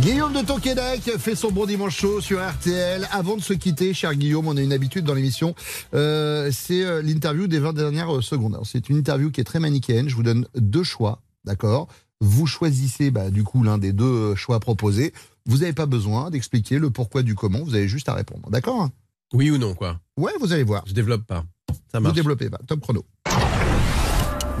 [0.00, 3.06] Guillaume de Tonquédec fait son bon dimanche chaud sur RTL.
[3.12, 5.54] Avant de se quitter, cher Guillaume, on a une habitude dans l'émission.
[5.94, 8.58] Euh, c'est euh, l'interview des 20 dernières euh, secondes.
[8.64, 10.08] C'est une interview qui est très manichéenne.
[10.08, 11.88] Je vous donne deux choix, d'accord?
[12.20, 15.12] Vous choisissez bah, du coup l'un des deux choix proposés.
[15.46, 17.62] Vous n'avez pas besoin d'expliquer le pourquoi du comment.
[17.62, 18.88] Vous avez juste à répondre, d'accord?
[19.32, 20.00] Oui ou non, quoi?
[20.16, 20.82] Ouais, vous allez voir.
[20.86, 21.44] Je développe pas.
[21.92, 22.14] Ça Vous marche.
[22.14, 22.58] développez pas.
[22.66, 23.04] Top chrono.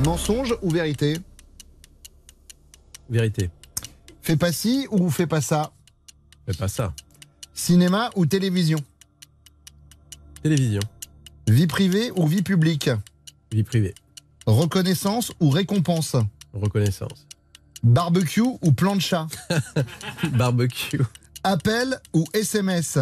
[0.04, 1.18] Mensonge ou vérité
[3.08, 3.50] Vérité.
[4.22, 5.72] Fais pas ci ou fais pas ça
[6.46, 6.94] Fais pas ça.
[7.54, 8.78] Cinéma ou télévision
[10.42, 10.80] Télévision.
[11.48, 12.90] Vie privée ou vie publique
[13.52, 13.94] Vie privée.
[14.46, 16.16] Reconnaissance ou récompense
[16.52, 17.26] Reconnaissance.
[17.82, 19.26] Barbecue ou plan de chat
[20.32, 21.00] Barbecue.
[21.42, 22.98] Appel ou SMS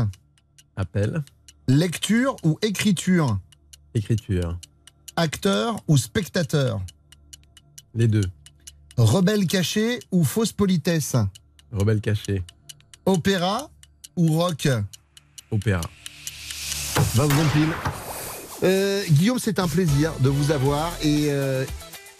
[0.77, 1.23] Appel.
[1.67, 3.39] Lecture ou écriture
[3.95, 4.59] Écriture.
[5.17, 6.81] Acteur ou spectateur?
[7.95, 8.25] Les deux.
[8.97, 11.17] Rebelle caché ou fausse politesse?
[11.73, 12.43] Rebelle caché.
[13.07, 13.71] Opéra
[14.17, 14.69] ou rock?
[15.51, 15.81] Opéra.
[17.15, 17.73] Va vous en pile.
[18.65, 21.65] Euh, Guillaume, c'est un plaisir de vous avoir et euh,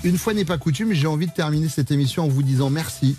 [0.05, 3.17] une fois n'est pas coutume, j'ai envie de terminer cette émission en vous disant merci.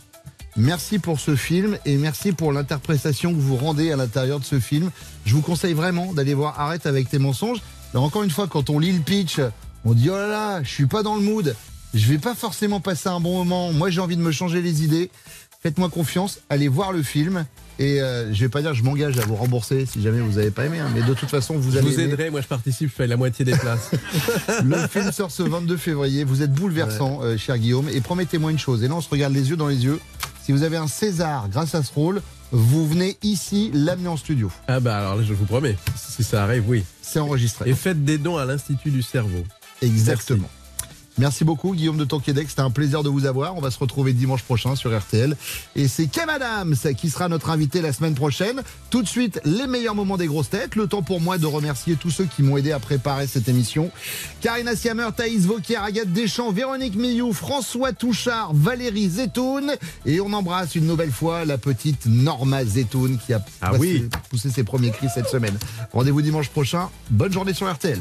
[0.55, 4.59] Merci pour ce film et merci pour l'interprétation que vous rendez à l'intérieur de ce
[4.59, 4.89] film.
[5.25, 7.61] Je vous conseille vraiment d'aller voir Arrête avec tes mensonges.
[7.93, 9.39] Alors encore une fois, quand on lit le pitch,
[9.85, 11.55] on dit oh là là, je suis pas dans le mood.
[11.93, 13.73] Je vais pas forcément passer un bon moment.
[13.73, 15.09] Moi, j'ai envie de me changer les idées.
[15.61, 17.45] Faites-moi confiance, allez voir le film.
[17.79, 20.51] Et euh, je vais pas dire, je m'engage à vous rembourser si jamais vous n'avez
[20.51, 21.87] pas aimé, hein, mais de toute façon, vous Je allez.
[21.89, 22.13] vous aimer.
[22.13, 23.91] aiderai, moi je participe, je fais la moitié des places.
[24.63, 26.23] Le film sort ce 22 février.
[26.25, 27.89] Vous êtes bouleversant, euh, cher Guillaume.
[27.89, 28.83] Et promettez-moi une chose.
[28.83, 29.99] Et là, on se regarde les yeux dans les yeux.
[30.43, 32.21] Si vous avez un César grâce à ce rôle,
[32.51, 34.51] vous venez ici l'amener en studio.
[34.67, 36.83] Ah bah alors là, je vous promets, si ça arrive, oui.
[37.01, 37.69] C'est enregistré.
[37.69, 39.43] Et faites des dons à l'Institut du cerveau.
[39.81, 40.43] Exactement.
[40.43, 40.58] Merci
[41.43, 42.49] beaucoup, Guillaume de Tonquédec.
[42.49, 43.55] C'était un plaisir de vous avoir.
[43.55, 45.35] On va se retrouver dimanche prochain sur RTL.
[45.75, 48.61] Et c'est Kev Adams qui sera notre invité la semaine prochaine.
[48.89, 50.75] Tout de suite, les meilleurs moments des grosses têtes.
[50.75, 53.91] Le temps pour moi de remercier tous ceux qui m'ont aidé à préparer cette émission.
[54.41, 59.73] Karina Siamer, Thaïs Vauquier, Agathe Deschamps, Véronique Millou, François Touchard, Valérie Zetoun.
[60.05, 64.07] Et on embrasse une nouvelle fois la petite Norma Zetoun qui a Ah oui.
[64.29, 65.57] poussé ses premiers cris cette semaine.
[65.93, 66.89] Rendez-vous dimanche prochain.
[67.09, 67.99] Bonne journée sur RTL.